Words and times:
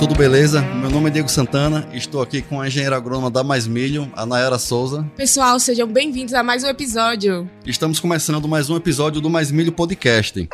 tudo 0.00 0.14
beleza? 0.14 0.62
Meu 0.62 0.88
nome 0.88 1.10
é 1.10 1.12
Diego 1.12 1.28
Santana, 1.28 1.86
estou 1.92 2.22
aqui 2.22 2.40
com 2.40 2.58
a 2.58 2.66
engenheira 2.66 2.96
agrônoma 2.96 3.30
da 3.30 3.44
Mais 3.44 3.66
Milho, 3.66 4.10
a 4.16 4.24
Nayara 4.24 4.58
Souza. 4.58 5.06
Pessoal, 5.14 5.60
sejam 5.60 5.86
bem-vindos 5.86 6.32
a 6.32 6.42
mais 6.42 6.64
um 6.64 6.68
episódio. 6.68 7.46
Estamos 7.66 8.00
começando 8.00 8.48
mais 8.48 8.70
um 8.70 8.76
episódio 8.76 9.20
do 9.20 9.28
Mais 9.28 9.50
Milho 9.50 9.72
Podcast. 9.72 10.48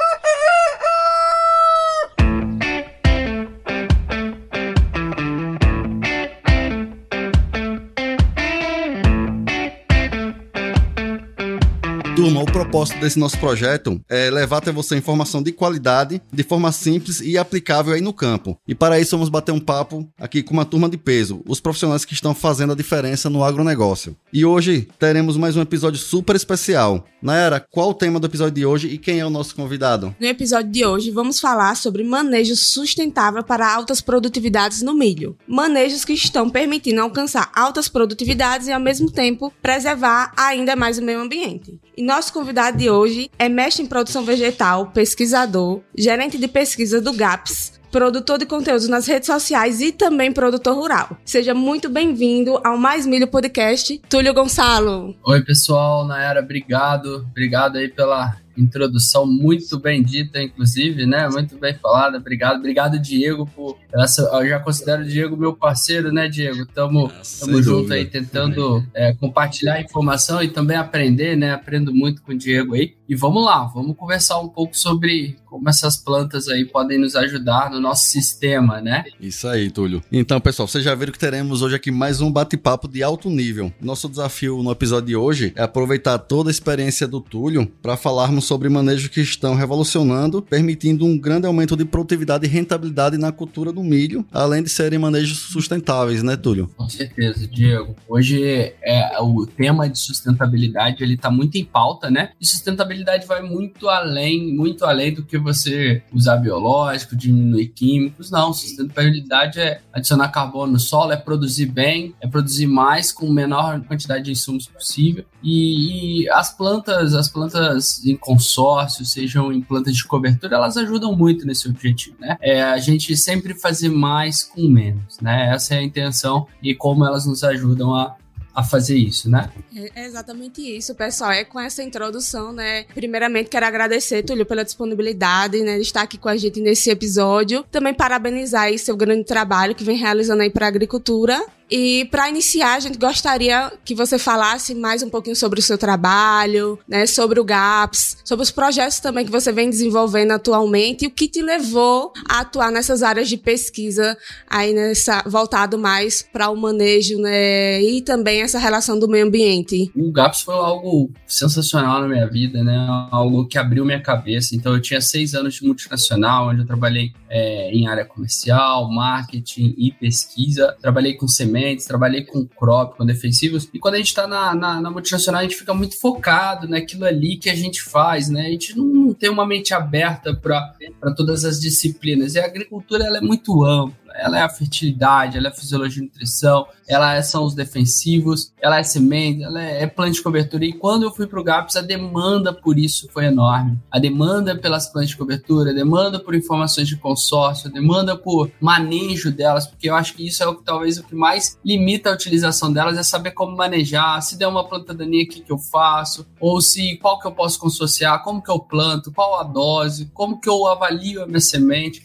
Propósito 12.77 13.01
desse 13.01 13.19
nosso 13.19 13.39
projeto 13.39 13.99
é 14.07 14.29
levar 14.31 14.59
até 14.59 14.71
você 14.71 14.99
informação 14.99 15.43
de 15.43 15.51
qualidade, 15.51 16.21
de 16.31 16.43
forma 16.43 16.71
simples 16.71 17.23
e 17.23 17.39
aplicável 17.39 17.95
aí 17.95 18.03
no 18.03 18.13
campo. 18.13 18.59
E 18.69 18.75
para 18.75 19.01
isso 19.01 19.13
vamos 19.13 19.31
bater 19.31 19.51
um 19.51 19.59
papo 19.59 20.07
aqui 20.21 20.43
com 20.43 20.53
uma 20.53 20.67
turma 20.67 20.87
de 20.87 20.99
peso, 20.99 21.43
os 21.49 21.59
profissionais 21.59 22.05
que 22.05 22.13
estão 22.13 22.35
fazendo 22.35 22.75
a 22.75 22.77
diferença 22.77 23.31
no 23.31 23.43
agronegócio. 23.43 24.15
E 24.31 24.45
hoje 24.45 24.87
teremos 24.99 25.39
mais 25.39 25.57
um 25.57 25.63
episódio 25.63 25.99
super 25.99 26.37
especial. 26.37 27.07
Nayara, 27.23 27.65
qual 27.71 27.89
o 27.89 27.95
tema 27.95 28.21
do 28.21 28.27
episódio 28.27 28.55
de 28.55 28.67
hoje 28.67 28.89
e 28.89 28.99
quem 28.99 29.21
é 29.21 29.27
o 29.27 29.31
nosso 29.31 29.57
convidado? 29.57 30.15
No 30.21 30.27
episódio 30.27 30.71
de 30.71 30.85
hoje 30.85 31.11
vamos 31.11 31.41
falar 31.41 31.77
sobre 31.77 32.05
manejo 32.05 32.55
sustentável 32.55 33.43
para 33.43 33.73
altas 33.73 34.03
produtividades 34.03 34.83
no 34.83 34.93
milho. 34.93 35.35
Manejos 35.49 36.05
que 36.05 36.13
estão 36.13 36.51
permitindo 36.51 37.01
alcançar 37.01 37.51
altas 37.57 37.89
produtividades 37.89 38.69
e 38.69 38.73
ao 38.73 38.81
mesmo 38.81 39.11
tempo 39.11 39.51
preservar 39.63 40.35
ainda 40.37 40.77
mais 40.77 40.99
o 40.99 41.03
meio 41.03 41.21
ambiente. 41.21 41.81
E 41.97 42.03
nosso 42.03 42.31
convidado 42.35 42.66
de 42.71 42.91
hoje 42.91 43.31
é 43.39 43.49
mestre 43.49 43.83
em 43.83 43.87
produção 43.87 44.25
vegetal, 44.25 44.87
pesquisador, 44.87 45.81
gerente 45.97 46.39
de 46.39 46.49
pesquisa 46.49 47.01
do 47.01 47.13
GAPS, 47.13 47.81
produtor 47.91 48.39
de 48.39 48.47
conteúdos 48.47 48.89
nas 48.89 49.07
redes 49.07 49.27
sociais 49.27 49.81
e 49.81 49.93
também 49.93 50.33
produtor 50.33 50.75
rural. 50.75 51.17
Seja 51.25 51.55
muito 51.55 51.89
bem-vindo 51.89 52.61
ao 52.65 52.77
Mais 52.77 53.07
Milho 53.07 53.27
Podcast, 53.27 54.01
Túlio 54.09 54.35
Gonçalo. 54.35 55.17
Oi, 55.25 55.43
pessoal, 55.43 56.07
Nayara, 56.07 56.41
obrigado. 56.41 57.27
Obrigado 57.31 57.77
aí 57.77 57.89
pela 57.89 58.37
introdução 58.57 59.27
muito 59.27 59.79
bem 59.79 60.03
dita, 60.03 60.43
inclusive, 60.43 61.07
né? 61.07 61.29
Muito 61.29 61.59
bem 61.59 61.75
falada. 61.75 62.19
Obrigado, 62.19 62.59
obrigado, 62.59 62.99
Diego, 62.99 63.47
por 63.47 63.77
essa. 63.95 64.23
Eu 64.23 64.49
já 64.49 64.59
considero 64.59 65.03
o 65.03 65.07
Diego 65.07 65.37
meu 65.37 65.55
parceiro, 65.55 66.13
né, 66.13 66.29
Diego? 66.29 66.67
Tamo, 66.67 67.07
ah, 67.07 67.23
tamo 67.41 67.63
junto 67.63 67.93
aí 67.93 68.05
tentando 68.05 68.85
é, 68.95 69.13
compartilhar 69.15 69.81
informação 69.81 70.43
e 70.43 70.49
também 70.49 70.77
aprender, 70.77 71.37
né? 71.37 71.53
Aprendo 71.53 71.93
muito 71.95 72.23
com 72.23 72.33
o 72.33 72.37
Diego 72.37 72.75
aí. 72.75 72.95
E 73.09 73.15
vamos 73.15 73.45
lá, 73.45 73.65
vamos 73.67 73.97
conversar 73.97 74.41
um 74.41 74.49
pouco 74.49 74.77
sobre 74.77 75.37
como 75.45 75.69
essas 75.69 75.97
plantas 75.97 76.49
aí 76.49 76.65
podem 76.65 76.99
nos 76.99 77.15
ajudar 77.15 77.71
no 77.71 77.81
nosso 77.81 78.09
sistema, 78.09 78.81
né? 78.81 79.05
Isso 79.21 79.47
aí, 79.47 79.71
Túlio. 79.71 80.03
Então, 80.11 80.41
pessoal, 80.41 80.67
vocês 80.67 80.83
já 80.83 80.93
viram 80.93 81.13
que 81.13 81.19
teremos 81.19 81.63
hoje 81.63 81.77
aqui 81.77 81.93
mais 81.93 82.21
um 82.21 82.33
bate-papo 82.33 82.89
de 82.89 83.03
alto 83.03 83.31
nível. 83.31 83.73
Nosso 83.81 84.09
desafio 84.09 84.61
no 84.61 84.73
episódio 84.73 85.07
de 85.07 85.17
hoje 85.17 85.53
é 85.55 85.63
aproveitar 85.63 86.19
toda 86.19 86.51
a 86.51 86.53
experiência 86.53 87.07
do 87.07 87.21
Túlio 87.21 87.71
para 87.81 87.97
falarmos 87.97 88.45
sobre 88.45 88.69
manejos 88.69 89.07
que 89.07 89.21
estão 89.21 89.55
revolucionando, 89.55 90.43
permitindo 90.43 91.07
um 91.07 91.17
grande 91.17 91.47
aumento 91.47 91.77
de 91.77 91.85
produtividade 91.85 92.45
e 92.45 92.49
rentabilidade 92.49 93.17
na 93.17 93.31
cultura 93.31 93.73
do 93.73 93.85
milho, 93.85 94.27
além 94.33 94.65
de 94.65 94.69
serem 94.69 94.99
manejos 94.99 95.39
sustentáveis, 95.39 96.25
né, 96.25 96.37
Túlio? 96.37 96.69
Com 96.77 96.89
certeza, 96.89 97.47
Diego. 97.47 97.95
Hoje 98.09 98.75
é, 98.83 99.17
o 99.21 99.47
tema 99.47 99.89
de 99.89 99.99
sustentabilidade 99.99 101.05
ele 101.05 101.15
está 101.15 101.31
muito 101.31 101.57
em 101.57 101.65
pauta, 101.65 102.11
né? 102.11 102.31
E 102.41 102.47
sustentabilidade 102.47 102.96
vai 103.27 103.43
muito 103.43 103.89
além, 103.89 104.55
muito 104.55 104.85
além 104.85 105.13
do 105.13 105.25
que 105.25 105.39
você 105.39 106.03
usar 106.13 106.37
biológico, 106.37 107.17
diminuir 107.17 107.69
químicos. 107.69 108.31
Não, 108.31 108.53
sustentabilidade 108.53 109.61
é 109.61 109.81
adicionar 109.93 110.29
carbono 110.29 110.73
no 110.73 110.79
solo, 110.79 111.13
é 111.13 111.17
produzir 111.17 111.67
bem, 111.67 112.15
é 112.21 112.27
produzir 112.27 112.67
mais 112.67 113.13
com 113.13 113.31
menor 113.31 113.81
quantidade 113.87 114.25
de 114.25 114.33
insumos 114.33 114.67
possível. 114.67 115.25
E, 115.43 116.23
e 116.23 116.31
as 116.31 116.51
plantas, 116.55 117.15
as 117.15 117.29
plantas 117.29 118.05
em 118.05 118.17
consórcio, 118.17 119.05
sejam 119.05 119.53
em 119.53 119.61
plantas 119.61 119.95
de 119.95 120.05
cobertura, 120.05 120.57
elas 120.57 120.77
ajudam 120.77 121.15
muito 121.15 121.47
nesse 121.47 121.69
objetivo, 121.69 122.17
né? 122.19 122.37
É 122.41 122.63
a 122.63 122.79
gente 122.79 123.17
sempre 123.17 123.55
fazer 123.55 123.89
mais 123.89 124.43
com 124.43 124.69
menos, 124.69 125.19
né? 125.21 125.55
Essa 125.55 125.75
é 125.75 125.79
a 125.79 125.83
intenção 125.83 126.47
e 126.63 126.75
como 126.75 127.05
elas 127.05 127.27
nos 127.27 127.45
ajudam 127.45 127.95
a 127.95 128.17
a 128.57 128.65
fazer 128.65 128.97
isso, 128.97 129.29
né? 129.29 129.51
É, 129.77 130.03
é 130.03 130.07
exatamente 130.07 130.63
isso, 130.63 130.95
pessoal. 130.95 131.31
É 131.31 131.45
com 131.45 131.61
essa 131.61 131.83
introdução, 131.83 132.55
né? 132.55 132.85
Primeiramente, 132.95 133.51
quero 133.51 133.67
agradecer, 133.67 134.23
Túlio, 134.23 134.47
pela 134.47 134.65
disponibilidade, 134.65 135.61
né, 135.61 135.77
de 135.77 135.83
estar 135.83 136.01
aqui 136.01 136.17
com 136.17 136.31
a 136.31 136.37
gente 136.39 136.59
nesse 136.59 136.89
episódio. 136.89 137.63
Também 137.71 137.93
parabenizar 137.93 138.63
aí 138.63 138.79
seu 138.79 138.97
grande 138.97 139.25
trabalho 139.25 139.75
que 139.75 139.85
vem 139.85 139.99
realizando 139.99 140.41
aí 140.41 140.49
para 140.49 140.65
a 140.65 140.69
agricultura 140.69 141.45
e 141.71 142.05
para 142.11 142.29
iniciar, 142.29 142.77
a 142.77 142.81
gente 142.81 142.97
gostaria 142.97 143.73
que 143.85 143.95
você 143.95 144.19
falasse 144.19 144.75
mais 144.75 145.03
um 145.03 145.11
pouquinho 145.11 145.35
sobre 145.35 145.59
o 145.59 145.63
seu 145.63 145.77
trabalho, 145.77 146.79
né, 146.89 147.07
sobre 147.07 147.41
o 147.41 147.45
GAPS, 147.45 148.19
sobre 148.25 148.45
os 148.45 148.51
projetos 148.51 149.01
também 149.01 149.25
que 149.25 149.33
você 149.33 149.51
vem 149.51 149.69
desenvolvendo 149.69 150.31
atualmente 150.31 151.05
e 151.05 151.09
o 151.09 151.11
que 151.11 151.29
te 151.29 151.43
levou 151.43 152.13
a 152.29 152.41
atuar 152.41 152.71
nessas 152.71 153.03
áreas 153.03 153.29
de 153.29 153.37
pesquisa 153.37 154.17
aí 154.49 154.73
nessa 154.73 155.25
voltado 155.27 155.77
mais 155.77 156.23
para 156.23 156.51
o 156.51 156.57
manejo, 156.57 157.19
né, 157.19 157.83
e 157.83 158.01
também 158.01 158.43
essa 158.43 158.59
relação 158.59 158.99
do 158.99 159.09
meio 159.09 159.27
ambiente. 159.27 159.91
O 159.97 160.13
GAPS 160.13 160.43
foi 160.43 160.55
algo 160.55 161.11
sensacional 161.27 162.01
na 162.01 162.09
minha 162.09 162.29
vida, 162.29 162.63
né, 162.63 162.87
algo 163.11 163.47
que 163.47 163.59
abriu 163.59 163.85
minha 163.85 164.01
cabeça. 164.01 164.55
Então 164.55 164.73
eu 164.73 164.81
tinha 164.81 165.01
seis 165.01 165.35
anos 165.35 165.55
de 165.55 165.65
multinacional, 165.65 166.49
onde 166.49 166.61
eu 166.61 166.67
trabalhei 166.67 167.13
é, 167.29 167.73
em 167.73 167.89
área 167.89 168.05
comercial, 168.05 168.89
marketing 168.89 169.75
e 169.77 169.91
pesquisa. 169.91 170.77
Trabalhei 170.81 171.15
com 171.15 171.27
sementes 171.27 171.56
trabalhei 171.87 172.25
com 172.25 172.47
crop, 172.47 172.97
com 172.97 173.07
defensivos. 173.07 173.69
E 173.73 173.79
quando 173.79 173.95
a 173.95 173.99
gente 173.99 174.09
está 174.09 174.27
na, 174.27 174.55
na, 174.55 174.81
na, 174.81 174.91
multinacional, 174.91 175.41
a 175.41 175.45
gente 175.45 175.57
fica 175.57 175.75
muito 175.75 175.99
focado 176.01 176.69
naquilo 176.69 177.05
ali 177.05 177.37
que 177.37 177.51
a 177.51 177.55
gente 177.55 177.83
faz, 177.83 178.29
né? 178.29 178.47
A 178.47 178.51
gente 178.51 178.77
não, 178.77 178.85
não 178.85 179.15
tem 179.15 179.31
uma 179.31 179.47
mente 179.47 179.75
aberta 179.75 180.35
para 180.35 181.15
todas 181.17 181.45
as 181.45 181.61
disciplinas. 181.61 182.35
E 182.35 182.41
a 182.41 182.45
agricultura 182.45 183.05
ela 183.05 183.19
é 183.19 183.21
muito 183.21 183.65
ampla 183.65 184.06
ela 184.19 184.39
é 184.39 184.43
a 184.43 184.49
fertilidade, 184.49 185.37
ela 185.37 185.49
é 185.49 185.51
a 185.51 185.55
fisiologia 185.55 186.03
e 186.03 186.07
nutrição, 186.07 186.67
ela 186.89 187.15
é, 187.15 187.23
são 187.23 187.45
os 187.45 187.55
defensivos, 187.55 188.53
ela 188.61 188.79
é 188.79 188.83
semente, 188.83 189.43
ela 189.43 189.63
é, 189.63 189.83
é 189.83 189.87
planta 189.87 190.13
de 190.13 190.23
cobertura. 190.23 190.65
E 190.65 190.73
quando 190.73 191.03
eu 191.03 191.13
fui 191.13 191.27
para 191.27 191.41
o 191.41 191.45
GAPS, 191.45 191.77
a 191.77 191.81
demanda 191.81 192.53
por 192.53 192.79
isso 192.79 193.09
foi 193.13 193.27
enorme. 193.27 193.79
A 193.91 193.99
demanda 193.99 194.57
pelas 194.57 194.87
plantas 194.87 195.11
de 195.11 195.17
cobertura, 195.17 195.71
a 195.71 195.75
demanda 195.75 196.19
por 196.21 196.35
informações 196.35 196.89
de 196.89 196.97
consórcio, 196.97 197.69
a 197.69 197.73
demanda 197.73 198.17
por 198.17 198.51
manejo 198.61 199.33
delas, 199.33 199.67
porque 199.67 199.89
eu 199.89 199.95
acho 199.95 200.15
que 200.15 200.27
isso 200.27 200.43
é 200.43 200.47
o 200.47 200.55
que 200.55 200.65
talvez 200.65 200.99
o 200.99 201.05
que 201.05 201.15
mais 201.15 201.59
limita 201.65 202.11
a 202.11 202.15
utilização 202.15 202.73
delas 202.73 202.97
é 202.97 203.03
saber 203.03 203.33
como 203.33 203.57
manejar, 203.57 204.21
se 204.23 204.39
der 204.39 204.47
uma 204.47 204.65
planta 204.65 204.95
daninha, 204.95 205.25
o 205.25 205.29
que, 205.29 205.41
que 205.41 205.53
eu 205.53 205.59
faço, 205.59 206.27
ou 206.41 206.61
se 206.61 206.97
qual 206.97 207.19
que 207.19 207.27
eu 207.27 207.33
posso 207.33 207.59
consorciar, 207.59 208.23
como 208.23 208.43
que 208.43 208.51
eu 208.51 208.59
planto, 208.59 209.13
qual 209.13 209.41
a 209.41 209.43
dose, 209.43 210.11
como 210.15 210.41
que 210.41 210.49
eu 210.49 210.67
avalio 210.67 211.23
a 211.23 211.27
minha 211.27 211.41
semente. 211.41 212.03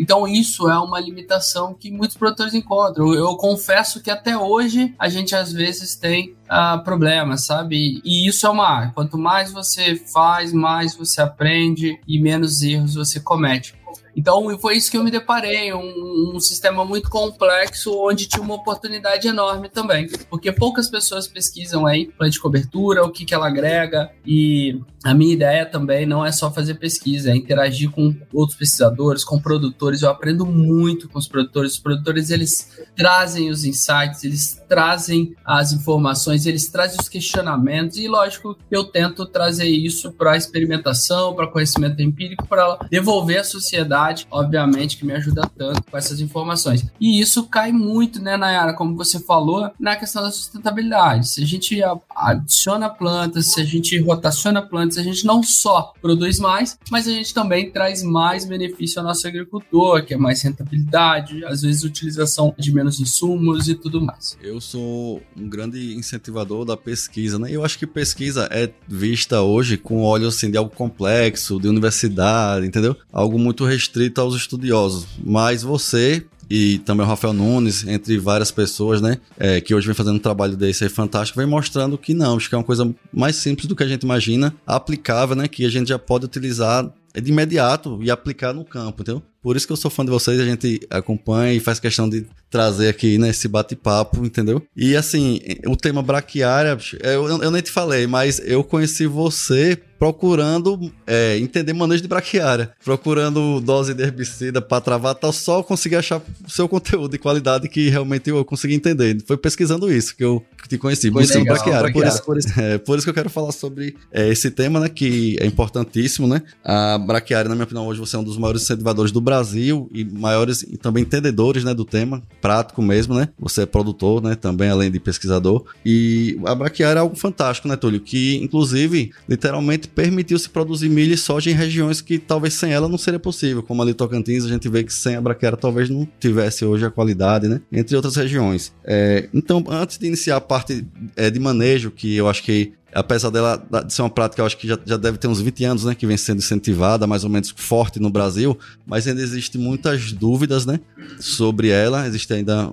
Então, 0.00 0.26
isso 0.26 0.66
é 0.66 0.78
uma 0.78 0.98
limitação 0.98 1.74
que 1.74 1.90
muitos 1.90 2.16
produtores 2.16 2.54
encontram. 2.54 3.12
Eu, 3.12 3.36
confesso 3.36 4.02
que 4.02 4.10
até 4.10 4.34
hoje 4.34 4.94
a 4.98 5.10
gente 5.10 5.36
às 5.36 5.52
vezes 5.52 5.94
tem 5.94 6.34
uh, 6.46 6.82
problemas, 6.82 7.44
sabe? 7.44 8.00
E 8.02 8.26
isso 8.26 8.46
é 8.46 8.50
uma. 8.50 8.88
Quanto 8.92 9.18
mais 9.18 9.52
você 9.52 9.94
faz, 9.96 10.54
mais 10.54 10.94
você 10.94 11.20
aprende 11.20 12.00
e 12.08 12.18
menos 12.18 12.62
erros 12.62 12.94
você 12.94 13.20
comete. 13.20 13.74
Então 14.16 14.58
foi 14.58 14.76
isso 14.76 14.90
que 14.90 14.96
eu 14.96 15.04
me 15.04 15.10
deparei, 15.10 15.72
um, 15.72 16.32
um, 16.34 16.40
sistema 16.40 16.84
muito 16.84 17.08
complexo 17.08 17.92
onde 17.96 18.26
tinha 18.26 18.42
uma 18.42 18.54
oportunidade 18.54 19.28
enorme 19.28 19.68
também, 19.68 20.08
porque 20.28 20.52
poucas 20.52 20.88
pessoas 20.88 21.26
pesquisam 21.26 21.86
aí 21.86 22.06
plano 22.06 22.32
de 22.32 22.40
cobertura, 22.40 23.04
o 23.04 23.10
que, 23.10 23.24
que 23.24 23.34
ela 23.34 23.46
agrega 23.46 24.10
e 24.26 24.80
a 25.02 25.14
minha 25.14 25.32
ideia 25.32 25.64
também 25.64 26.04
não 26.04 26.24
é 26.24 26.30
só 26.30 26.52
fazer 26.52 26.74
pesquisa, 26.74 27.30
é 27.30 27.36
interagir 27.36 27.90
com 27.90 28.14
outros 28.34 28.58
pesquisadores, 28.58 29.24
com 29.24 29.40
produtores. 29.40 30.02
Eu 30.02 30.10
aprendo 30.10 30.44
muito 30.44 31.08
com 31.08 31.18
os 31.18 31.26
produtores. 31.26 31.72
Os 31.72 31.78
produtores 31.78 32.28
eles 32.28 32.82
trazem 32.94 33.48
os 33.48 33.64
insights, 33.64 34.24
eles 34.24 34.62
trazem 34.68 35.34
as 35.44 35.72
informações, 35.72 36.44
eles 36.44 36.68
trazem 36.68 36.98
os 37.00 37.08
questionamentos 37.08 37.96
e 37.96 38.06
lógico 38.06 38.56
eu 38.70 38.84
tento 38.84 39.24
trazer 39.24 39.68
isso 39.68 40.12
para 40.12 40.36
experimentação, 40.36 41.34
para 41.34 41.46
conhecimento 41.46 42.02
empírico, 42.02 42.46
para 42.46 42.78
devolver 42.90 43.40
à 43.40 43.44
sociedade, 43.44 43.99
obviamente 44.30 44.96
que 44.96 45.04
me 45.04 45.12
ajuda 45.12 45.42
tanto 45.56 45.82
com 45.82 45.96
essas 45.96 46.20
informações. 46.20 46.86
E 47.00 47.20
isso 47.20 47.44
cai 47.44 47.72
muito, 47.72 48.20
né, 48.22 48.36
Nayara, 48.36 48.74
como 48.74 48.96
você 48.96 49.18
falou, 49.20 49.70
na 49.78 49.96
questão 49.96 50.22
da 50.22 50.30
sustentabilidade. 50.30 51.28
Se 51.28 51.42
a 51.42 51.46
gente 51.46 51.80
adiciona 52.14 52.88
plantas, 52.88 53.52
se 53.52 53.60
a 53.60 53.64
gente 53.64 53.98
rotaciona 54.00 54.62
plantas 54.62 54.98
a 54.98 55.02
gente 55.02 55.24
não 55.24 55.42
só 55.42 55.92
produz 56.00 56.38
mais, 56.38 56.78
mas 56.90 57.06
a 57.06 57.10
gente 57.10 57.34
também 57.34 57.70
traz 57.70 58.02
mais 58.02 58.44
benefício 58.44 59.00
ao 59.00 59.06
nosso 59.06 59.26
agricultor, 59.26 60.04
que 60.04 60.14
é 60.14 60.16
mais 60.16 60.42
rentabilidade, 60.42 61.44
às 61.44 61.62
vezes 61.62 61.84
utilização 61.84 62.54
de 62.58 62.72
menos 62.72 63.00
insumos 63.00 63.68
e 63.68 63.74
tudo 63.74 64.00
mais. 64.00 64.36
Eu 64.42 64.60
sou 64.60 65.22
um 65.36 65.48
grande 65.48 65.94
incentivador 65.94 66.64
da 66.64 66.76
pesquisa, 66.76 67.38
né? 67.38 67.50
Eu 67.50 67.64
acho 67.64 67.78
que 67.78 67.86
pesquisa 67.86 68.48
é 68.50 68.70
vista 68.88 69.42
hoje 69.42 69.76
com 69.76 70.02
olhos 70.02 70.36
assim 70.36 70.50
de 70.50 70.56
algo 70.56 70.70
complexo, 70.74 71.60
de 71.60 71.68
universidade, 71.68 72.66
entendeu? 72.66 72.96
Algo 73.12 73.38
muito 73.38 73.64
restrito 73.64 73.89
restrito 73.90 74.20
aos 74.20 74.36
estudiosos, 74.36 75.06
mas 75.22 75.62
você 75.62 76.24
e 76.48 76.78
também 76.78 77.06
o 77.06 77.08
Rafael 77.08 77.32
Nunes, 77.32 77.86
entre 77.86 78.18
várias 78.18 78.50
pessoas, 78.50 79.00
né, 79.00 79.18
é, 79.38 79.60
que 79.60 79.72
hoje 79.72 79.86
vem 79.86 79.94
fazendo 79.94 80.16
um 80.16 80.20
trabalho 80.20 80.56
desse 80.56 80.82
aí 80.82 80.90
fantástico, 80.90 81.38
vem 81.38 81.48
mostrando 81.48 81.96
que 81.96 82.12
não, 82.12 82.36
acho 82.36 82.48
que 82.48 82.54
é 82.54 82.58
uma 82.58 82.64
coisa 82.64 82.92
mais 83.12 83.36
simples 83.36 83.66
do 83.66 83.76
que 83.76 83.84
a 83.84 83.88
gente 83.88 84.02
imagina, 84.02 84.54
aplicável, 84.66 85.36
né, 85.36 85.46
que 85.46 85.64
a 85.64 85.68
gente 85.68 85.88
já 85.88 85.98
pode 85.98 86.24
utilizar 86.24 86.92
de 87.14 87.30
imediato 87.30 88.00
e 88.02 88.10
aplicar 88.10 88.52
no 88.52 88.64
campo, 88.64 89.02
entendeu? 89.02 89.22
Por 89.42 89.56
isso 89.56 89.66
que 89.66 89.72
eu 89.72 89.76
sou 89.76 89.90
fã 89.90 90.04
de 90.04 90.10
vocês, 90.10 90.38
a 90.38 90.44
gente 90.44 90.80
acompanha 90.90 91.52
e 91.52 91.60
faz 91.60 91.80
questão 91.80 92.08
de 92.08 92.26
trazer 92.50 92.88
aqui 92.88 93.16
né, 93.16 93.30
bate-papo, 93.48 94.24
entendeu? 94.24 94.62
E 94.76 94.96
assim, 94.96 95.40
o 95.66 95.76
tema 95.76 96.02
braquiária, 96.02 96.76
eu, 97.02 97.42
eu 97.42 97.50
nem 97.50 97.62
te 97.62 97.70
falei, 97.70 98.06
mas 98.06 98.40
eu 98.44 98.62
conheci 98.62 99.06
você 99.06 99.80
procurando 100.00 100.90
é, 101.06 101.36
entender 101.36 101.74
manejo 101.74 102.00
de 102.00 102.08
braquiária, 102.08 102.72
procurando 102.82 103.60
dose 103.60 103.92
de 103.92 104.02
herbicida 104.02 104.62
para 104.62 104.80
travar 104.80 105.14
tal, 105.14 105.30
só 105.30 105.62
consegui 105.62 105.94
achar 105.94 106.22
o 106.46 106.50
seu 106.50 106.66
conteúdo 106.66 107.10
de 107.10 107.18
qualidade 107.18 107.68
que 107.68 107.90
realmente 107.90 108.30
eu 108.30 108.42
consegui 108.42 108.74
entender. 108.74 109.22
Foi 109.26 109.36
pesquisando 109.36 109.92
isso 109.92 110.16
que 110.16 110.24
eu 110.24 110.42
te 110.66 110.78
conheci, 110.78 111.10
conhecendo 111.10 111.44
braquiária. 111.44 111.92
Por 111.92 112.06
isso, 112.06 112.24
por, 112.24 112.38
isso, 112.38 112.48
é, 112.58 112.78
por 112.78 112.96
isso 112.96 113.04
que 113.04 113.10
eu 113.10 113.14
quero 113.14 113.28
falar 113.28 113.52
sobre 113.52 113.94
é, 114.10 114.26
esse 114.30 114.50
tema, 114.50 114.80
né, 114.80 114.88
que 114.88 115.36
é 115.38 115.44
importantíssimo, 115.44 116.26
né? 116.26 116.42
A 116.64 116.96
braquiária, 116.96 117.50
na 117.50 117.54
minha 117.54 117.64
opinião, 117.64 117.86
hoje 117.86 118.00
você 118.00 118.16
é 118.16 118.18
um 118.18 118.24
dos 118.24 118.38
maiores 118.38 118.62
incentivadores 118.62 119.12
do 119.12 119.20
Brasil 119.30 119.88
e 119.94 120.04
maiores 120.04 120.62
e 120.62 120.76
também 120.76 121.04
entendedores, 121.04 121.62
né, 121.62 121.72
do 121.72 121.84
tema, 121.84 122.20
prático 122.40 122.82
mesmo, 122.82 123.14
né? 123.14 123.28
Você 123.38 123.62
é 123.62 123.66
produtor, 123.66 124.20
né, 124.20 124.34
também 124.34 124.68
além 124.68 124.90
de 124.90 124.98
pesquisador. 124.98 125.64
E 125.86 126.36
a 126.44 126.52
braquiária 126.52 126.98
é 126.98 127.00
algo 127.00 127.14
fantástico, 127.14 127.68
né, 127.68 127.76
Túlio? 127.76 128.00
Que 128.00 128.36
inclusive, 128.42 129.12
literalmente 129.28 129.86
permitiu 129.86 130.36
se 130.36 130.50
produzir 130.50 130.88
milho 130.88 131.14
e 131.14 131.16
soja 131.16 131.48
em 131.48 131.54
regiões 131.54 132.00
que 132.00 132.18
talvez 132.18 132.54
sem 132.54 132.72
ela 132.72 132.88
não 132.88 132.98
seria 132.98 133.20
possível, 133.20 133.62
como 133.62 133.82
ali 133.82 133.94
Tocantins, 133.94 134.44
a 134.44 134.48
gente 134.48 134.68
vê 134.68 134.82
que 134.82 134.92
sem 134.92 135.14
a 135.14 135.20
braquiária 135.20 135.56
talvez 135.56 135.88
não 135.88 136.08
tivesse 136.18 136.64
hoje 136.64 136.84
a 136.84 136.90
qualidade, 136.90 137.46
né? 137.46 137.60
Entre 137.70 137.94
outras 137.94 138.16
regiões. 138.16 138.72
É, 138.84 139.28
então, 139.32 139.64
antes 139.68 139.96
de 139.96 140.08
iniciar 140.08 140.36
a 140.38 140.40
parte 140.40 140.84
é, 141.14 141.30
de 141.30 141.38
manejo, 141.38 141.92
que 141.92 142.16
eu 142.16 142.28
acho 142.28 142.42
que 142.42 142.72
apesar 142.94 143.30
dela 143.30 143.62
de 143.86 143.92
ser 143.92 144.02
uma 144.02 144.10
prática, 144.10 144.42
eu 144.42 144.46
acho 144.46 144.56
que 144.56 144.66
já, 144.66 144.78
já 144.84 144.96
deve 144.96 145.18
ter 145.18 145.28
uns 145.28 145.40
20 145.40 145.64
anos, 145.64 145.84
né, 145.84 145.94
que 145.94 146.06
vem 146.06 146.16
sendo 146.16 146.38
incentivada, 146.38 147.06
mais 147.06 147.24
ou 147.24 147.30
menos 147.30 147.52
forte 147.56 148.00
no 148.00 148.10
Brasil, 148.10 148.58
mas 148.86 149.06
ainda 149.06 149.22
existem 149.22 149.60
muitas 149.60 150.12
dúvidas, 150.12 150.66
né, 150.66 150.80
sobre 151.18 151.68
ela, 151.68 152.06
existe 152.06 152.32
ainda 152.32 152.72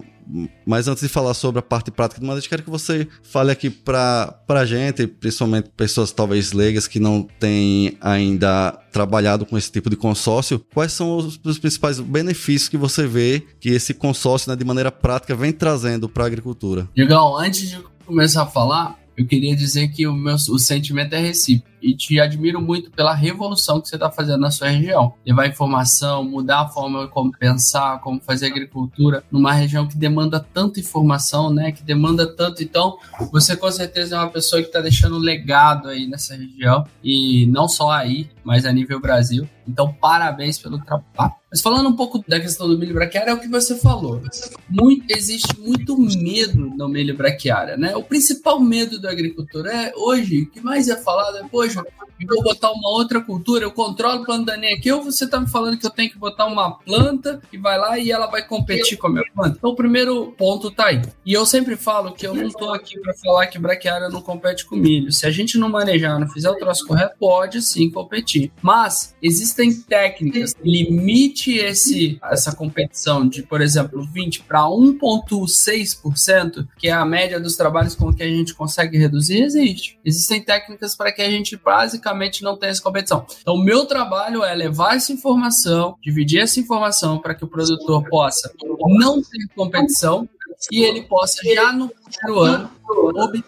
mas 0.65 0.87
antes 0.87 1.01
de 1.01 1.09
falar 1.09 1.33
sobre 1.33 1.59
a 1.59 1.61
parte 1.61 1.89
prática 1.89 2.19
do 2.19 2.27
manejo, 2.27 2.49
quero 2.49 2.63
que 2.63 2.69
você 2.69 3.07
fale 3.23 3.51
aqui 3.51 3.69
para 3.69 4.35
a 4.49 4.65
gente, 4.65 5.07
principalmente 5.07 5.69
pessoas 5.75 6.11
talvez 6.11 6.51
leigas 6.51 6.87
que 6.87 6.99
não 6.99 7.23
têm 7.39 7.97
ainda 8.01 8.71
trabalhado 8.91 9.45
com 9.45 9.57
esse 9.57 9.71
tipo 9.71 9.89
de 9.89 9.95
consórcio, 9.95 10.59
quais 10.73 10.91
são 10.91 11.15
os, 11.15 11.39
os 11.43 11.59
principais 11.59 11.99
benefícios 11.99 12.67
que 12.67 12.77
você 12.77 13.07
vê 13.07 13.41
que 13.59 13.69
esse 13.69 13.93
consórcio, 13.93 14.49
né, 14.49 14.55
de 14.55 14.65
maneira 14.65 14.91
prática, 14.91 15.35
vem 15.35 15.53
trazendo 15.53 16.09
para 16.09 16.25
a 16.25 16.27
agricultura? 16.27 16.89
Legal, 16.95 17.37
antes 17.37 17.69
de 17.69 17.81
começar 18.05 18.43
a 18.43 18.47
falar, 18.47 18.97
eu 19.17 19.25
queria 19.25 19.55
dizer 19.55 19.87
que 19.89 20.05
o 20.05 20.13
meu 20.13 20.35
o 20.35 20.59
sentimento 20.59 21.13
é 21.13 21.19
recíproco 21.19 21.76
e 21.81 21.95
te 21.95 22.19
admiro 22.19 22.62
muito 22.62 22.91
pela 22.91 23.13
revolução 23.13 23.79
que 23.81 23.88
você 23.88 23.95
está 23.95 24.09
fazendo 24.09 24.41
na 24.41 24.51
sua 24.51 24.69
região. 24.69 25.13
Levar 25.25 25.47
informação, 25.47 26.24
mudar 26.24 26.62
a 26.62 26.68
forma 26.68 27.07
como 27.07 27.31
pensar, 27.31 28.00
como 28.01 28.21
fazer 28.21 28.47
agricultura 28.47 29.24
numa 29.31 29.53
região 29.53 29.88
que 29.88 29.97
demanda 29.97 30.39
tanta 30.39 30.79
informação, 30.79 31.53
né? 31.53 31.71
Que 31.71 31.83
demanda 31.83 32.27
tanto. 32.27 32.63
Então, 32.63 32.97
você 33.31 33.56
com 33.56 33.71
certeza 33.71 34.15
é 34.15 34.19
uma 34.19 34.29
pessoa 34.29 34.62
que 34.62 34.68
está 34.68 34.81
deixando 34.81 35.18
um 35.18 35.19
legado 35.19 35.89
aí 35.89 36.07
nessa 36.07 36.35
região 36.35 36.85
e 37.03 37.45
não 37.47 37.68
só 37.68 37.91
aí, 37.91 38.30
mas 38.44 38.65
a 38.65 38.71
nível 38.71 39.00
Brasil. 39.00 39.47
Então, 39.68 39.94
parabéns 39.94 40.57
pelo 40.57 40.80
trabalho. 40.80 41.33
Mas 41.51 41.62
falando 41.62 41.89
um 41.89 41.95
pouco 41.95 42.23
da 42.27 42.39
questão 42.39 42.68
do 42.68 42.77
milho 42.77 42.94
braquiária, 42.94 43.31
é 43.31 43.33
o 43.33 43.39
que 43.39 43.47
você 43.47 43.75
falou. 43.75 44.21
Muito, 44.69 45.06
existe 45.09 45.57
muito 45.59 45.97
medo 45.97 46.69
no 46.75 46.89
milho 46.89 47.15
braquiária, 47.15 47.77
né? 47.77 47.95
O 47.95 48.03
principal 48.03 48.59
medo 48.59 49.00
do 49.00 49.07
agricultor 49.07 49.65
é 49.65 49.94
hoje, 49.95 50.44
o 50.44 50.50
que 50.50 50.62
mais 50.62 50.88
é 50.89 50.95
falado 50.95 51.38
é, 51.38 51.44
poxa, 51.67 51.83
eu 52.19 52.27
vou 52.27 52.43
botar 52.43 52.71
uma 52.71 52.89
outra 52.89 53.21
cultura, 53.21 53.63
eu 53.63 53.71
controlo 53.71 54.21
o 54.21 54.25
plano 54.25 54.45
daninho 54.45 54.75
aqui, 54.75 54.91
ou 54.91 55.03
você 55.03 55.27
tá 55.27 55.39
me 55.39 55.49
falando 55.49 55.77
que 55.77 55.85
eu 55.85 55.91
tenho 55.91 56.09
que 56.09 56.17
botar 56.17 56.45
uma 56.45 56.71
planta 56.71 57.41
que 57.49 57.57
vai 57.57 57.77
lá 57.77 57.99
e 57.99 58.11
ela 58.11 58.27
vai 58.27 58.45
competir 58.45 58.97
com 58.97 59.07
a 59.07 59.09
minha 59.09 59.23
planta? 59.33 59.55
Então, 59.57 59.71
o 59.71 59.75
primeiro 59.75 60.33
ponto 60.37 60.71
tá 60.71 60.87
aí. 60.87 61.01
E 61.25 61.33
eu 61.33 61.45
sempre 61.45 61.75
falo 61.75 62.13
que 62.13 62.25
eu 62.25 62.33
não 62.33 62.49
tô 62.49 62.73
aqui 62.73 62.99
para 62.99 63.13
falar 63.13 63.47
que 63.47 63.59
braquiária 63.59 64.09
não 64.09 64.21
compete 64.21 64.65
com 64.65 64.75
milho. 64.75 65.11
Se 65.11 65.27
a 65.27 65.31
gente 65.31 65.57
não 65.57 65.69
manejar, 65.69 66.19
não 66.19 66.27
fizer 66.27 66.49
o 66.49 66.55
troço 66.55 66.85
correto, 66.87 67.15
pode 67.19 67.61
sim 67.61 67.89
competir. 67.89 68.51
Mas 68.61 69.15
existem 69.21 69.73
técnicas 69.73 70.53
que 70.53 70.63
limite 70.63 71.57
esse, 71.57 72.19
essa 72.23 72.55
competição 72.55 73.27
de, 73.27 73.43
por 73.43 73.61
exemplo, 73.61 74.07
20 74.11 74.43
para 74.43 74.61
1,6%, 74.61 76.67
que 76.77 76.87
é 76.87 76.91
a 76.91 77.05
média 77.05 77.39
dos 77.39 77.55
trabalhos 77.55 77.95
com 77.95 78.13
que 78.13 78.23
a 78.23 78.27
gente 78.27 78.53
consegue 78.53 78.97
reduzir, 78.97 79.43
existe. 79.43 79.99
Existem 80.03 80.41
técnicas 80.41 80.95
para 80.95 81.11
que 81.11 81.21
a 81.21 81.29
gente 81.29 81.56
basicamente 81.63 82.44
não 82.44 82.57
tenha 82.57 82.71
essa 82.71 82.81
competição. 82.81 83.25
Então, 83.42 83.56
o 83.56 83.63
meu 83.63 83.86
trabalho 83.86 84.44
é 84.44 84.54
levar 84.54 84.95
essa 84.95 85.12
informação, 85.12 85.98
dividir 86.01 86.42
essa 86.42 86.59
informação 86.59 87.19
para 87.19 87.36
que 87.36 87.44
o 87.44 87.48
produtor 87.48 88.07
possa 88.09 88.51
não 89.00 89.21
ter 89.21 89.48
competição 89.56 90.27
e 90.71 90.83
ele 90.83 91.04
possa 91.04 91.42
já 91.54 91.71
no 91.71 91.89
primeiro 91.89 92.39
ano 92.42 92.71
obter 92.89 93.44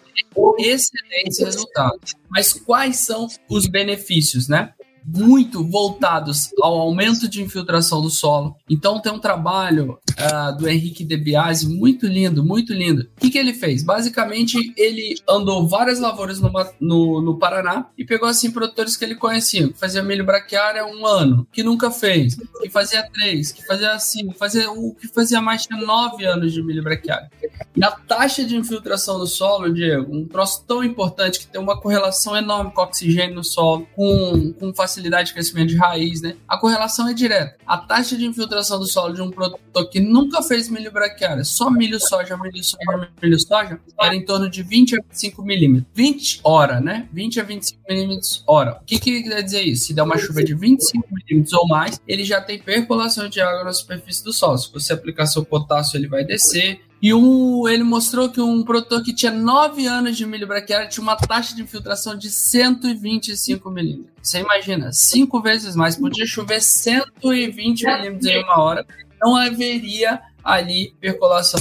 excelentes 0.58 1.38
resultados. 1.38 2.14
Mas 2.28 2.52
quais 2.52 2.96
são 2.98 3.28
os 3.48 3.66
benefícios, 3.66 4.48
né? 4.48 4.72
Muito 5.04 5.64
voltados 5.64 6.50
ao 6.60 6.78
aumento 6.78 7.28
de 7.28 7.42
infiltração 7.42 8.00
do 8.00 8.10
solo. 8.10 8.56
Então 8.68 9.00
tem 9.00 9.12
um 9.12 9.18
trabalho 9.18 9.98
uh, 10.10 10.56
do 10.56 10.68
Henrique 10.68 11.04
De 11.04 11.16
Biasi 11.16 11.68
muito 11.68 12.06
lindo, 12.06 12.44
muito 12.44 12.72
lindo. 12.72 13.02
O 13.16 13.20
que, 13.20 13.30
que 13.30 13.38
ele 13.38 13.52
fez? 13.52 13.82
Basicamente, 13.82 14.72
ele 14.76 15.16
andou 15.28 15.66
várias 15.68 15.98
lavouras 15.98 16.40
no, 16.40 16.50
no, 16.80 17.22
no, 17.22 17.38
Paraná 17.38 17.86
e 17.96 18.04
pegou 18.04 18.28
assim 18.28 18.50
produtores 18.50 18.96
que 18.96 19.04
ele 19.04 19.14
conhecia, 19.14 19.68
que 19.68 19.78
fazia 19.78 20.02
milho 20.02 20.24
braquiária 20.24 20.86
um 20.86 21.06
ano, 21.06 21.46
que 21.52 21.62
nunca 21.62 21.90
fez, 21.90 22.36
que 22.60 22.70
fazia 22.70 23.08
três, 23.10 23.52
que 23.52 23.64
fazia 23.64 23.92
assim, 23.92 24.30
fazia 24.32 24.70
o 24.70 24.94
que 24.94 25.08
fazia 25.08 25.40
mais 25.40 25.62
de 25.62 25.76
nove 25.84 26.24
anos 26.24 26.52
de 26.52 26.62
milho 26.62 26.82
braquiária. 26.82 27.30
E 27.74 27.84
a 27.84 27.90
taxa 27.90 28.44
de 28.44 28.56
infiltração 28.56 29.18
do 29.18 29.26
solo, 29.26 29.72
Diego, 29.72 30.14
um 30.14 30.26
troço 30.26 30.64
tão 30.66 30.84
importante 30.84 31.40
que 31.40 31.46
tem 31.46 31.60
uma 31.60 31.80
correlação 31.80 32.36
enorme 32.36 32.72
com 32.72 32.80
o 32.80 32.84
oxigênio 32.84 33.36
no 33.36 33.44
solo, 33.44 33.86
com, 33.94 34.52
com 34.58 34.74
facilidade 34.74 34.89
facilidade 34.90 35.28
de 35.28 35.34
crescimento 35.34 35.68
de 35.68 35.76
raiz, 35.76 36.20
né? 36.20 36.36
A 36.48 36.58
correlação 36.58 37.08
é 37.08 37.14
direta. 37.14 37.56
A 37.66 37.78
taxa 37.78 38.16
de 38.16 38.26
infiltração 38.26 38.78
do 38.78 38.86
solo 38.86 39.14
de 39.14 39.22
um 39.22 39.30
produtor 39.30 39.88
que 39.88 40.00
nunca 40.00 40.42
fez 40.42 40.68
milho 40.68 40.90
braquiária, 40.90 41.44
só 41.44 41.70
milho 41.70 41.98
soja, 42.00 42.36
milho 42.36 42.62
soja, 42.62 43.08
milho 43.22 43.38
soja, 43.38 43.80
era 44.00 44.14
em 44.14 44.24
torno 44.24 44.50
de 44.50 44.62
20 44.62 44.96
a 44.96 45.02
25 45.02 45.42
milímetros. 45.42 45.90
20 45.94 46.40
hora, 46.42 46.80
né? 46.80 47.08
20 47.12 47.40
a 47.40 47.44
25 47.44 47.80
milímetros 47.88 48.44
hora. 48.46 48.78
O 48.80 48.84
que, 48.84 48.98
que 48.98 49.22
quer 49.22 49.42
dizer 49.42 49.62
isso? 49.62 49.86
Se 49.86 49.94
der 49.94 50.02
uma 50.02 50.18
chuva 50.18 50.42
de 50.42 50.54
25 50.54 51.08
milímetros 51.12 51.52
ou 51.52 51.66
mais, 51.68 52.00
ele 52.06 52.24
já 52.24 52.40
tem 52.40 52.58
percolação 52.58 53.28
de 53.28 53.40
água 53.40 53.64
na 53.64 53.72
superfície 53.72 54.24
do 54.24 54.32
solo. 54.32 54.58
Se 54.58 54.72
você 54.72 54.92
aplicar 54.92 55.26
seu 55.26 55.44
potássio, 55.44 55.96
ele 55.96 56.08
vai 56.08 56.24
descer 56.24 56.80
e 57.02 57.14
um, 57.14 57.66
ele 57.66 57.82
mostrou 57.82 58.28
que 58.28 58.40
um 58.40 58.62
produtor 58.62 59.02
que 59.02 59.14
tinha 59.14 59.32
9 59.32 59.86
anos 59.86 60.16
de 60.16 60.26
milho 60.26 60.46
braquiária 60.46 60.88
tinha 60.88 61.02
uma 61.02 61.16
taxa 61.16 61.54
de 61.54 61.62
infiltração 61.62 62.14
de 62.14 62.30
125 62.30 63.70
milímetros. 63.70 64.10
Você 64.22 64.40
imagina, 64.40 64.92
cinco 64.92 65.40
vezes 65.40 65.74
mais. 65.74 65.96
Podia 65.96 66.26
chover 66.26 66.60
120 66.60 67.86
milímetros 67.86 68.26
em 68.26 68.44
uma 68.44 68.60
hora. 68.60 68.86
Não 69.20 69.34
haveria 69.34 70.20
ali 70.44 70.94
percolação 71.00 71.60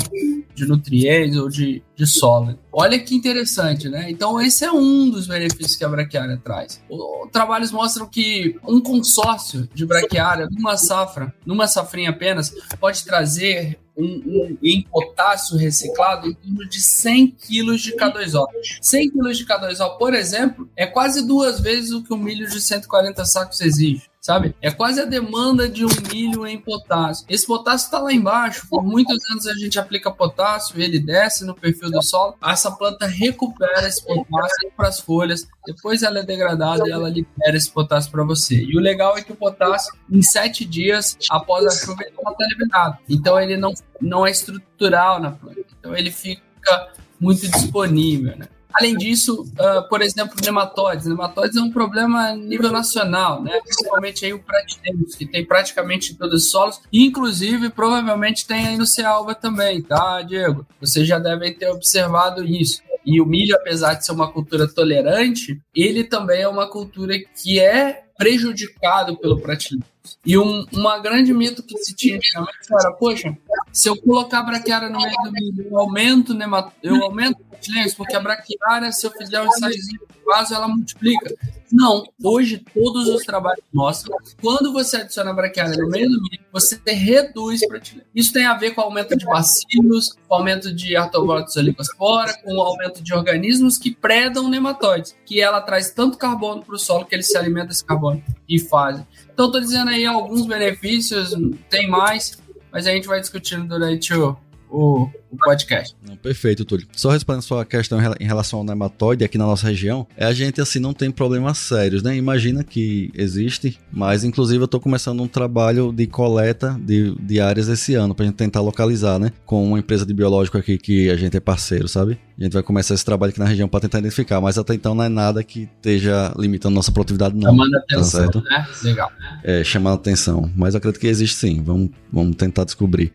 de 0.53 0.65
nutrientes 0.65 1.37
ou 1.37 1.49
de, 1.49 1.81
de 1.95 2.05
solo. 2.05 2.57
Olha 2.71 2.99
que 2.99 3.15
interessante, 3.15 3.87
né? 3.87 4.09
Então, 4.09 4.39
esse 4.41 4.65
é 4.65 4.71
um 4.71 5.09
dos 5.09 5.27
benefícios 5.27 5.75
que 5.75 5.83
a 5.83 5.89
braquiária 5.89 6.39
traz. 6.43 6.81
O, 6.89 7.27
trabalhos 7.31 7.71
mostram 7.71 8.07
que 8.07 8.57
um 8.67 8.81
consórcio 8.81 9.67
de 9.73 9.85
braquiária 9.85 10.47
numa 10.51 10.77
safra, 10.77 11.33
numa 11.45 11.67
safrinha 11.67 12.09
apenas, 12.09 12.53
pode 12.79 13.03
trazer 13.05 13.79
um, 13.97 14.05
um, 14.05 14.57
em 14.63 14.81
potássio 14.83 15.57
reciclado 15.57 16.27
em 16.27 16.33
torno 16.33 16.69
de 16.69 16.81
100 16.81 17.27
quilos 17.31 17.81
de 17.81 17.95
K2O. 17.95 18.45
100 18.81 19.11
quilos 19.11 19.37
de 19.37 19.45
K2O, 19.45 19.97
por 19.97 20.13
exemplo, 20.13 20.69
é 20.75 20.85
quase 20.85 21.25
duas 21.25 21.59
vezes 21.59 21.91
o 21.91 22.03
que 22.03 22.13
um 22.13 22.17
milho 22.17 22.47
de 22.47 22.61
140 22.61 23.25
sacos 23.25 23.59
exige 23.61 24.08
sabe? 24.29 24.55
É 24.61 24.69
quase 24.69 25.01
a 25.01 25.05
demanda 25.05 25.67
de 25.67 25.83
um 25.83 25.89
milho 26.13 26.45
em 26.45 26.59
potássio. 26.59 27.25
Esse 27.27 27.47
potássio 27.47 27.85
está 27.85 27.97
lá 27.97 28.13
embaixo. 28.13 28.67
Por 28.69 28.83
muitos 28.83 29.17
anos 29.31 29.47
a 29.47 29.53
gente 29.55 29.79
aplica 29.79 30.11
potássio, 30.11 30.79
ele 30.79 30.99
desce 30.99 31.43
no 31.43 31.55
perfil 31.55 31.89
do 31.89 31.99
solo. 32.03 32.35
Essa 32.45 32.69
planta 32.69 33.07
recupera 33.07 33.87
esse 33.87 34.05
potássio 34.05 34.71
para 34.77 34.87
as 34.87 34.99
folhas. 34.99 35.47
Depois 35.65 36.03
ela 36.03 36.19
é 36.19 36.23
degradada 36.23 36.87
e 36.87 36.91
ela 36.91 37.09
libera 37.09 37.57
esse 37.57 37.71
potássio 37.71 38.11
para 38.11 38.23
você. 38.23 38.61
E 38.61 38.77
o 38.77 38.79
legal 38.79 39.17
é 39.17 39.23
que 39.23 39.31
o 39.31 39.35
potássio, 39.35 39.95
em 40.11 40.21
sete 40.21 40.63
dias 40.63 41.17
após 41.31 41.65
a 41.65 41.71
chuva, 41.71 42.03
ele 42.03 42.11
está 42.15 42.45
liberado. 42.47 42.97
Então 43.09 43.39
ele 43.39 43.57
não, 43.57 43.73
não 43.99 44.27
é 44.27 44.29
estrutural 44.29 45.19
na 45.19 45.31
planta. 45.31 45.65
Então 45.79 45.95
ele 45.95 46.11
fica 46.11 46.91
muito 47.19 47.47
disponível, 47.47 48.37
né? 48.37 48.45
Além 48.73 48.95
disso, 48.95 49.41
uh, 49.41 49.87
por 49.89 50.01
exemplo, 50.01 50.35
nematóides. 50.43 51.07
Nematóides 51.07 51.57
é 51.57 51.61
um 51.61 51.71
problema 51.71 52.29
a 52.29 52.35
nível 52.35 52.71
nacional, 52.71 53.41
né? 53.41 53.59
principalmente 53.63 54.25
aí 54.25 54.33
o 54.33 54.39
pratinemos, 54.39 55.15
que 55.15 55.25
tem 55.25 55.45
praticamente 55.45 56.13
em 56.13 56.15
todos 56.15 56.43
os 56.43 56.51
solos, 56.51 56.79
inclusive 56.93 57.69
provavelmente 57.69 58.45
tem 58.45 58.67
aí 58.67 58.77
no 58.77 58.85
Cealba 58.85 59.33
também, 59.33 59.81
tá, 59.81 60.21
Diego? 60.21 60.65
Vocês 60.79 61.07
já 61.07 61.17
devem 61.17 61.53
ter 61.53 61.69
observado 61.69 62.45
isso. 62.45 62.81
E 63.05 63.19
o 63.19 63.25
milho, 63.25 63.55
apesar 63.55 63.95
de 63.95 64.05
ser 64.05 64.11
uma 64.11 64.31
cultura 64.31 64.67
tolerante, 64.67 65.59
ele 65.73 66.03
também 66.03 66.41
é 66.41 66.47
uma 66.47 66.69
cultura 66.69 67.17
que 67.17 67.59
é 67.59 68.03
prejudicado 68.17 69.17
pelo 69.17 69.39
pratinho. 69.39 69.81
E 70.25 70.37
um, 70.37 70.65
uma 70.73 70.99
grande 70.99 71.33
mito 71.33 71.63
que 71.63 71.77
se 71.77 71.95
tinha 71.95 72.17
antigamente 72.17 72.57
era, 72.71 72.91
poxa, 72.93 73.37
se 73.71 73.87
eu 73.87 73.95
colocar 74.01 74.39
a 74.39 74.43
braquiária 74.43 74.89
no 74.89 74.99
meio 74.99 75.15
do 75.23 75.31
milho, 75.31 75.67
eu 75.71 75.79
aumento, 75.79 76.33
nemat... 76.33 76.73
eu 76.83 77.01
aumento 77.03 77.39
o 77.39 77.95
porque 77.95 78.15
a 78.15 78.19
braquiária, 78.19 78.91
se 78.91 79.07
eu 79.07 79.11
fizer 79.11 79.41
um 79.41 79.47
ensaizinho 79.47 79.99
de 79.99 80.25
vaso, 80.25 80.53
ela 80.53 80.67
multiplica. 80.67 81.33
Não, 81.71 82.03
hoje 82.23 82.63
todos 82.73 83.07
os 83.07 83.23
trabalhos 83.23 83.63
mostram 83.73 84.17
quando 84.41 84.73
você 84.73 84.97
adiciona 84.97 85.31
a 85.31 85.33
braquiária 85.33 85.77
no 85.77 85.87
meio 85.89 86.09
do 86.09 86.21
milho, 86.21 86.43
você 86.51 86.79
reduz 86.85 87.65
pratilheiros. 87.67 88.09
Isso 88.13 88.33
tem 88.33 88.45
a 88.45 88.55
ver 88.55 88.71
com 88.71 88.81
o 88.81 88.85
aumento 88.85 89.15
de 89.15 89.25
bacilos, 89.25 90.13
com 90.27 90.33
o 90.33 90.37
aumento 90.37 90.73
de 90.73 90.95
artobotos 90.95 91.55
oligospora, 91.55 92.33
com 92.43 92.55
o 92.55 92.61
aumento 92.61 93.03
de 93.03 93.13
organismos 93.13 93.77
que 93.77 93.93
predam 93.93 94.49
nematóides, 94.49 95.15
que 95.25 95.41
ela 95.41 95.61
traz 95.61 95.91
tanto 95.91 96.17
carbono 96.17 96.63
para 96.63 96.75
o 96.75 96.79
solo 96.79 97.05
que 97.05 97.15
ele 97.15 97.23
se 97.23 97.37
alimenta 97.37 97.67
desse 97.67 97.85
carbono 97.85 98.23
e 98.47 98.59
fazem. 98.59 99.05
Então, 99.31 99.45
estou 99.45 99.61
dizendo 99.61 99.89
aí 99.89 100.05
alguns 100.05 100.45
benefícios, 100.45 101.33
tem 101.69 101.87
mais, 101.87 102.37
mas 102.71 102.87
a 102.87 102.91
gente 102.91 103.07
vai 103.07 103.19
discutindo 103.19 103.67
durante 103.67 104.13
o, 104.13 104.35
o, 104.69 105.09
o 105.31 105.37
podcast. 105.37 105.95
Não, 106.07 106.15
perfeito, 106.15 106.63
Túlio. 106.63 106.87
Só 106.95 107.09
respondendo 107.09 107.39
a 107.39 107.43
sua 107.43 107.65
questão 107.65 107.99
em 108.19 108.25
relação 108.25 108.59
ao 108.59 108.65
nematóide 108.65 109.23
aqui 109.23 109.37
na 109.37 109.45
nossa 109.45 109.67
região, 109.67 110.07
é 110.15 110.25
a 110.25 110.33
gente 110.33 110.61
assim 110.61 110.79
não 110.79 110.93
tem 110.93 111.11
problemas 111.11 111.57
sérios, 111.57 112.03
né? 112.03 112.15
Imagina 112.15 112.63
que 112.63 113.11
existe, 113.13 113.79
mas 113.91 114.23
inclusive 114.23 114.61
eu 114.61 114.65
estou 114.65 114.79
começando 114.79 115.21
um 115.21 115.27
trabalho 115.27 115.91
de 115.91 116.07
coleta 116.07 116.79
de, 116.79 117.15
de 117.15 117.39
áreas 117.39 117.67
esse 117.67 117.95
ano 117.95 118.13
para 118.13 118.25
a 118.25 118.27
gente 118.27 118.37
tentar 118.37 118.61
localizar, 118.61 119.19
né? 119.19 119.31
Com 119.45 119.65
uma 119.65 119.79
empresa 119.79 120.05
de 120.05 120.13
biológico 120.13 120.57
aqui 120.57 120.77
que 120.77 121.09
a 121.09 121.15
gente 121.15 121.35
é 121.35 121.39
parceiro, 121.39 121.87
sabe? 121.87 122.19
A 122.39 122.43
gente 122.43 122.53
vai 122.53 122.63
começar 122.63 122.93
esse 122.93 123.03
trabalho 123.03 123.31
aqui 123.31 123.39
na 123.39 123.45
região 123.45 123.67
para 123.67 123.81
tentar 123.81 123.99
identificar, 123.99 124.39
mas 124.39 124.57
até 124.57 124.73
então 124.73 124.95
não 124.95 125.03
é 125.03 125.09
nada 125.09 125.43
que 125.43 125.69
esteja 125.75 126.33
limitando 126.37 126.75
nossa 126.75 126.91
produtividade, 126.91 127.35
não. 127.35 127.49
Chamando 127.49 127.71
tá 127.71 127.77
atenção, 127.79 128.21
certo? 128.21 128.41
né? 128.41 128.67
Legal. 128.83 129.11
É, 129.43 129.63
chamando 129.63 129.95
atenção. 129.95 130.49
Mas 130.55 130.73
eu 130.73 130.77
acredito 130.77 131.01
que 131.01 131.07
existe 131.07 131.35
sim. 131.35 131.61
Vamos, 131.61 131.89
vamos 132.11 132.35
tentar 132.35 132.63
descobrir. 132.63 133.11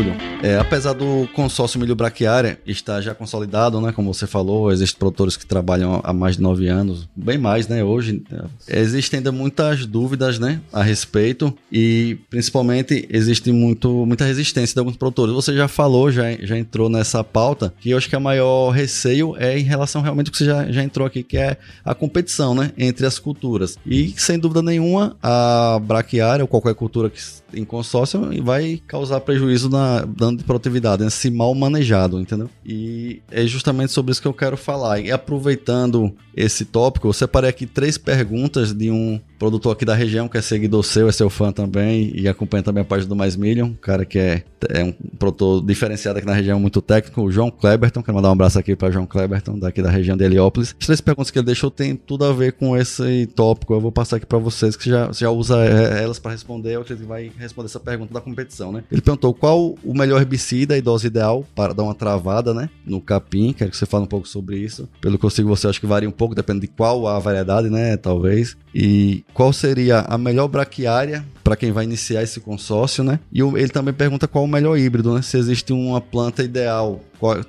Túlio, 0.00 0.14
é, 0.42 0.56
apesar 0.56 0.94
do 0.94 1.28
consórcio 1.34 1.78
milho 1.78 1.94
braquiária 1.94 2.58
estar 2.66 3.02
já 3.02 3.14
consolidado, 3.14 3.78
né, 3.82 3.92
como 3.92 4.14
você 4.14 4.26
falou, 4.26 4.72
existem 4.72 4.98
produtores 4.98 5.36
que 5.36 5.44
trabalham 5.44 6.00
há 6.02 6.10
mais 6.10 6.36
de 6.36 6.42
nove 6.42 6.68
anos, 6.68 7.06
bem 7.14 7.36
mais, 7.36 7.68
né, 7.68 7.84
hoje, 7.84 8.22
é, 8.66 8.80
existem 8.80 9.18
ainda 9.18 9.30
muitas 9.30 9.84
dúvidas, 9.84 10.38
né, 10.38 10.58
a 10.72 10.82
respeito 10.82 11.54
e 11.70 12.16
principalmente 12.30 13.06
existe 13.10 13.52
muito, 13.52 14.06
muita 14.06 14.24
resistência 14.24 14.72
de 14.72 14.78
alguns 14.78 14.96
produtores. 14.96 15.34
Você 15.34 15.54
já 15.54 15.68
falou, 15.68 16.10
já, 16.10 16.32
já 16.40 16.56
entrou 16.56 16.88
nessa 16.88 17.22
pauta, 17.22 17.74
que 17.78 17.90
eu 17.90 17.98
acho 17.98 18.08
que 18.08 18.16
a 18.16 18.20
maior 18.20 18.70
receio 18.70 19.36
é 19.36 19.58
em 19.58 19.64
relação 19.64 20.00
realmente 20.00 20.28
ao 20.28 20.32
que 20.32 20.38
você 20.38 20.46
já, 20.46 20.72
já 20.72 20.82
entrou 20.82 21.06
aqui, 21.06 21.22
que 21.22 21.36
é 21.36 21.58
a 21.84 21.94
competição, 21.94 22.54
né, 22.54 22.72
entre 22.78 23.04
as 23.04 23.18
culturas. 23.18 23.76
E 23.84 24.14
sem 24.16 24.38
dúvida 24.38 24.62
nenhuma, 24.62 25.14
a 25.22 25.78
braquiária 25.82 26.42
ou 26.42 26.48
qualquer 26.48 26.74
cultura 26.74 27.10
que 27.10 27.20
em 27.54 27.64
consórcio 27.64 28.20
vai 28.42 28.80
causar 28.86 29.20
prejuízo 29.20 29.68
na 29.68 30.00
dano 30.04 30.36
de 30.36 30.44
produtividade, 30.44 31.02
né? 31.02 31.10
se 31.10 31.30
mal 31.30 31.54
manejado, 31.54 32.20
entendeu? 32.20 32.48
E 32.64 33.22
é 33.30 33.46
justamente 33.46 33.92
sobre 33.92 34.12
isso 34.12 34.22
que 34.22 34.28
eu 34.28 34.34
quero 34.34 34.56
falar. 34.56 35.00
E 35.00 35.10
aproveitando 35.10 36.14
esse 36.36 36.64
tópico, 36.64 37.08
eu 37.08 37.12
separei 37.12 37.50
aqui 37.50 37.66
três 37.66 37.98
perguntas 37.98 38.72
de 38.72 38.90
um 38.90 39.20
produtor 39.38 39.72
aqui 39.72 39.84
da 39.84 39.94
região 39.94 40.28
que 40.28 40.36
é 40.36 40.42
seguidor 40.42 40.84
seu, 40.84 41.08
é 41.08 41.12
seu 41.12 41.30
fã 41.30 41.50
também 41.50 42.12
e 42.14 42.28
acompanha 42.28 42.62
também 42.62 42.82
a 42.82 42.84
página 42.84 43.08
do 43.08 43.16
Mais 43.16 43.36
Million, 43.36 43.72
cara 43.80 44.04
que 44.04 44.18
é, 44.18 44.42
é 44.68 44.84
um 44.84 44.92
produtor 45.18 45.64
diferenciado 45.64 46.18
aqui 46.18 46.26
na 46.26 46.34
região, 46.34 46.60
muito 46.60 46.82
técnico, 46.82 47.22
o 47.22 47.32
João 47.32 47.50
Kleberton, 47.50 48.02
quero 48.02 48.14
mandar 48.14 48.28
um 48.28 48.32
abraço 48.32 48.58
aqui 48.58 48.76
para 48.76 48.90
João 48.90 49.06
Kleberton, 49.06 49.58
daqui 49.58 49.82
da 49.82 49.90
região 49.90 50.14
de 50.14 50.24
Heliópolis. 50.24 50.76
As 50.78 50.86
três 50.86 51.00
perguntas 51.00 51.30
que 51.30 51.38
ele 51.38 51.46
deixou 51.46 51.70
tem 51.70 51.96
tudo 51.96 52.26
a 52.26 52.32
ver 52.32 52.52
com 52.52 52.76
esse 52.76 53.26
tópico, 53.28 53.72
eu 53.72 53.80
vou 53.80 53.90
passar 53.90 54.16
aqui 54.16 54.26
para 54.26 54.38
vocês 54.38 54.76
que 54.76 54.90
já, 54.90 55.10
já 55.10 55.30
usa 55.30 55.56
é, 55.64 56.02
elas 56.02 56.18
para 56.18 56.32
responder, 56.32 56.74
eu 56.74 56.82
acredito 56.82 57.04
que 57.04 57.08
vai 57.08 57.32
responder 57.40 57.66
essa 57.66 57.80
pergunta 57.80 58.12
da 58.12 58.20
competição, 58.20 58.72
né? 58.72 58.84
Ele 58.90 59.00
perguntou 59.00 59.34
qual 59.34 59.76
o 59.84 59.94
melhor 59.94 60.20
herbicida 60.20 60.76
e 60.76 60.82
dose 60.82 61.06
ideal 61.06 61.44
para 61.54 61.72
dar 61.72 61.82
uma 61.82 61.94
travada, 61.94 62.52
né, 62.54 62.68
no 62.84 63.00
capim, 63.00 63.52
quero 63.52 63.70
que 63.70 63.76
você 63.76 63.86
fale 63.86 64.04
um 64.04 64.08
pouco 64.08 64.28
sobre 64.28 64.58
isso. 64.58 64.88
Pelo 65.00 65.18
que 65.18 65.24
eu 65.24 65.30
sigo 65.30 65.48
você, 65.48 65.66
acho 65.66 65.80
que 65.80 65.86
varia 65.86 66.08
um 66.08 66.12
pouco, 66.12 66.34
depende 66.34 66.60
de 66.60 66.68
qual 66.68 67.06
a 67.06 67.18
variedade, 67.18 67.68
né, 67.68 67.96
talvez. 67.96 68.56
E 68.74 69.24
qual 69.34 69.52
seria 69.52 70.00
a 70.00 70.16
melhor 70.16 70.48
braquiária 70.48 71.24
para 71.42 71.56
quem 71.56 71.72
vai 71.72 71.84
iniciar 71.84 72.22
esse 72.22 72.40
consórcio, 72.40 73.02
né? 73.02 73.18
E 73.32 73.40
ele 73.40 73.68
também 73.68 73.92
pergunta 73.92 74.28
qual 74.28 74.44
o 74.44 74.48
melhor 74.48 74.78
híbrido, 74.78 75.14
né? 75.14 75.22
Se 75.22 75.36
existe 75.36 75.72
uma 75.72 76.00
planta 76.00 76.42
ideal 76.42 77.00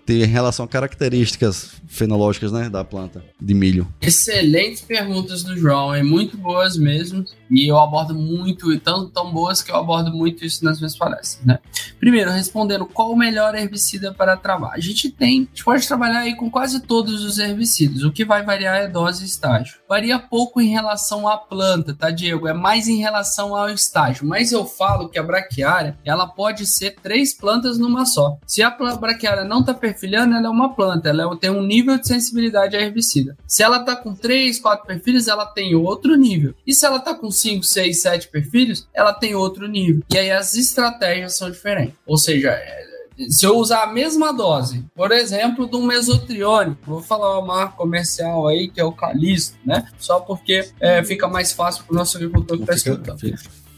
em 0.08 0.26
relação 0.26 0.66
a 0.66 0.68
características 0.68 1.74
fenológicas 1.88 2.52
né, 2.52 2.70
da 2.70 2.84
planta 2.84 3.24
de 3.40 3.54
milho? 3.54 3.88
Excelentes 4.02 4.82
perguntas 4.82 5.44
do 5.44 5.56
João, 5.58 5.94
é 5.94 6.04
muito 6.04 6.38
boas 6.38 6.78
mesmo. 6.78 7.24
E 7.52 7.70
eu 7.70 7.78
abordo 7.78 8.16
muito, 8.16 8.72
e 8.72 8.80
tão, 8.80 9.10
tão 9.10 9.32
boas 9.32 9.62
que 9.62 9.72
eu 9.72 9.76
abordo 9.76 10.12
muito 10.12 10.46
isso 10.46 10.64
nas 10.64 10.80
minhas 10.80 10.98
palestras. 10.98 11.46
Né? 11.46 11.60
Primeiro, 12.00 12.32
respondendo 12.32 12.86
qual 12.86 13.12
o 13.12 13.18
melhor 13.18 13.54
herbicida 13.56 14.14
para 14.14 14.38
travar. 14.38 14.74
A 14.74 14.80
gente 14.80 15.10
tem, 15.10 15.42
a 15.42 15.56
gente 15.56 15.64
pode 15.64 15.88
trabalhar 15.88 16.20
aí 16.20 16.36
com 16.36 16.50
quase 16.50 16.80
todos 16.82 17.24
os 17.26 17.38
herbicidas. 17.38 18.04
O 18.04 18.12
que 18.12 18.24
vai 18.24 18.44
variar 18.44 18.78
é 18.78 18.88
dose 18.88 19.24
e 19.24 19.28
estágio. 19.28 19.80
Varia 19.88 20.18
pouco 20.18 20.62
em 20.62 20.70
relação 20.70 21.28
à 21.28 21.38
planta, 21.38 21.94
tá, 21.94 22.10
Diego? 22.10 22.48
É 22.48 22.54
mais 22.54 22.88
em 22.88 22.98
relação 22.98 23.56
ao 23.56 23.70
estágio. 23.70 24.26
Mas 24.26 24.52
eu 24.52 24.66
falo 24.66 25.10
que 25.10 25.20
a 25.20 25.24
braquiária, 25.24 25.98
ela 26.06 26.26
pode 26.28 26.66
ser 26.66 26.96
três 27.02 27.34
plantas 27.34 27.78
numa 27.78 28.06
só. 28.06 28.38
Se 28.48 28.64
a 28.64 28.70
braquiária 28.70 29.44
não 29.44 29.60
está 29.60 29.74
perfilhando, 29.74 30.36
ela 30.36 30.48
é 30.48 30.50
uma 30.50 30.74
planta, 30.74 31.10
ela 31.10 31.36
tem 31.38 31.50
um 31.50 31.64
nível 31.64 31.98
de 31.98 32.08
sensibilidade 32.08 32.76
a 32.76 32.82
herbicida. 32.82 33.36
Se 33.46 33.64
ela 33.64 33.78
está 33.78 33.96
com 33.96 34.16
3, 34.16 34.60
4 34.60 34.86
perfilhos, 34.86 35.28
ela 35.28 35.46
tem 35.46 35.76
outro 35.76 36.16
nível. 36.16 36.54
E 36.66 36.74
se 36.74 36.86
ela 36.86 36.98
está 36.98 37.14
com 37.14 37.30
5, 37.42 37.64
6, 37.64 38.02
7 38.02 38.28
perfilhos, 38.28 38.88
ela 38.94 39.14
tem 39.14 39.36
outro 39.36 39.68
nível. 39.68 40.04
E 40.12 40.18
aí 40.18 40.32
as 40.32 40.56
estratégias 40.56 41.36
são 41.36 41.50
diferentes. 41.50 41.96
Ou 42.06 42.18
seja, 42.18 42.50
é, 42.50 42.86
se 43.30 43.46
eu 43.46 43.58
usar 43.58 43.84
a 43.84 43.88
mesma 43.88 44.32
dose, 44.32 44.86
por 44.96 45.12
exemplo, 45.12 45.70
um 45.74 45.86
mesotrione, 45.86 46.78
vou 46.86 47.02
falar 47.02 47.40
uma 47.40 47.46
marca 47.46 47.76
comercial 47.76 48.48
aí 48.48 48.70
que 48.70 48.80
é 48.80 48.84
o 48.84 48.92
Calisto, 48.92 49.58
né? 49.66 49.86
Só 50.00 50.20
porque 50.20 50.70
é, 50.80 51.04
fica 51.04 51.28
mais 51.28 51.52
fácil 51.52 51.84
para 51.84 51.94
o 51.94 51.98
nosso 51.98 52.18
agricultor 52.18 52.58
que 52.58 52.64
está 52.64 52.74
escutando. 52.74 53.20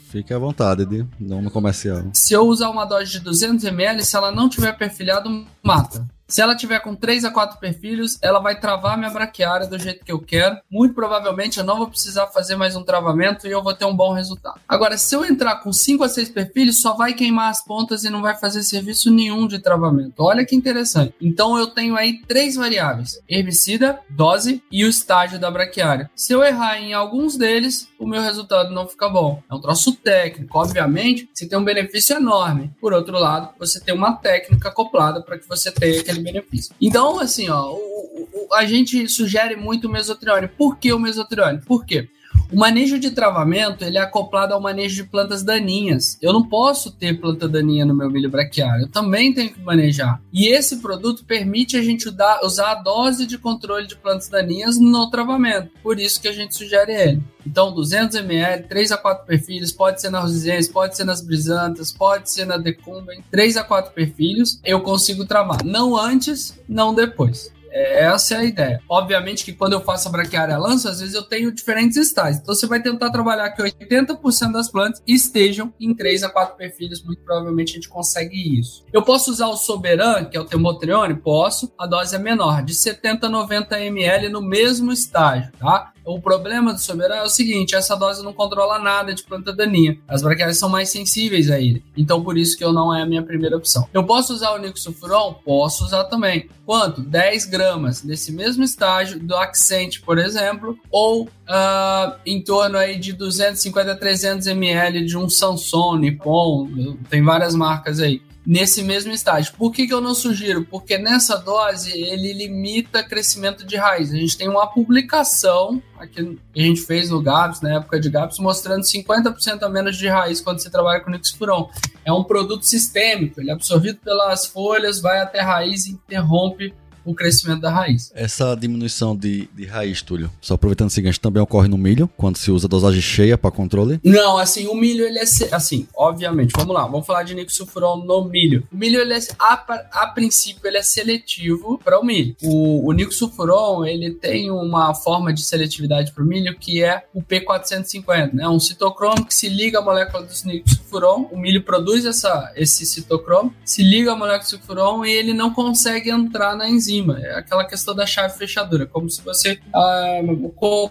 Fique 0.09 0.31
à 0.31 0.37
vontade 0.37 0.85
de 0.85 1.05
no 1.19 1.49
comercial. 1.49 2.03
Se 2.13 2.33
eu 2.33 2.43
usar 2.43 2.69
uma 2.69 2.85
dose 2.85 3.13
de 3.13 3.19
200 3.19 3.65
ml, 3.65 4.05
se 4.05 4.15
ela 4.15 4.31
não 4.31 4.47
tiver 4.47 4.71
perfilhado, 4.73 5.45
mata. 5.63 6.07
Se 6.33 6.41
ela 6.41 6.55
tiver 6.55 6.79
com 6.79 6.95
3 6.95 7.25
a 7.25 7.29
4 7.29 7.59
perfilhos, 7.59 8.17
ela 8.19 8.39
vai 8.39 8.59
travar 8.59 8.97
minha 8.97 9.11
braquiária 9.11 9.67
do 9.67 9.77
jeito 9.77 10.03
que 10.03 10.11
eu 10.11 10.19
quero. 10.19 10.57
Muito 10.67 10.95
provavelmente 10.95 11.59
eu 11.59 11.63
não 11.63 11.77
vou 11.77 11.87
precisar 11.87 12.25
fazer 12.25 12.55
mais 12.55 12.75
um 12.75 12.83
travamento 12.83 13.45
e 13.45 13.51
eu 13.51 13.61
vou 13.61 13.75
ter 13.75 13.85
um 13.85 13.95
bom 13.95 14.13
resultado. 14.13 14.59
Agora, 14.67 14.97
se 14.97 15.15
eu 15.15 15.23
entrar 15.23 15.57
com 15.57 15.71
5 15.71 16.03
a 16.03 16.09
6 16.09 16.31
perfilhos, 16.31 16.81
só 16.81 16.95
vai 16.95 17.13
queimar 17.13 17.51
as 17.51 17.63
pontas 17.63 18.03
e 18.03 18.09
não 18.09 18.23
vai 18.23 18.35
fazer 18.35 18.63
serviço 18.63 19.11
nenhum 19.11 19.45
de 19.45 19.59
travamento. 19.59 20.23
Olha 20.23 20.43
que 20.43 20.55
interessante. 20.55 21.13
Então 21.21 21.55
eu 21.55 21.67
tenho 21.67 21.95
aí 21.95 22.23
três 22.27 22.55
variáveis: 22.55 23.21
herbicida, 23.29 23.99
dose 24.09 24.63
e 24.71 24.83
o 24.83 24.89
estágio 24.89 25.37
da 25.37 25.51
braquiária. 25.51 26.09
Se 26.15 26.33
eu 26.33 26.43
errar 26.43 26.81
em 26.81 26.95
alguns 26.95 27.37
deles, 27.37 27.87
o 27.99 28.07
meu 28.07 28.23
resultado 28.23 28.73
não 28.73 28.87
fica 28.87 29.07
bom. 29.07 29.39
É 29.47 29.53
um 29.53 29.61
troço 29.61 29.93
técnico. 29.97 30.57
Obviamente, 30.57 31.29
você 31.31 31.47
tem 31.47 31.59
um 31.59 31.63
benefício 31.63 32.15
enorme. 32.15 32.71
Por 32.81 32.91
outro 32.91 33.19
lado, 33.19 33.49
você 33.59 33.79
tem 33.79 33.93
uma 33.93 34.13
técnica 34.13 34.69
acoplada 34.69 35.21
para 35.21 35.37
que 35.37 35.47
você 35.47 35.71
tenha 35.71 36.01
aquele 36.01 36.22
benefício. 36.23 36.73
Então, 36.81 37.19
assim, 37.19 37.49
ó, 37.49 37.71
o, 37.71 38.27
o, 38.33 38.53
a 38.53 38.65
gente 38.65 39.07
sugere 39.09 39.55
muito 39.55 39.87
o 39.87 39.91
mesotrione. 39.91 40.47
Por 40.47 40.77
que 40.77 40.91
o 40.93 40.99
mesotrione? 40.99 41.61
Por 41.61 41.85
quê? 41.85 42.07
O 42.53 42.55
manejo 42.55 42.99
de 42.99 43.09
travamento 43.09 43.83
ele 43.83 43.97
é 43.97 44.01
acoplado 44.01 44.53
ao 44.53 44.61
manejo 44.61 44.95
de 44.95 45.09
plantas 45.09 45.41
daninhas. 45.41 46.19
Eu 46.21 46.31
não 46.31 46.47
posso 46.47 46.91
ter 46.91 47.19
planta 47.19 47.47
daninha 47.49 47.83
no 47.83 47.95
meu 47.95 48.11
milho 48.11 48.29
braquiário, 48.29 48.83
eu 48.83 48.91
também 48.91 49.33
tenho 49.33 49.51
que 49.51 49.59
manejar. 49.59 50.21
E 50.31 50.47
esse 50.47 50.77
produto 50.77 51.25
permite 51.25 51.75
a 51.75 51.81
gente 51.81 52.07
usar 52.43 52.71
a 52.71 52.75
dose 52.75 53.25
de 53.25 53.39
controle 53.39 53.87
de 53.87 53.95
plantas 53.95 54.29
daninhas 54.29 54.79
no 54.79 55.09
travamento. 55.09 55.71
Por 55.81 55.99
isso 55.99 56.21
que 56.21 56.27
a 56.27 56.31
gente 56.31 56.55
sugere 56.55 56.93
ele. 56.93 57.23
Então, 57.45 57.73
200 57.73 58.17
ml, 58.17 58.67
3 58.67 58.91
a 58.91 58.97
4 58.97 59.25
perfilhos, 59.25 59.71
pode 59.71 59.99
ser 59.99 60.11
na 60.11 60.19
rosizense, 60.19 60.71
pode 60.71 60.95
ser 60.95 61.05
nas 61.05 61.21
brisantas, 61.21 61.91
pode 61.91 62.31
ser 62.31 62.45
na 62.45 62.57
decumben, 62.57 63.23
3 63.31 63.57
a 63.57 63.63
4 63.63 63.93
perfilhos, 63.93 64.59
eu 64.63 64.79
consigo 64.81 65.25
travar. 65.25 65.63
Não 65.65 65.97
antes, 65.97 66.53
não 66.69 66.93
depois 66.93 67.51
É, 67.73 68.03
essa 68.05 68.35
é 68.35 68.37
a 68.37 68.43
ideia. 68.43 68.79
Obviamente 68.87 69.43
que 69.43 69.51
quando 69.51 69.73
eu 69.73 69.81
faço 69.81 70.07
a 70.07 70.11
braquiária 70.11 70.57
lança, 70.57 70.91
às 70.91 70.99
vezes 70.99 71.15
eu 71.15 71.23
tenho 71.23 71.51
diferentes 71.51 71.97
estágios. 71.97 72.41
Então 72.41 72.53
você 72.53 72.67
vai 72.67 72.81
tentar 72.81 73.09
trabalhar 73.09 73.49
que 73.49 73.63
80% 73.63 74.51
das 74.51 74.69
plantas 74.69 75.01
estejam 75.07 75.73
em 75.79 75.93
3 75.93 76.23
a 76.23 76.29
4 76.29 76.55
perfis. 76.55 77.03
Muito 77.03 77.23
provavelmente 77.23 77.71
a 77.71 77.75
gente 77.75 77.89
consegue 77.89 78.59
isso. 78.59 78.85
Eu 78.93 79.01
posso 79.01 79.31
usar 79.31 79.47
o 79.47 79.57
Soberan, 79.57 80.25
que 80.25 80.37
é 80.37 80.39
o 80.39 80.45
Temotrione? 80.45 81.15
Posso. 81.15 81.73
A 81.77 81.87
dose 81.87 82.15
é 82.15 82.19
menor, 82.19 82.63
de 82.63 82.73
70 82.75 83.25
a 83.25 83.29
90 83.29 83.79
ml 83.79 84.29
no 84.29 84.41
mesmo 84.41 84.91
estágio, 84.91 85.51
tá? 85.59 85.92
O 86.05 86.19
problema 86.19 86.73
do 86.73 86.79
Soberan 86.79 87.15
é 87.15 87.23
o 87.23 87.29
seguinte: 87.29 87.75
essa 87.75 87.95
dose 87.95 88.23
não 88.23 88.33
controla 88.33 88.79
nada 88.79 89.13
de 89.13 89.23
planta 89.23 89.53
daninha. 89.53 89.97
As 90.07 90.21
braquiárias 90.21 90.57
são 90.57 90.69
mais 90.69 90.89
sensíveis 90.89 91.49
a 91.49 91.59
ele. 91.59 91.83
Então, 91.95 92.23
por 92.23 92.37
isso 92.37 92.57
que 92.57 92.63
eu 92.63 92.73
não 92.73 92.93
é 92.93 93.01
a 93.01 93.05
minha 93.05 93.23
primeira 93.23 93.55
opção. 93.55 93.87
Eu 93.93 94.03
posso 94.03 94.33
usar 94.33 94.51
o 94.51 94.57
Nicosulfuron? 94.57 95.33
Posso 95.45 95.85
usar 95.85 96.05
também. 96.05 96.49
Quanto? 96.65 97.01
10 97.01 97.45
gramas 97.45 98.03
nesse 98.03 98.31
mesmo 98.31 98.63
estágio 98.63 99.19
do 99.19 99.35
Accent, 99.35 100.01
por 100.01 100.17
exemplo, 100.17 100.77
ou 100.89 101.23
uh, 101.23 102.15
em 102.25 102.41
torno 102.41 102.77
aí 102.77 102.97
de 102.97 103.13
250 103.13 103.91
a 103.91 103.95
300 103.95 104.47
ml 104.47 105.05
de 105.05 105.17
um 105.17 105.29
Samsung, 105.29 105.99
Nippon, 105.99 106.69
tem 107.09 107.23
várias 107.23 107.55
marcas 107.55 107.99
aí 107.99 108.21
nesse 108.45 108.83
mesmo 108.83 109.11
estágio. 109.11 109.53
Por 109.57 109.71
que, 109.71 109.87
que 109.87 109.93
eu 109.93 110.01
não 110.01 110.13
sugiro? 110.13 110.65
Porque 110.65 110.97
nessa 110.97 111.37
dose 111.37 111.91
ele 111.91 112.33
limita 112.33 113.03
crescimento 113.03 113.65
de 113.65 113.75
raiz. 113.75 114.11
A 114.11 114.17
gente 114.17 114.37
tem 114.37 114.49
uma 114.49 114.67
publicação 114.67 115.81
aqui 115.97 116.37
que 116.53 116.59
a 116.59 116.63
gente 116.63 116.81
fez 116.81 117.09
no 117.09 117.21
GAPS, 117.21 117.61
na 117.61 117.77
época 117.77 117.99
de 117.99 118.09
GAPS, 118.09 118.39
mostrando 118.39 118.83
50% 118.83 119.63
a 119.63 119.69
menos 119.69 119.97
de 119.97 120.07
raiz 120.07 120.41
quando 120.41 120.59
você 120.59 120.69
trabalha 120.69 120.99
com 120.99 121.09
Nixfuron. 121.09 121.69
É 122.05 122.11
um 122.11 122.23
produto 122.23 122.63
sistêmico, 122.63 123.39
ele 123.39 123.49
é 123.49 123.53
absorvido 123.53 123.99
pelas 124.03 124.45
folhas, 124.45 124.99
vai 124.99 125.21
até 125.21 125.39
a 125.39 125.45
raiz 125.45 125.85
e 125.85 125.91
interrompe 125.91 126.73
o 127.05 127.13
crescimento 127.13 127.61
da 127.61 127.71
raiz. 127.71 128.11
Essa 128.15 128.55
diminuição 128.55 129.15
de, 129.15 129.47
de 129.53 129.65
raiz, 129.65 130.01
Túlio, 130.01 130.31
só 130.41 130.55
aproveitando 130.55 130.89
o 130.89 130.91
seguinte, 130.91 131.19
também 131.19 131.41
ocorre 131.41 131.67
no 131.67 131.77
milho, 131.77 132.09
quando 132.17 132.37
se 132.37 132.51
usa 132.51 132.67
dosagem 132.67 133.01
cheia 133.01 133.37
para 133.37 133.51
controle? 133.51 133.99
Não, 134.03 134.37
assim, 134.37 134.67
o 134.67 134.75
milho, 134.75 135.05
ele 135.05 135.19
é, 135.19 135.23
assim, 135.51 135.87
obviamente, 135.95 136.53
vamos 136.55 136.73
lá, 136.73 136.85
vamos 136.85 137.05
falar 137.05 137.23
de 137.23 137.35
nicosulfuron 137.35 138.03
no 138.05 138.25
milho. 138.25 138.67
O 138.71 138.77
milho, 138.77 138.99
ele 138.99 139.13
é, 139.13 139.19
a, 139.39 139.53
a 139.91 140.07
princípio, 140.07 140.67
ele 140.67 140.77
é 140.77 140.83
seletivo 140.83 141.79
para 141.83 141.99
o 141.99 142.05
milho. 142.05 142.35
O, 142.41 142.87
o 142.89 142.91
nicosulfuron, 142.93 143.85
ele 143.85 144.11
tem 144.11 144.49
uma 144.51 144.93
forma 144.93 145.33
de 145.33 145.43
seletividade 145.43 146.11
para 146.11 146.23
o 146.23 146.27
milho 146.27 146.55
que 146.57 146.83
é 146.83 147.03
o 147.13 147.21
P450, 147.21 148.33
né? 148.33 148.47
Um 148.47 148.59
citocromo 148.59 149.25
que 149.25 149.33
se 149.33 149.49
liga 149.49 149.79
à 149.79 149.81
molécula 149.81 150.23
do 150.23 150.33
nicosulfuron, 150.45 151.29
o 151.31 151.37
milho 151.37 151.63
produz 151.63 152.05
essa, 152.05 152.51
esse 152.55 152.85
citocromo, 152.85 153.53
se 153.65 153.83
liga 153.83 154.11
à 154.11 154.15
molécula 154.15 154.43
do 154.43 154.49
sulfuron 154.49 155.05
e 155.05 155.11
ele 155.11 155.33
não 155.33 155.53
consegue 155.53 156.09
entrar 156.09 156.55
na 156.55 156.69
enzima 156.69 156.92
cima. 156.93 157.19
É 157.19 157.35
aquela 157.35 157.65
questão 157.65 157.95
da 157.95 158.05
chave 158.05 158.37
fechadura, 158.37 158.85
como 158.85 159.09
se 159.09 159.21
você 159.21 159.59
ah, 159.73 160.19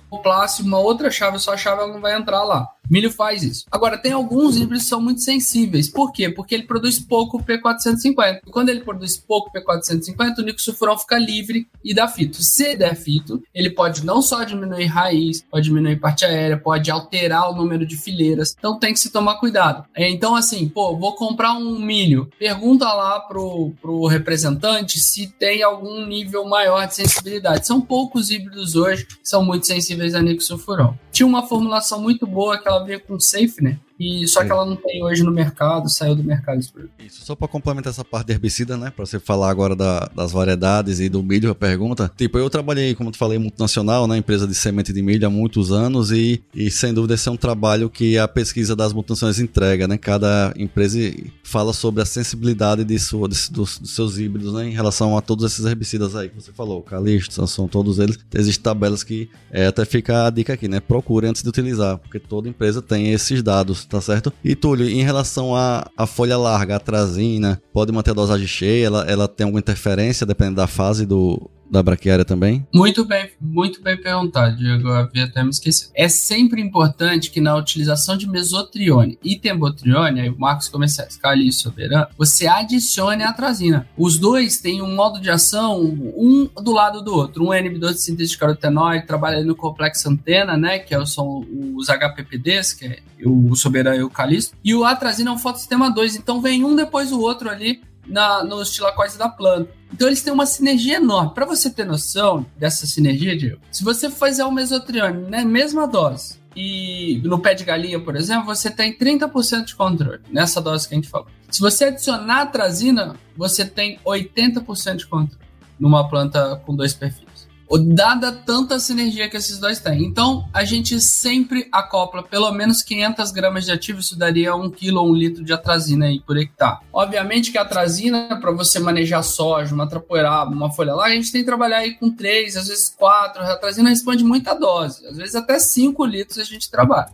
acoplasse 0.09 0.62
uma 0.62 0.78
outra 0.78 1.11
chave, 1.11 1.38
sua 1.38 1.56
chave 1.56 1.87
não 1.87 2.00
vai 2.00 2.14
entrar 2.16 2.42
lá. 2.42 2.68
Milho 2.90 3.10
faz 3.10 3.42
isso. 3.42 3.64
Agora, 3.70 3.96
tem 3.96 4.12
alguns 4.12 4.56
híbridos 4.56 4.84
que 4.84 4.88
são 4.88 5.00
muito 5.00 5.20
sensíveis. 5.20 5.88
Por 5.88 6.12
quê? 6.12 6.28
Porque 6.28 6.54
ele 6.54 6.64
produz 6.64 6.98
pouco 6.98 7.42
P450. 7.42 8.40
Quando 8.50 8.68
ele 8.68 8.80
produz 8.80 9.16
pouco 9.16 9.50
P450, 9.52 10.38
o 10.38 10.42
nicosulfuron 10.42 10.98
fica 10.98 11.18
livre 11.18 11.66
e 11.84 11.94
dá 11.94 12.08
fito. 12.08 12.42
Se 12.42 12.76
der 12.76 12.94
fito, 12.94 13.42
ele 13.54 13.70
pode 13.70 14.04
não 14.04 14.20
só 14.20 14.44
diminuir 14.44 14.86
raiz, 14.86 15.42
pode 15.50 15.64
diminuir 15.64 15.98
parte 16.00 16.24
aérea, 16.24 16.58
pode 16.58 16.90
alterar 16.90 17.50
o 17.50 17.56
número 17.56 17.86
de 17.86 17.96
fileiras. 17.96 18.54
Então 18.58 18.78
tem 18.78 18.92
que 18.92 19.00
se 19.00 19.10
tomar 19.10 19.36
cuidado. 19.36 19.84
É, 19.94 20.10
então, 20.10 20.34
assim, 20.34 20.68
pô, 20.68 20.96
vou 20.96 21.14
comprar 21.14 21.54
um 21.54 21.78
milho. 21.78 22.28
Pergunta 22.38 22.92
lá 22.92 23.20
pro, 23.20 23.72
pro 23.80 24.06
representante 24.06 24.98
se 24.98 25.28
tem 25.28 25.62
algum 25.62 26.04
nível 26.06 26.44
maior 26.46 26.86
de 26.86 26.94
sensibilidade. 26.94 27.66
São 27.66 27.80
poucos 27.80 28.30
híbridos 28.30 28.74
hoje 28.74 29.06
que 29.06 29.16
são 29.22 29.44
muito 29.44 29.66
sensíveis 29.66 30.14
a 30.14 30.22
nicosulfuron. 30.22 30.94
Tinha 31.10 31.26
uma 31.26 31.46
formulação 31.46 32.00
muito 32.00 32.26
boa 32.26 32.58
que 32.58 32.68
ela 32.73 32.85
veio 32.85 33.00
com 33.00 33.19
safe, 33.21 33.62
né? 33.62 33.79
E 34.02 34.26
só 34.26 34.45
que 34.45 34.50
ela 34.50 34.67
não 34.67 34.75
tem 34.75 35.00
hoje 35.04 35.23
no 35.23 35.30
mercado, 35.30 35.88
saiu 35.88 36.17
do 36.17 36.25
mercado 36.25 36.58
Isso, 36.99 37.25
só 37.25 37.36
para 37.36 37.47
complementar 37.47 37.93
essa 37.93 38.04
parte 38.04 38.26
de 38.26 38.32
herbicida, 38.32 38.76
né? 38.76 38.91
Para 38.91 39.06
você 39.06 39.21
falar 39.21 39.49
agora 39.49 39.76
da, 39.76 40.10
das 40.12 40.32
variedades 40.32 40.99
e 40.99 41.08
do 41.08 41.23
milho, 41.23 41.52
a 41.52 41.54
pergunta. 41.54 42.10
Tipo, 42.17 42.36
eu 42.36 42.50
trabalhei, 42.50 42.97
como 42.97 43.12
tu 43.12 43.17
falei, 43.17 43.38
multinacional, 43.38 44.08
né? 44.08 44.17
Empresa 44.17 44.45
de 44.45 44.56
semente 44.56 44.93
de 44.93 45.00
milho 45.00 45.25
há 45.25 45.30
muitos 45.30 45.71
anos 45.71 46.10
e, 46.10 46.43
e 46.52 46.69
sem 46.69 46.93
dúvida 46.93 47.15
esse 47.15 47.28
é 47.28 47.30
um 47.30 47.36
trabalho 47.36 47.88
que 47.88 48.19
a 48.19 48.26
pesquisa 48.26 48.75
das 48.75 48.93
multinacionais 48.93 49.38
entrega, 49.38 49.86
né? 49.86 49.97
Cada 49.97 50.52
empresa 50.56 50.99
fala 51.45 51.73
sobre 51.73 52.02
a 52.02 52.04
sensibilidade 52.04 52.82
de 52.82 52.99
sua, 52.99 53.28
de, 53.28 53.36
dos, 53.52 53.78
dos, 53.78 53.95
seus 53.95 54.19
híbridos, 54.19 54.52
né? 54.52 54.67
Em 54.67 54.73
relação 54.73 55.17
a 55.17 55.21
todos 55.21 55.45
esses 55.45 55.65
herbicidas 55.65 56.17
aí 56.17 56.28
que 56.28 56.34
você 56.34 56.50
falou, 56.50 56.82
Calixto, 56.82 57.34
Sanson, 57.34 57.69
todos 57.69 58.00
eles. 58.00 58.19
Existem 58.34 58.65
tabelas 58.65 59.04
que 59.04 59.30
é, 59.49 59.67
até 59.67 59.84
fica 59.84 60.26
a 60.26 60.30
dica 60.30 60.54
aqui, 60.54 60.67
né? 60.67 60.80
Procure 60.80 61.28
antes 61.28 61.41
de 61.41 61.49
utilizar, 61.49 61.99
porque 61.99 62.19
toda 62.19 62.49
empresa 62.49 62.82
tem 62.82 63.12
esses 63.12 63.45
dados 63.45 63.92
tá 63.93 64.00
certo? 64.00 64.33
E 64.43 64.55
Túlio, 64.55 64.89
em 64.89 65.02
relação 65.02 65.55
à, 65.55 65.87
à 65.97 66.07
folha 66.07 66.37
larga, 66.39 66.76
a 66.76 66.81
trazina, 66.81 67.61
pode 67.73 67.93
manter 67.93 68.13
a 68.13 68.15
dosagem 68.15 68.47
cheia? 68.47 68.87
Ela, 68.87 69.05
ela 69.05 69.28
tem 69.28 69.45
alguma 69.45 69.61
interferência 69.61 70.26
dependendo 70.26 70.57
da 70.57 70.67
fase 70.67 71.05
do, 71.05 71.50
da 71.73 71.82
braquiária 71.82 72.23
também? 72.23 72.67
Muito 72.73 73.02
bem, 73.02 73.30
muito 73.41 73.82
bem 73.82 73.97
perguntado, 73.97 74.54
Diego. 74.54 74.89
Eu 74.89 74.95
havia 74.95 75.25
até 75.25 75.43
me 75.43 75.49
esquecido. 75.49 75.91
É 75.95 76.06
sempre 76.06 76.61
importante 76.61 77.30
que 77.30 77.41
na 77.41 77.56
utilização 77.56 78.15
de 78.15 78.28
mesotrione 78.28 79.19
e 79.25 79.39
tembotrione, 79.39 80.21
aí 80.21 80.28
o 80.28 80.39
Marcos 80.39 80.69
começa 80.69 81.02
a 81.02 81.06
escalar 81.06 81.39
ali 81.39 81.50
soberano, 81.50 82.08
você 82.19 82.47
adicione 82.47 83.23
a 83.23 83.30
atrazina. 83.30 83.89
Os 83.97 84.19
dois 84.19 84.61
têm 84.61 84.82
um 84.82 84.95
modo 84.95 85.19
de 85.19 85.30
ação, 85.30 85.80
um 85.82 86.47
do 86.63 86.73
lado 86.73 87.00
do 87.00 87.15
outro. 87.15 87.47
Um 87.47 87.54
é 87.54 87.58
inibidor 87.58 87.95
de 87.95 88.02
síntese 88.02 88.32
de 88.32 88.39
carotenoide, 88.39 89.06
trabalha 89.06 89.43
no 89.43 89.56
complexo 89.56 90.11
antena, 90.11 90.58
né, 90.58 90.78
que 90.78 90.95
é 90.95 91.02
são 91.06 91.47
os 91.75 91.89
HPPDs, 91.89 92.75
que 92.75 92.85
é 92.85 92.99
o 93.25 93.56
soberano 93.56 93.97
e 93.97 94.02
o 94.02 94.11
calisto, 94.11 94.54
e 94.63 94.75
o 94.75 94.85
atrazina 94.85 95.30
é 95.30 95.32
um 95.32 95.39
fotossistema 95.39 95.91
2, 95.91 96.17
então 96.17 96.41
vem 96.41 96.65
um 96.65 96.76
depois 96.76 97.11
do 97.11 97.21
outro 97.21 97.49
ali 97.49 97.80
na, 98.06 98.45
nos 98.45 98.71
tilacóides 98.73 99.17
da 99.17 99.28
planta. 99.28 99.71
Então 99.93 100.09
eles 100.09 100.23
têm 100.23 100.33
uma 100.33 100.47
sinergia 100.47 100.97
enorme. 100.97 101.35
Para 101.35 101.45
você 101.45 101.71
ter 101.71 101.85
noção 101.85 102.47
dessa 102.57 102.87
sinergia, 102.87 103.37
Diego, 103.37 103.61
se 103.71 103.85
você 103.85 104.11
fizer 104.11 104.45
o 104.45 104.50
mesotrione 104.50 105.23
na 105.23 105.39
né, 105.39 105.45
mesma 105.45 105.87
dose 105.87 106.41
e 106.57 107.21
no 107.25 107.39
pé 107.39 107.55
de 107.55 107.65
galinha, 107.65 108.00
por 108.00 108.17
exemplo, 108.17 108.47
você 108.47 108.71
tem 108.71 108.97
30% 108.97 109.65
de 109.67 109.75
controle 109.75 110.21
nessa 110.31 110.61
dose 110.61 110.89
que 110.89 110.95
a 110.95 110.97
gente 110.97 111.09
falou. 111.09 111.26
Se 111.50 111.61
você 111.61 111.87
adicionar 111.87 112.43
atrazina, 112.43 113.15
você 113.37 113.65
tem 113.65 113.99
80% 114.05 114.97
de 114.97 115.07
controle 115.07 115.43
numa 115.78 116.09
planta 116.09 116.57
com 116.65 116.75
dois 116.75 116.95
perfis 116.95 117.31
dada 117.78 118.32
tanta 118.32 118.78
sinergia 118.78 119.28
que 119.28 119.37
esses 119.37 119.58
dois 119.58 119.80
têm. 119.80 120.04
Então, 120.04 120.49
a 120.52 120.65
gente 120.65 121.00
sempre 121.00 121.69
acopla 121.73 122.23
pelo 122.23 122.50
menos 122.52 122.82
500 122.82 123.32
gramas 123.32 123.65
de 123.65 123.73
ativo, 123.73 124.00
isso 124.00 124.19
daria 124.19 124.54
1 124.54 124.71
kg 124.71 124.97
ou 124.97 125.11
1 125.11 125.15
litro 125.15 125.45
de 125.45 125.52
atrazina 125.52 126.06
aí 126.06 126.21
por 126.21 126.37
hectare. 126.37 126.78
Obviamente 126.93 127.50
que 127.50 127.58
a 127.58 127.63
atrazina, 127.63 128.39
para 128.41 128.50
você 128.52 128.78
manejar 128.78 129.23
soja, 129.23 129.75
uma 129.75 129.89
trapoeraba, 129.89 130.50
uma 130.50 130.71
folha 130.71 130.95
lá, 130.95 131.06
a 131.06 131.11
gente 131.11 131.32
tem 131.32 131.41
que 131.41 131.47
trabalhar 131.47 131.78
aí 131.78 131.95
com 131.95 132.11
3, 132.11 132.56
às 132.56 132.69
vezes 132.69 132.95
4. 132.97 133.43
A 133.43 133.52
atrazina 133.52 133.89
responde 133.89 134.25
muita 134.25 134.54
dose, 134.54 135.06
às 135.06 135.17
vezes 135.17 135.35
até 135.35 135.58
5 135.58 136.04
litros 136.04 136.39
a 136.39 136.45
gente 136.45 136.71
trabalha. 136.71 137.11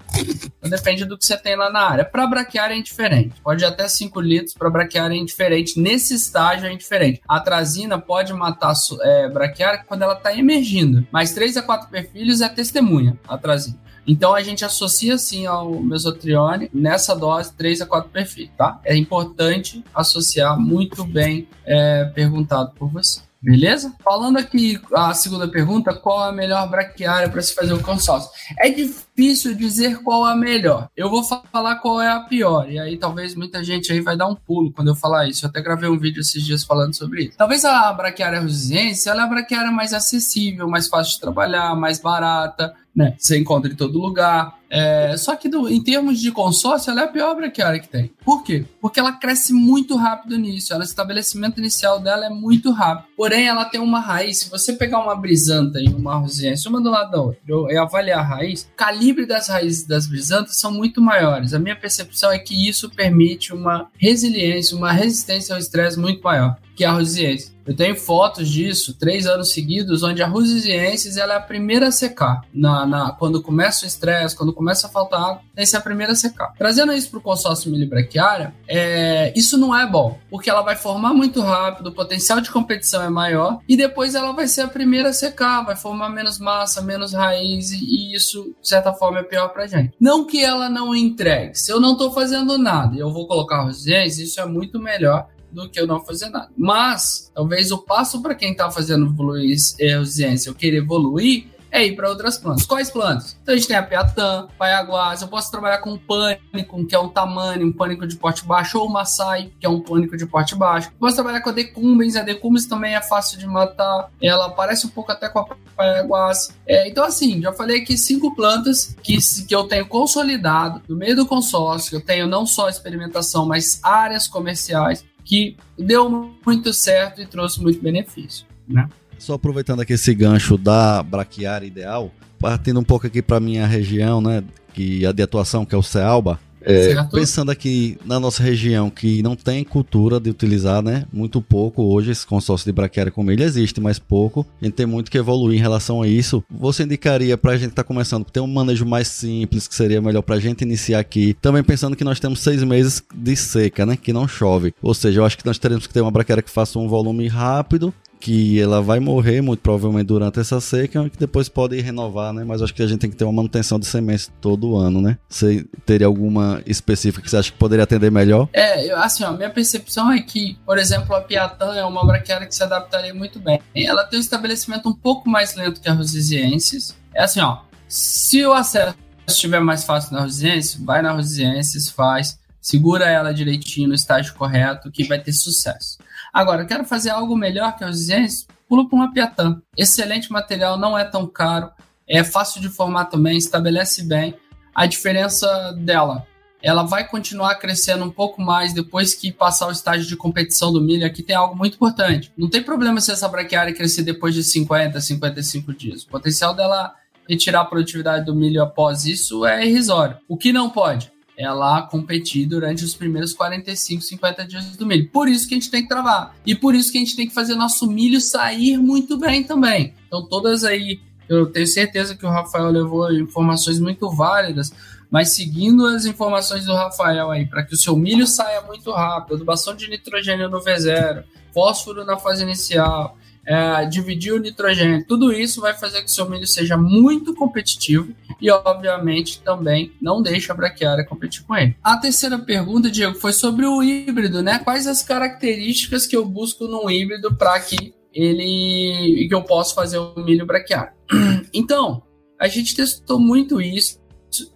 Então, 0.58 0.70
depende 0.70 1.04
do 1.04 1.16
que 1.16 1.24
você 1.24 1.36
tem 1.36 1.56
lá 1.56 1.70
na 1.70 1.80
área. 1.80 2.04
Para 2.04 2.26
braquiária 2.26 2.74
é 2.74 2.78
indiferente, 2.78 3.40
pode 3.42 3.64
até 3.64 3.86
5 3.86 4.20
litros, 4.20 4.54
para 4.54 4.70
braquiária 4.70 5.14
é 5.14 5.18
indiferente. 5.18 5.80
Nesse 5.80 6.14
estágio 6.14 6.66
é 6.66 6.72
indiferente. 6.72 7.20
A 7.28 7.36
atrazina 7.36 7.98
pode 7.98 8.32
matar 8.32 8.74
é, 9.02 9.28
braquiária 9.28 9.84
quando 9.86 10.02
ela 10.02 10.14
está 10.14 10.32
emergindo. 10.48 11.06
Mas 11.12 11.32
3 11.32 11.58
a 11.58 11.62
4 11.62 11.88
perfilhos 11.88 12.40
é 12.40 12.48
testemunha, 12.48 13.18
atrasinho. 13.28 13.78
Então 14.06 14.34
a 14.34 14.42
gente 14.42 14.64
associa 14.64 15.18
sim 15.18 15.44
ao 15.44 15.80
mesotrione 15.80 16.70
nessa 16.72 17.14
dose 17.14 17.52
3 17.52 17.82
a 17.82 17.86
4 17.86 18.10
perfis, 18.10 18.48
tá? 18.56 18.80
É 18.82 18.96
importante 18.96 19.84
associar 19.94 20.58
muito 20.58 21.04
bem 21.04 21.46
é, 21.66 22.06
perguntado 22.06 22.72
por 22.72 22.88
você. 22.88 23.20
Beleza? 23.40 23.94
Falando 24.02 24.38
aqui 24.38 24.80
a 24.92 25.14
segunda 25.14 25.46
pergunta, 25.46 25.94
qual 25.94 26.26
é 26.26 26.30
a 26.30 26.32
melhor 26.32 26.68
braquiária 26.68 27.28
para 27.28 27.40
se 27.40 27.54
fazer 27.54 27.72
o 27.72 27.80
consórcio? 27.80 28.30
É 28.58 28.68
difícil 28.68 29.07
dizer 29.54 29.98
qual 30.02 30.28
é 30.28 30.32
a 30.32 30.36
melhor. 30.36 30.88
Eu 30.96 31.10
vou 31.10 31.22
falar 31.24 31.76
qual 31.76 32.00
é 32.00 32.10
a 32.10 32.20
pior. 32.20 32.70
E 32.70 32.78
aí 32.78 32.96
talvez 32.96 33.34
muita 33.34 33.62
gente 33.64 33.92
aí 33.92 34.00
vai 34.00 34.16
dar 34.16 34.28
um 34.28 34.34
pulo 34.34 34.72
quando 34.72 34.88
eu 34.88 34.94
falar 34.94 35.28
isso. 35.28 35.44
Eu 35.44 35.50
até 35.50 35.60
gravei 35.60 35.88
um 35.88 35.98
vídeo 35.98 36.20
esses 36.20 36.44
dias 36.44 36.64
falando 36.64 36.94
sobre 36.94 37.24
isso. 37.24 37.36
Talvez 37.36 37.64
a 37.64 37.92
braquiária 37.92 38.40
rosiense, 38.40 39.08
ela 39.08 39.22
é 39.22 39.24
a 39.24 39.28
braquiária 39.28 39.70
mais 39.70 39.92
acessível, 39.92 40.68
mais 40.68 40.88
fácil 40.88 41.14
de 41.14 41.20
trabalhar, 41.20 41.74
mais 41.74 41.98
barata, 42.00 42.74
né? 42.98 43.14
Você 43.16 43.38
encontra 43.38 43.70
em 43.70 43.76
todo 43.76 43.96
lugar. 43.96 44.58
É, 44.68 45.16
só 45.16 45.36
que 45.36 45.48
do, 45.48 45.68
em 45.68 45.82
termos 45.82 46.20
de 46.20 46.32
consórcio, 46.32 46.90
ela 46.90 47.02
é 47.02 47.04
a 47.04 47.08
pior 47.08 47.34
braquiária 47.36 47.78
que 47.78 47.88
tem. 47.88 48.10
Por 48.24 48.42
quê? 48.42 48.64
Porque 48.80 48.98
ela 48.98 49.12
cresce 49.12 49.52
muito 49.52 49.96
rápido 49.96 50.36
nisso. 50.36 50.76
O 50.76 50.82
estabelecimento 50.82 51.58
inicial 51.58 52.00
dela 52.00 52.26
é 52.26 52.28
muito 52.28 52.72
rápido. 52.72 53.06
Porém, 53.16 53.46
ela 53.46 53.64
tem 53.64 53.80
uma 53.80 54.00
raiz. 54.00 54.40
Se 54.40 54.50
você 54.50 54.72
pegar 54.72 54.98
uma 54.98 55.14
brisanta 55.14 55.80
e 55.80 55.86
uma 55.88 56.16
rosiense, 56.16 56.68
uma 56.68 56.80
do 56.80 56.90
lado 56.90 57.12
da 57.12 57.22
outra, 57.22 57.40
e 57.72 57.76
avaliar 57.76 58.18
a 58.18 58.22
raiz, 58.22 58.62
o 58.62 58.76
calibre 59.08 59.26
das 59.26 59.48
raízes 59.48 59.86
das 59.86 60.06
brisantas 60.06 60.58
são 60.58 60.70
muito 60.70 61.00
maiores. 61.00 61.54
A 61.54 61.58
minha 61.58 61.76
percepção 61.76 62.30
é 62.30 62.38
que 62.38 62.68
isso 62.68 62.90
permite 62.90 63.54
uma 63.54 63.88
resiliência, 63.96 64.76
uma 64.76 64.92
resistência 64.92 65.54
ao 65.54 65.58
estresse 65.58 65.98
muito 65.98 66.22
maior 66.22 66.56
que 66.76 66.84
a 66.84 66.92
Rosiense. 66.92 67.52
Eu 67.68 67.76
tenho 67.76 67.94
fotos 67.94 68.48
disso, 68.48 68.96
três 68.98 69.26
anos 69.26 69.52
seguidos, 69.52 70.02
onde 70.02 70.22
a 70.22 70.26
Rosiensis 70.26 71.18
ela 71.18 71.34
é 71.34 71.36
a 71.36 71.40
primeira 71.40 71.88
a 71.88 71.92
secar. 71.92 72.40
Na, 72.52 72.86
na, 72.86 73.12
quando 73.12 73.42
começa 73.42 73.84
o 73.84 73.86
estresse, 73.86 74.34
quando 74.34 74.54
começa 74.54 74.86
a 74.86 74.90
faltar 74.90 75.20
água, 75.20 75.40
essa 75.54 75.76
é 75.76 75.78
a 75.78 75.82
primeira 75.82 76.14
a 76.14 76.16
secar. 76.16 76.54
Trazendo 76.56 76.94
isso 76.94 77.10
para 77.10 77.18
o 77.18 77.22
consórcio 77.22 77.70
milibraquiária, 77.70 78.54
é, 78.66 79.34
isso 79.36 79.58
não 79.58 79.78
é 79.78 79.86
bom, 79.86 80.18
porque 80.30 80.48
ela 80.48 80.62
vai 80.62 80.76
formar 80.76 81.12
muito 81.12 81.42
rápido, 81.42 81.88
o 81.88 81.92
potencial 81.92 82.40
de 82.40 82.50
competição 82.50 83.02
é 83.02 83.10
maior, 83.10 83.58
e 83.68 83.76
depois 83.76 84.14
ela 84.14 84.32
vai 84.32 84.48
ser 84.48 84.62
a 84.62 84.68
primeira 84.68 85.10
a 85.10 85.12
secar, 85.12 85.62
vai 85.62 85.76
formar 85.76 86.08
menos 86.08 86.38
massa, 86.38 86.80
menos 86.80 87.12
raiz, 87.12 87.70
e 87.70 88.14
isso, 88.14 88.54
de 88.62 88.68
certa 88.68 88.94
forma, 88.94 89.18
é 89.18 89.22
pior 89.22 89.48
para 89.48 89.66
gente. 89.66 89.92
Não 90.00 90.24
que 90.24 90.42
ela 90.42 90.70
não 90.70 90.94
entregue. 90.94 91.54
Se 91.54 91.70
eu 91.70 91.78
não 91.78 91.92
estou 91.92 92.12
fazendo 92.12 92.56
nada 92.56 92.96
e 92.96 92.98
eu 92.98 93.12
vou 93.12 93.26
colocar 93.26 93.62
Rosiensis, 93.62 94.30
isso 94.30 94.40
é 94.40 94.46
muito 94.46 94.80
melhor 94.80 95.28
do 95.50 95.68
que 95.68 95.80
eu 95.80 95.86
não 95.86 96.04
fazer 96.04 96.28
nada. 96.28 96.50
Mas, 96.56 97.30
talvez 97.34 97.70
o 97.70 97.78
passo 97.78 98.22
para 98.22 98.34
quem 98.34 98.52
está 98.52 98.70
fazendo 98.70 99.06
evoluir 99.06 99.56
resiliência, 99.78 100.50
eu 100.50 100.54
querer 100.54 100.78
evoluir, 100.78 101.46
é 101.70 101.86
ir 101.86 101.96
para 101.96 102.08
outras 102.08 102.38
plantas. 102.38 102.66
Quais 102.66 102.90
plantas? 102.90 103.36
Então 103.42 103.54
a 103.54 103.58
gente 103.58 103.68
tem 103.68 103.76
a 103.76 103.82
piatã, 103.82 104.48
paiaguás, 104.58 105.22
eu 105.22 105.28
posso 105.28 105.50
trabalhar 105.50 105.78
com 105.78 105.96
pânico, 105.98 106.86
que 106.86 106.94
é 106.94 106.98
um 106.98 107.08
tamanho, 107.08 107.66
um 107.66 107.72
pânico 107.72 108.06
de 108.06 108.16
porte 108.16 108.44
baixo, 108.44 108.78
ou 108.78 108.86
o 108.86 108.92
maçai, 108.92 109.52
que 109.60 109.66
é 109.66 109.68
um 109.68 109.80
pânico 109.80 110.16
de 110.16 110.26
porte 110.26 110.54
baixo. 110.54 110.88
Eu 110.88 110.98
posso 110.98 111.16
trabalhar 111.16 111.40
com 111.40 111.50
a 111.50 111.52
decumbens, 111.52 112.16
a 112.16 112.22
decumbens 112.22 112.66
também 112.66 112.94
é 112.94 113.02
fácil 113.02 113.38
de 113.38 113.46
matar, 113.46 114.10
ela 114.20 114.50
parece 114.50 114.86
um 114.86 114.90
pouco 114.90 115.12
até 115.12 115.28
com 115.28 115.40
a 115.40 115.46
paiaguás. 115.76 116.54
É, 116.66 116.88
então 116.88 117.04
assim, 117.04 117.40
já 117.40 117.52
falei 117.52 117.82
aqui 117.82 117.96
cinco 117.96 118.34
plantas 118.34 118.96
que, 119.02 119.18
que 119.46 119.54
eu 119.54 119.64
tenho 119.64 119.86
consolidado 119.86 120.82
no 120.88 120.96
meio 120.96 121.16
do 121.16 121.26
consórcio, 121.26 121.96
eu 121.96 122.00
tenho 122.00 122.26
não 122.26 122.46
só 122.46 122.68
experimentação, 122.68 123.46
mas 123.46 123.80
áreas 123.82 124.26
comerciais, 124.26 125.04
que 125.28 125.58
deu 125.78 126.32
muito 126.44 126.72
certo 126.72 127.20
e 127.20 127.26
trouxe 127.26 127.60
muito 127.60 127.82
benefício, 127.82 128.46
né? 128.66 128.88
Só 129.18 129.34
aproveitando 129.34 129.80
aqui 129.80 129.92
esse 129.92 130.14
gancho 130.14 130.56
da 130.56 131.02
braquiária 131.02 131.66
ideal, 131.66 132.10
partindo 132.40 132.80
um 132.80 132.84
pouco 132.84 133.06
aqui 133.06 133.20
para 133.20 133.38
minha 133.38 133.66
região, 133.66 134.22
né, 134.22 134.42
que 134.72 135.04
a 135.04 135.12
de 135.12 135.22
atuação 135.22 135.66
que 135.66 135.74
é 135.74 135.78
o 135.78 135.82
Cealba, 135.82 136.40
é, 136.62 137.02
pensando 137.12 137.50
aqui 137.50 137.98
na 138.04 138.18
nossa 138.18 138.42
região 138.42 138.90
que 138.90 139.22
não 139.22 139.36
tem 139.36 139.64
cultura 139.64 140.20
de 140.20 140.30
utilizar, 140.30 140.82
né? 140.82 141.04
Muito 141.12 141.40
pouco 141.40 141.82
hoje 141.82 142.10
esse 142.10 142.26
consórcio 142.26 142.66
de 142.66 142.72
braquiária 142.72 143.12
com 143.12 143.22
milho 143.22 143.42
existe, 143.42 143.80
mas 143.80 143.98
pouco. 143.98 144.46
A 144.60 144.64
gente 144.64 144.74
tem 144.74 144.86
muito 144.86 145.10
que 145.10 145.18
evoluir 145.18 145.58
em 145.58 145.62
relação 145.62 146.02
a 146.02 146.08
isso. 146.08 146.42
Você 146.50 146.82
indicaria 146.82 147.36
para 147.36 147.52
a 147.52 147.56
gente 147.56 147.70
estar 147.70 147.82
tá 147.82 147.86
começando 147.86 148.24
ter 148.24 148.40
um 148.40 148.46
manejo 148.46 148.84
mais 148.84 149.08
simples 149.08 149.66
que 149.66 149.74
seria 149.74 150.00
melhor 150.00 150.22
para 150.22 150.36
a 150.36 150.40
gente 150.40 150.62
iniciar 150.62 151.00
aqui? 151.00 151.36
Também 151.40 151.62
pensando 151.62 151.96
que 151.96 152.04
nós 152.04 152.20
temos 152.20 152.40
seis 152.40 152.62
meses 152.62 153.02
de 153.14 153.36
seca, 153.36 153.86
né? 153.86 153.96
Que 153.96 154.12
não 154.12 154.28
chove. 154.28 154.74
Ou 154.82 154.94
seja, 154.94 155.20
eu 155.20 155.24
acho 155.24 155.38
que 155.38 155.46
nós 155.46 155.58
teremos 155.58 155.86
que 155.86 155.92
ter 155.92 156.00
uma 156.00 156.10
braquiária 156.10 156.42
que 156.42 156.50
faça 156.50 156.78
um 156.78 156.88
volume 156.88 157.28
rápido 157.28 157.92
que 158.20 158.60
ela 158.60 158.82
vai 158.82 159.00
morrer 159.00 159.40
muito 159.40 159.60
provavelmente 159.60 160.06
durante 160.06 160.40
essa 160.40 160.60
seca 160.60 161.04
e 161.04 161.10
que 161.10 161.18
depois 161.18 161.48
pode 161.48 161.80
renovar, 161.80 162.32
né? 162.32 162.44
Mas 162.44 162.62
acho 162.62 162.74
que 162.74 162.82
a 162.82 162.86
gente 162.86 163.00
tem 163.00 163.10
que 163.10 163.16
ter 163.16 163.24
uma 163.24 163.32
manutenção 163.32 163.78
de 163.78 163.86
sementes 163.86 164.30
todo 164.40 164.76
ano, 164.76 165.00
né? 165.00 165.18
Você 165.28 165.64
teria 165.86 166.06
alguma 166.06 166.62
específica 166.66 167.22
que 167.22 167.30
você 167.30 167.36
acha 167.36 167.52
que 167.52 167.58
poderia 167.58 167.84
atender 167.84 168.10
melhor? 168.10 168.48
É, 168.52 168.90
assim, 168.94 169.24
ó, 169.24 169.32
minha 169.32 169.50
percepção 169.50 170.10
é 170.10 170.20
que, 170.20 170.58
por 170.64 170.78
exemplo, 170.78 171.14
a 171.14 171.20
Piatã 171.20 171.74
é 171.74 171.84
uma 171.84 172.04
braquiária 172.04 172.46
que 172.46 172.54
se 172.54 172.62
adaptaria 172.62 173.14
muito 173.14 173.38
bem. 173.38 173.60
Ela 173.74 174.04
tem 174.04 174.18
um 174.18 174.22
estabelecimento 174.22 174.88
um 174.88 174.94
pouco 174.94 175.28
mais 175.28 175.54
lento 175.54 175.80
que 175.80 175.88
a 175.88 175.92
Rosiziensis. 175.92 176.96
É 177.14 177.22
assim, 177.22 177.40
ó, 177.40 177.58
se 177.88 178.44
o 178.44 178.52
acesso 178.52 178.96
estiver 179.26 179.60
mais 179.60 179.84
fácil 179.84 180.12
na 180.12 180.22
Rosiziensis, 180.22 180.74
vai 180.74 181.02
na 181.02 181.12
Rosiziensis, 181.12 181.88
faz, 181.88 182.38
segura 182.60 183.08
ela 183.08 183.32
direitinho 183.32 183.88
no 183.88 183.94
estágio 183.94 184.34
correto 184.34 184.90
que 184.90 185.04
vai 185.04 185.18
ter 185.18 185.32
sucesso. 185.32 185.98
Agora, 186.32 186.64
quero 186.64 186.84
fazer 186.84 187.10
algo 187.10 187.36
melhor 187.36 187.76
que 187.76 187.84
os 187.84 188.06
Zens, 188.06 188.46
pulo 188.68 188.88
para 188.88 188.96
uma 188.96 189.12
Piatã. 189.12 189.60
Excelente 189.76 190.30
material, 190.30 190.78
não 190.78 190.96
é 190.96 191.04
tão 191.04 191.26
caro, 191.26 191.70
é 192.06 192.24
fácil 192.24 192.60
de 192.60 192.68
formar 192.68 193.06
também, 193.06 193.36
estabelece 193.36 194.02
bem. 194.04 194.34
A 194.74 194.86
diferença 194.86 195.72
dela, 195.72 196.26
ela 196.62 196.82
vai 196.82 197.06
continuar 197.06 197.54
crescendo 197.56 198.04
um 198.04 198.10
pouco 198.10 198.40
mais 198.40 198.72
depois 198.72 199.14
que 199.14 199.32
passar 199.32 199.68
o 199.68 199.72
estágio 199.72 200.06
de 200.06 200.16
competição 200.16 200.72
do 200.72 200.80
milho. 200.80 201.06
Aqui 201.06 201.22
tem 201.22 201.36
algo 201.36 201.56
muito 201.56 201.74
importante. 201.74 202.32
Não 202.36 202.48
tem 202.48 202.62
problema 202.62 203.00
se 203.00 203.12
essa 203.12 203.28
braquiária 203.28 203.74
crescer 203.74 204.02
depois 204.02 204.34
de 204.34 204.42
50, 204.42 205.00
55 205.00 205.72
dias. 205.74 206.02
O 206.02 206.08
potencial 206.08 206.54
dela 206.54 206.94
retirar 207.28 207.60
a 207.60 207.64
produtividade 207.64 208.24
do 208.24 208.34
milho 208.34 208.62
após 208.62 209.04
isso 209.04 209.44
é 209.44 209.66
irrisório. 209.66 210.16
O 210.26 210.36
que 210.36 210.52
não 210.52 210.70
pode? 210.70 211.12
Ela 211.38 211.82
competir 211.82 212.46
durante 212.46 212.84
os 212.84 212.96
primeiros 212.96 213.32
45, 213.32 214.02
50 214.02 214.44
dias 214.44 214.76
do 214.76 214.84
milho. 214.84 215.08
Por 215.10 215.28
isso 215.28 215.46
que 215.46 215.54
a 215.54 215.56
gente 215.56 215.70
tem 215.70 215.82
que 215.82 215.88
travar. 215.88 216.34
E 216.44 216.52
por 216.52 216.74
isso 216.74 216.90
que 216.90 216.98
a 216.98 217.00
gente 217.00 217.14
tem 217.14 217.28
que 217.28 217.32
fazer 217.32 217.54
nosso 217.54 217.86
milho 217.86 218.20
sair 218.20 218.76
muito 218.76 219.16
bem 219.16 219.44
também. 219.44 219.94
Então, 220.08 220.26
todas 220.26 220.64
aí, 220.64 221.00
eu 221.28 221.46
tenho 221.46 221.66
certeza 221.68 222.16
que 222.16 222.26
o 222.26 222.28
Rafael 222.28 222.68
levou 222.70 223.12
informações 223.12 223.78
muito 223.78 224.10
válidas, 224.10 224.72
mas 225.08 225.36
seguindo 225.36 225.86
as 225.86 226.06
informações 226.06 226.64
do 226.64 226.74
Rafael 226.74 227.30
aí, 227.30 227.46
para 227.46 227.62
que 227.62 227.74
o 227.74 227.78
seu 227.78 227.96
milho 227.96 228.26
saia 228.26 228.60
muito 228.62 228.90
rápido, 228.90 229.36
adubação 229.36 229.76
de 229.76 229.88
nitrogênio 229.88 230.50
no 230.50 230.60
V0, 230.60 231.22
fósforo 231.54 232.04
na 232.04 232.16
fase 232.16 232.42
inicial, 232.42 233.16
é, 233.48 233.86
dividir 233.86 234.34
o 234.34 234.38
nitrogênio, 234.38 235.06
tudo 235.06 235.32
isso 235.32 235.62
vai 235.62 235.72
fazer 235.72 236.02
que 236.02 236.10
seu 236.10 236.28
milho 236.28 236.46
seja 236.46 236.76
muito 236.76 237.34
competitivo 237.34 238.14
e, 238.38 238.50
obviamente, 238.50 239.40
também 239.40 239.90
não 240.02 240.20
deixa 240.20 240.52
a 240.52 240.56
braquiária 240.56 241.04
competir 241.04 241.42
com 241.44 241.56
ele. 241.56 241.74
A 241.82 241.96
terceira 241.96 242.38
pergunta, 242.38 242.90
Diego, 242.90 243.14
foi 243.14 243.32
sobre 243.32 243.64
o 243.64 243.82
híbrido, 243.82 244.42
né? 244.42 244.58
Quais 244.58 244.86
as 244.86 245.02
características 245.02 246.06
que 246.06 246.14
eu 246.14 246.26
busco 246.26 246.66
num 246.66 246.90
híbrido 246.90 247.34
para 247.34 247.58
que 247.58 247.94
ele 248.12 249.26
que 249.26 249.34
eu 249.34 249.42
possa 249.42 249.74
fazer 249.74 249.96
o 249.96 250.14
milho 250.20 250.44
braquiário? 250.44 250.92
Então, 251.54 252.02
a 252.38 252.46
gente 252.46 252.76
testou 252.76 253.18
muito 253.18 253.58
isso. 253.58 253.98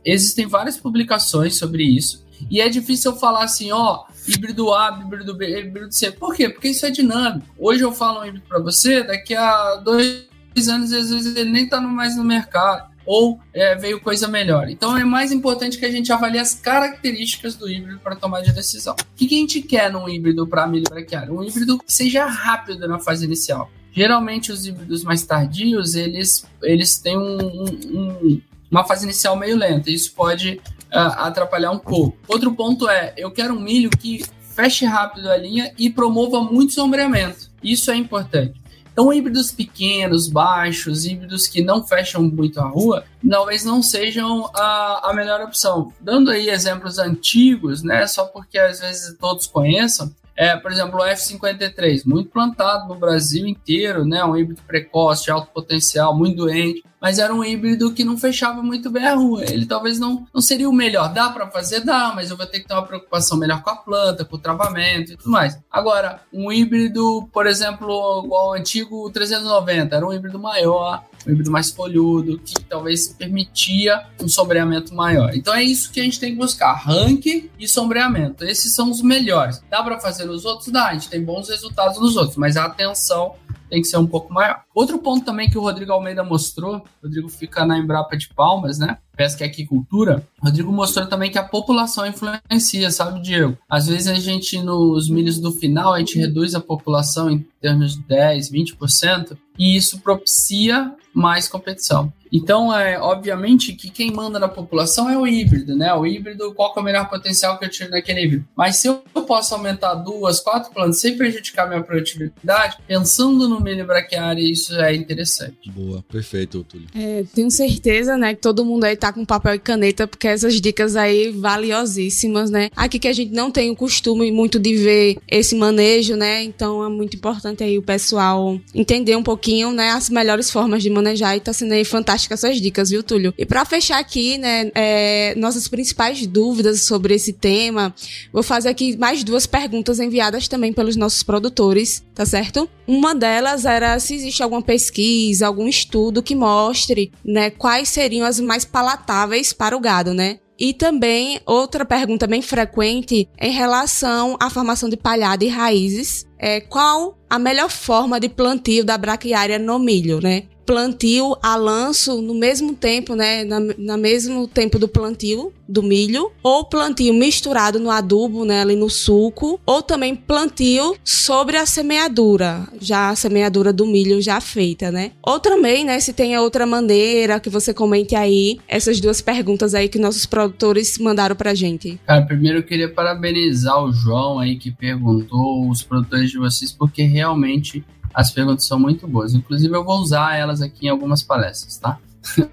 Existem 0.04 0.46
várias 0.46 0.76
publicações 0.76 1.56
sobre 1.56 1.82
isso. 1.82 2.22
E 2.50 2.60
é 2.60 2.68
difícil 2.68 3.12
eu 3.12 3.18
falar 3.18 3.44
assim, 3.44 3.72
ó, 3.72 4.04
híbrido 4.26 4.72
A, 4.72 5.00
híbrido 5.02 5.34
B, 5.34 5.60
híbrido 5.60 5.92
C. 5.92 6.10
Por 6.12 6.34
quê? 6.34 6.48
Porque 6.48 6.68
isso 6.68 6.86
é 6.86 6.90
dinâmico. 6.90 7.46
Hoje 7.58 7.82
eu 7.82 7.92
falo 7.92 8.20
um 8.20 8.24
híbrido 8.24 8.46
para 8.48 8.60
você, 8.60 9.02
daqui 9.02 9.34
a 9.34 9.76
dois 9.76 10.26
anos, 10.68 10.92
às 10.92 11.10
vezes, 11.10 11.36
ele 11.36 11.50
nem 11.50 11.64
está 11.64 11.80
mais 11.80 12.16
no 12.16 12.24
mercado. 12.24 12.92
Ou 13.04 13.40
é, 13.52 13.74
veio 13.74 14.00
coisa 14.00 14.28
melhor. 14.28 14.68
Então 14.68 14.96
é 14.96 15.04
mais 15.04 15.32
importante 15.32 15.76
que 15.76 15.84
a 15.84 15.90
gente 15.90 16.12
avalie 16.12 16.38
as 16.38 16.54
características 16.54 17.56
do 17.56 17.68
híbrido 17.68 17.98
para 17.98 18.14
tomar 18.14 18.42
de 18.42 18.52
decisão. 18.52 18.94
O 18.94 19.16
que, 19.16 19.26
que 19.26 19.34
a 19.34 19.38
gente 19.38 19.60
quer 19.60 19.90
num 19.90 20.08
híbrido 20.08 20.46
para 20.46 20.68
milho 20.68 20.84
braquiário? 20.88 21.36
Um 21.36 21.42
híbrido 21.42 21.78
que 21.78 21.92
seja 21.92 22.24
rápido 22.26 22.86
na 22.86 23.00
fase 23.00 23.24
inicial. 23.24 23.68
Geralmente 23.92 24.52
os 24.52 24.66
híbridos 24.66 25.02
mais 25.02 25.24
tardios, 25.24 25.94
eles, 25.94 26.46
eles 26.62 26.96
têm 26.96 27.18
um, 27.18 27.64
um, 27.64 28.40
uma 28.72 28.84
fase 28.84 29.04
inicial 29.04 29.36
meio 29.36 29.56
lenta. 29.56 29.90
Isso 29.90 30.14
pode 30.14 30.60
atrapalhar 30.90 31.70
um 31.70 31.78
pouco. 31.78 32.16
Outro 32.26 32.52
ponto 32.54 32.88
é, 32.88 33.12
eu 33.16 33.30
quero 33.30 33.54
um 33.54 33.60
milho 33.60 33.90
que 33.90 34.24
feche 34.54 34.84
rápido 34.84 35.30
a 35.30 35.36
linha 35.36 35.72
e 35.78 35.88
promova 35.90 36.40
muito 36.40 36.72
sombreamento. 36.72 37.50
Isso 37.62 37.90
é 37.90 37.96
importante. 37.96 38.60
Então, 38.92 39.10
híbridos 39.10 39.50
pequenos, 39.50 40.28
baixos, 40.28 41.06
híbridos 41.06 41.46
que 41.46 41.62
não 41.62 41.86
fecham 41.86 42.22
muito 42.22 42.60
a 42.60 42.68
rua, 42.68 43.04
talvez 43.26 43.64
não 43.64 43.82
sejam 43.82 44.50
a, 44.54 45.10
a 45.10 45.14
melhor 45.14 45.40
opção. 45.40 45.90
Dando 45.98 46.30
aí 46.30 46.50
exemplos 46.50 46.98
antigos, 46.98 47.82
né, 47.82 48.06
só 48.06 48.26
porque 48.26 48.58
às 48.58 48.80
vezes 48.80 49.16
todos 49.18 49.46
conheçam, 49.46 50.14
é, 50.36 50.56
por 50.56 50.70
exemplo, 50.70 50.98
o 50.98 51.04
F53, 51.04 52.02
muito 52.04 52.30
plantado 52.30 52.88
no 52.88 52.98
Brasil 52.98 53.46
inteiro, 53.46 54.04
né? 54.04 54.24
Um 54.24 54.36
híbrido 54.36 54.62
precoce, 54.66 55.24
de 55.24 55.30
alto 55.30 55.48
potencial, 55.52 56.16
muito 56.16 56.36
doente, 56.36 56.82
mas 57.02 57.18
era 57.18 57.34
um 57.34 57.44
híbrido 57.44 57.92
que 57.92 58.04
não 58.04 58.16
fechava 58.16 58.62
muito 58.62 58.88
bem 58.88 59.04
a 59.04 59.16
rua. 59.16 59.42
Ele 59.44 59.66
talvez 59.66 59.98
não, 59.98 60.24
não 60.32 60.40
seria 60.40 60.70
o 60.70 60.72
melhor. 60.72 61.12
Dá 61.12 61.28
para 61.30 61.50
fazer? 61.50 61.80
Dá, 61.80 62.12
mas 62.14 62.30
eu 62.30 62.36
vou 62.36 62.46
ter 62.46 62.60
que 62.60 62.68
ter 62.68 62.74
uma 62.74 62.86
preocupação 62.86 63.36
melhor 63.36 63.60
com 63.60 63.70
a 63.70 63.76
planta, 63.76 64.24
com 64.24 64.36
o 64.36 64.38
travamento 64.38 65.12
e 65.12 65.16
tudo 65.16 65.28
mais. 65.28 65.58
Agora, 65.68 66.20
um 66.32 66.52
híbrido, 66.52 67.28
por 67.32 67.48
exemplo, 67.48 68.22
igual 68.24 68.50
o 68.50 68.52
antigo 68.52 69.10
390, 69.10 69.96
era 69.96 70.06
um 70.06 70.12
híbrido 70.12 70.38
maior, 70.38 71.04
um 71.26 71.32
híbrido 71.32 71.50
mais 71.50 71.72
folhudo, 71.72 72.38
que 72.38 72.54
talvez 72.62 73.08
permitia 73.08 74.06
um 74.20 74.28
sombreamento 74.28 74.94
maior. 74.94 75.34
Então 75.34 75.52
é 75.52 75.64
isso 75.64 75.90
que 75.90 75.98
a 75.98 76.04
gente 76.04 76.20
tem 76.20 76.30
que 76.30 76.38
buscar: 76.38 76.70
arranque 76.70 77.50
e 77.58 77.66
sombreamento. 77.66 78.44
Esses 78.44 78.76
são 78.76 78.88
os 78.88 79.02
melhores. 79.02 79.60
Dá 79.68 79.82
para 79.82 79.98
fazer 79.98 80.24
nos 80.24 80.44
outros? 80.44 80.68
Dá, 80.68 80.86
a 80.86 80.92
gente 80.92 81.08
tem 81.08 81.24
bons 81.24 81.48
resultados 81.48 81.98
nos 81.98 82.16
outros, 82.16 82.36
mas 82.36 82.56
a 82.56 82.66
atenção 82.66 83.34
tem 83.72 83.80
que 83.80 83.88
ser 83.88 83.96
um 83.96 84.06
pouco 84.06 84.30
maior. 84.30 84.60
Outro 84.74 84.98
ponto 84.98 85.24
também 85.24 85.48
que 85.48 85.56
o 85.56 85.62
Rodrigo 85.62 85.92
Almeida 85.92 86.22
mostrou, 86.22 86.76
o 86.76 86.82
Rodrigo 87.02 87.30
fica 87.30 87.64
na 87.64 87.78
Embrapa 87.78 88.14
de 88.18 88.28
Palmas, 88.28 88.78
né? 88.78 88.98
Pesca 89.16 89.44
e 89.44 89.48
Aquicultura. 89.48 90.22
Rodrigo 90.42 90.70
mostrou 90.70 91.06
também 91.06 91.30
que 91.30 91.38
a 91.38 91.42
população 91.42 92.06
influencia, 92.06 92.90
sabe, 92.90 93.22
Diego? 93.22 93.56
Às 93.66 93.86
vezes 93.86 94.08
a 94.08 94.14
gente, 94.16 94.60
nos 94.60 95.08
milhos 95.08 95.38
do 95.38 95.52
final, 95.52 95.94
a 95.94 96.00
gente 96.00 96.18
reduz 96.18 96.54
a 96.54 96.60
população 96.60 97.30
em 97.30 97.38
termos 97.62 97.96
de 97.96 98.02
10, 98.02 98.50
20%, 98.52 99.38
e 99.58 99.74
isso 99.74 100.00
propicia 100.00 100.94
mais 101.14 101.48
competição. 101.48 102.12
Então, 102.32 102.74
é 102.74 102.98
obviamente 102.98 103.74
que 103.74 103.90
quem 103.90 104.10
manda 104.10 104.38
na 104.38 104.48
população 104.48 105.10
é 105.10 105.18
o 105.18 105.26
híbrido, 105.26 105.76
né? 105.76 105.92
O 105.92 106.06
híbrido, 106.06 106.54
qual 106.54 106.72
é 106.74 106.80
o 106.80 106.82
melhor 106.82 107.08
potencial 107.10 107.58
que 107.58 107.66
eu 107.66 107.68
tiro 107.68 107.90
naquele 107.90 108.24
híbrido? 108.24 108.44
Mas 108.56 108.76
se 108.76 108.88
eu 108.88 109.02
posso 109.26 109.54
aumentar 109.54 109.94
duas, 109.94 110.40
quatro 110.40 110.72
plantas 110.72 111.00
sem 111.00 111.16
prejudicar 111.16 111.68
minha 111.68 111.82
produtividade, 111.82 112.78
pensando 112.86 113.48
no 113.48 113.60
milho 113.60 113.86
braquiário, 113.86 114.42
isso 114.42 114.74
é 114.76 114.94
interessante. 114.94 115.70
Boa, 115.70 116.02
perfeito, 116.10 116.64
Túlio. 116.64 116.88
É, 116.94 117.24
tenho 117.34 117.50
certeza, 117.50 118.16
né, 118.16 118.34
que 118.34 118.40
todo 118.40 118.64
mundo 118.64 118.84
aí 118.84 118.96
tá 118.96 119.12
com 119.12 119.24
papel 119.24 119.54
e 119.54 119.58
caneta, 119.58 120.06
porque 120.06 120.26
essas 120.26 120.60
dicas 120.60 120.96
aí 120.96 121.30
valiosíssimas, 121.30 122.50
né? 122.50 122.70
Aqui 122.74 122.98
que 122.98 123.08
a 123.08 123.12
gente 123.12 123.32
não 123.32 123.50
tem 123.50 123.70
o 123.70 123.76
costume 123.76 124.32
muito 124.32 124.58
de 124.58 124.74
ver 124.76 125.18
esse 125.28 125.54
manejo, 125.54 126.16
né? 126.16 126.42
Então 126.42 126.82
é 126.84 126.88
muito 126.88 127.16
importante 127.16 127.62
aí 127.62 127.76
o 127.76 127.82
pessoal 127.82 128.58
entender 128.74 129.16
um 129.16 129.22
pouquinho, 129.22 129.70
né, 129.72 129.90
as 129.90 130.08
melhores 130.08 130.50
formas 130.50 130.82
de 130.82 130.88
manejar 130.88 131.36
e 131.36 131.40
tá 131.40 131.52
sendo 131.52 131.72
aí 131.72 131.84
fantástico 131.84 132.21
fantásticas 132.22 132.40
suas 132.40 132.60
dicas, 132.60 132.90
viu, 132.90 133.02
Túlio? 133.02 133.34
E 133.36 133.44
para 133.44 133.64
fechar 133.64 133.98
aqui, 133.98 134.38
né, 134.38 134.70
é, 134.74 135.34
nossas 135.36 135.68
principais 135.68 136.26
dúvidas 136.26 136.84
sobre 136.86 137.14
esse 137.14 137.32
tema, 137.32 137.94
vou 138.32 138.42
fazer 138.42 138.68
aqui 138.68 138.96
mais 138.96 139.24
duas 139.24 139.46
perguntas 139.46 140.00
enviadas 140.00 140.48
também 140.48 140.72
pelos 140.72 140.96
nossos 140.96 141.22
produtores, 141.22 142.04
tá 142.14 142.24
certo? 142.24 142.68
Uma 142.86 143.14
delas 143.14 143.64
era 143.64 143.98
se 143.98 144.14
existe 144.14 144.42
alguma 144.42 144.62
pesquisa, 144.62 145.46
algum 145.46 145.68
estudo 145.68 146.22
que 146.22 146.34
mostre, 146.34 147.12
né, 147.24 147.50
quais 147.50 147.88
seriam 147.88 148.26
as 148.26 148.40
mais 148.40 148.64
palatáveis 148.64 149.52
para 149.52 149.76
o 149.76 149.80
gado, 149.80 150.12
né? 150.14 150.38
E 150.58 150.72
também 150.72 151.40
outra 151.44 151.84
pergunta 151.84 152.26
bem 152.26 152.40
frequente 152.40 153.28
em 153.40 153.50
relação 153.50 154.36
à 154.38 154.48
formação 154.48 154.88
de 154.88 154.96
palhada 154.96 155.44
e 155.44 155.48
raízes, 155.48 156.24
é 156.38 156.60
qual 156.60 157.18
a 157.28 157.38
melhor 157.38 157.70
forma 157.70 158.20
de 158.20 158.28
plantio 158.28 158.84
da 158.84 158.96
braquiária 158.98 159.58
no 159.58 159.78
milho, 159.78 160.20
né? 160.20 160.44
Plantio 160.64 161.36
a 161.42 161.56
lanço 161.56 162.20
no 162.20 162.34
mesmo 162.34 162.74
tempo, 162.74 163.14
né, 163.14 163.44
na, 163.44 163.60
na 163.78 163.96
mesmo 163.96 164.46
tempo 164.46 164.78
do 164.78 164.88
plantio 164.88 165.52
do 165.68 165.82
milho, 165.82 166.30
ou 166.42 166.64
plantio 166.64 167.14
misturado 167.14 167.80
no 167.80 167.90
adubo, 167.90 168.44
né, 168.44 168.60
ali 168.60 168.76
no 168.76 168.90
suco, 168.90 169.58
ou 169.64 169.82
também 169.82 170.14
plantio 170.14 170.94
sobre 171.02 171.56
a 171.56 171.64
semeadura, 171.64 172.68
já 172.80 173.08
a 173.08 173.16
semeadura 173.16 173.72
do 173.72 173.86
milho 173.86 174.20
já 174.20 174.40
feita, 174.40 174.90
né? 174.90 175.12
Ou 175.22 175.40
também, 175.40 175.84
né, 175.84 175.98
se 175.98 176.12
tem 176.12 176.36
outra 176.36 176.66
maneira 176.66 177.40
que 177.40 177.48
você 177.48 177.72
comente 177.72 178.14
aí, 178.14 178.58
essas 178.68 179.00
duas 179.00 179.22
perguntas 179.22 179.74
aí 179.74 179.88
que 179.88 179.98
nossos 179.98 180.26
produtores 180.26 180.98
mandaram 180.98 181.34
pra 181.34 181.54
gente. 181.54 181.98
Cara, 182.06 182.26
primeiro 182.26 182.58
eu 182.58 182.62
queria 182.62 182.88
parabenizar 182.88 183.82
o 183.82 183.92
João 183.92 184.38
aí 184.38 184.56
que 184.56 184.70
perguntou, 184.70 185.70
os 185.70 185.82
produtores 185.82 186.30
de 186.30 186.38
vocês, 186.38 186.70
porque 186.70 187.02
realmente 187.02 187.82
as 188.14 188.30
perguntas 188.30 188.66
são 188.66 188.78
muito 188.78 189.06
boas. 189.06 189.34
Inclusive, 189.34 189.74
eu 189.74 189.84
vou 189.84 189.98
usar 190.00 190.36
elas 190.36 190.60
aqui 190.60 190.86
em 190.86 190.88
algumas 190.88 191.22
palestras, 191.22 191.76
tá? 191.78 191.98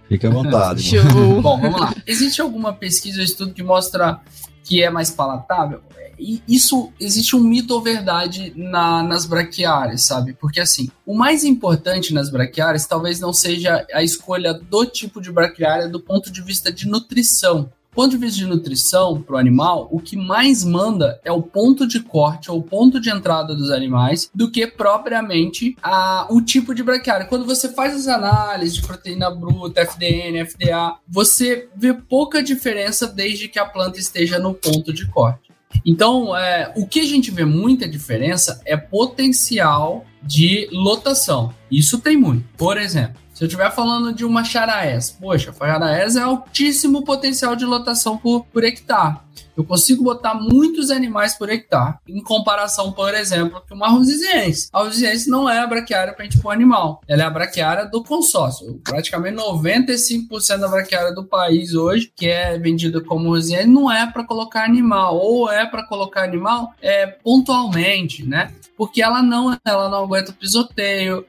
Fique 0.07 0.25
à 0.25 0.29
vontade. 0.29 0.81
Show. 0.83 1.41
Bom, 1.41 1.59
vamos 1.59 1.79
lá. 1.79 1.93
Existe 2.05 2.41
alguma 2.41 2.73
pesquisa 2.73 3.19
ou 3.19 3.23
estudo 3.23 3.53
que 3.53 3.63
mostra 3.63 4.19
que 4.63 4.83
é 4.83 4.89
mais 4.89 5.11
palatável? 5.11 5.81
E 6.19 6.43
isso 6.47 6.91
existe 6.99 7.35
um 7.35 7.39
mito 7.39 7.73
ou 7.73 7.81
verdade 7.81 8.51
na, 8.55 9.01
nas 9.01 9.25
braquiárias, 9.25 10.03
sabe? 10.03 10.33
Porque 10.33 10.59
assim, 10.59 10.89
o 11.05 11.15
mais 11.15 11.45
importante 11.45 12.13
nas 12.13 12.29
braquiárias 12.29 12.85
talvez 12.85 13.21
não 13.21 13.31
seja 13.31 13.85
a 13.93 14.03
escolha 14.03 14.53
do 14.53 14.85
tipo 14.85 15.21
de 15.21 15.31
braquiária 15.31 15.87
do 15.87 15.99
ponto 15.99 16.29
de 16.29 16.41
vista 16.41 16.73
de 16.73 16.87
nutrição, 16.87 17.71
ponto 17.99 18.11
de 18.11 18.17
vista 18.17 18.37
de 18.37 18.45
nutrição 18.45 19.21
para 19.21 19.35
o 19.35 19.37
animal, 19.37 19.89
o 19.91 19.99
que 19.99 20.15
mais 20.15 20.63
manda 20.63 21.19
é 21.21 21.33
o 21.33 21.41
ponto 21.41 21.85
de 21.85 21.99
corte 21.99 22.49
ou 22.49 22.59
o 22.59 22.63
ponto 22.63 22.97
de 22.97 23.09
entrada 23.09 23.53
dos 23.53 23.69
animais 23.71 24.31
do 24.33 24.49
que 24.49 24.65
propriamente 24.65 25.75
a, 25.83 26.25
o 26.29 26.41
tipo 26.41 26.73
de 26.73 26.81
braquiária. 26.81 27.25
Quando 27.25 27.45
você 27.45 27.67
faz 27.67 27.93
as 27.93 28.07
análises 28.07 28.75
de 28.75 28.83
proteína 28.83 29.29
bruta, 29.29 29.81
FDN, 29.81 30.45
FDA, 30.45 30.95
você 31.05 31.67
vê 31.75 31.93
pouca 31.93 32.41
diferença 32.41 33.05
desde 33.05 33.49
que 33.49 33.59
a 33.59 33.65
planta 33.65 33.99
esteja 33.99 34.39
no 34.39 34.53
ponto 34.53 34.93
de 34.93 35.05
corte. 35.05 35.51
Então, 35.85 36.33
é, 36.37 36.71
o 36.77 36.87
que 36.87 37.01
a 37.01 37.05
gente 37.05 37.29
vê 37.31 37.43
muita 37.43 37.85
diferença 37.85 38.61
é 38.65 38.77
potencial 38.77 40.05
de 40.23 40.69
lotação. 40.71 41.53
Isso 41.69 41.99
tem 41.99 42.15
muito. 42.15 42.47
Por 42.55 42.77
exemplo, 42.77 43.19
se 43.39 43.45
eu 43.45 43.47
estiver 43.47 43.71
falando 43.71 44.11
de 44.11 44.25
uma 44.25 44.43
charaés, 44.43 45.11
poxa, 45.11 45.51
a 45.57 45.65
charaés 45.65 46.17
é 46.17 46.21
altíssimo 46.21 47.05
potencial 47.05 47.55
de 47.55 47.63
lotação 47.63 48.17
por, 48.17 48.43
por 48.47 48.65
hectare. 48.65 49.15
Eu 49.55 49.63
consigo 49.63 50.03
botar 50.03 50.33
muitos 50.33 50.89
animais 50.89 51.37
por 51.37 51.49
hectare, 51.49 51.97
em 52.07 52.21
comparação, 52.23 52.91
por 52.91 53.13
exemplo, 53.13 53.61
com 53.67 53.75
uma 53.75 53.89
rosiziense. 53.89 54.69
A 54.71 54.79
rosiziense 54.79 55.29
não 55.29 55.49
é 55.49 55.59
a 55.59 55.67
braquiária 55.67 56.13
para 56.13 56.23
a 56.23 56.29
gente 56.29 56.41
pôr 56.41 56.51
animal, 56.51 57.01
ela 57.07 57.23
é 57.23 57.25
a 57.25 57.29
braquiária 57.29 57.85
do 57.85 58.03
consórcio. 58.03 58.79
Praticamente 58.83 59.37
95% 59.37 60.57
da 60.57 60.67
braquiária 60.67 61.13
do 61.13 61.25
país 61.25 61.73
hoje, 61.73 62.11
que 62.15 62.27
é 62.27 62.57
vendida 62.57 63.01
como 63.01 63.29
rosiziense, 63.29 63.67
não 63.67 63.91
é 63.91 64.09
para 64.11 64.23
colocar 64.23 64.63
animal, 64.63 65.17
ou 65.17 65.51
é 65.51 65.65
para 65.65 65.85
colocar 65.87 66.23
animal 66.23 66.73
é, 66.81 67.07
pontualmente, 67.07 68.25
né? 68.25 68.53
Porque 68.77 69.01
ela 69.01 69.21
não, 69.21 69.57
ela 69.65 69.89
não 69.89 70.03
aguenta 70.03 70.31
o 70.31 70.33
pisoteio, 70.35 71.25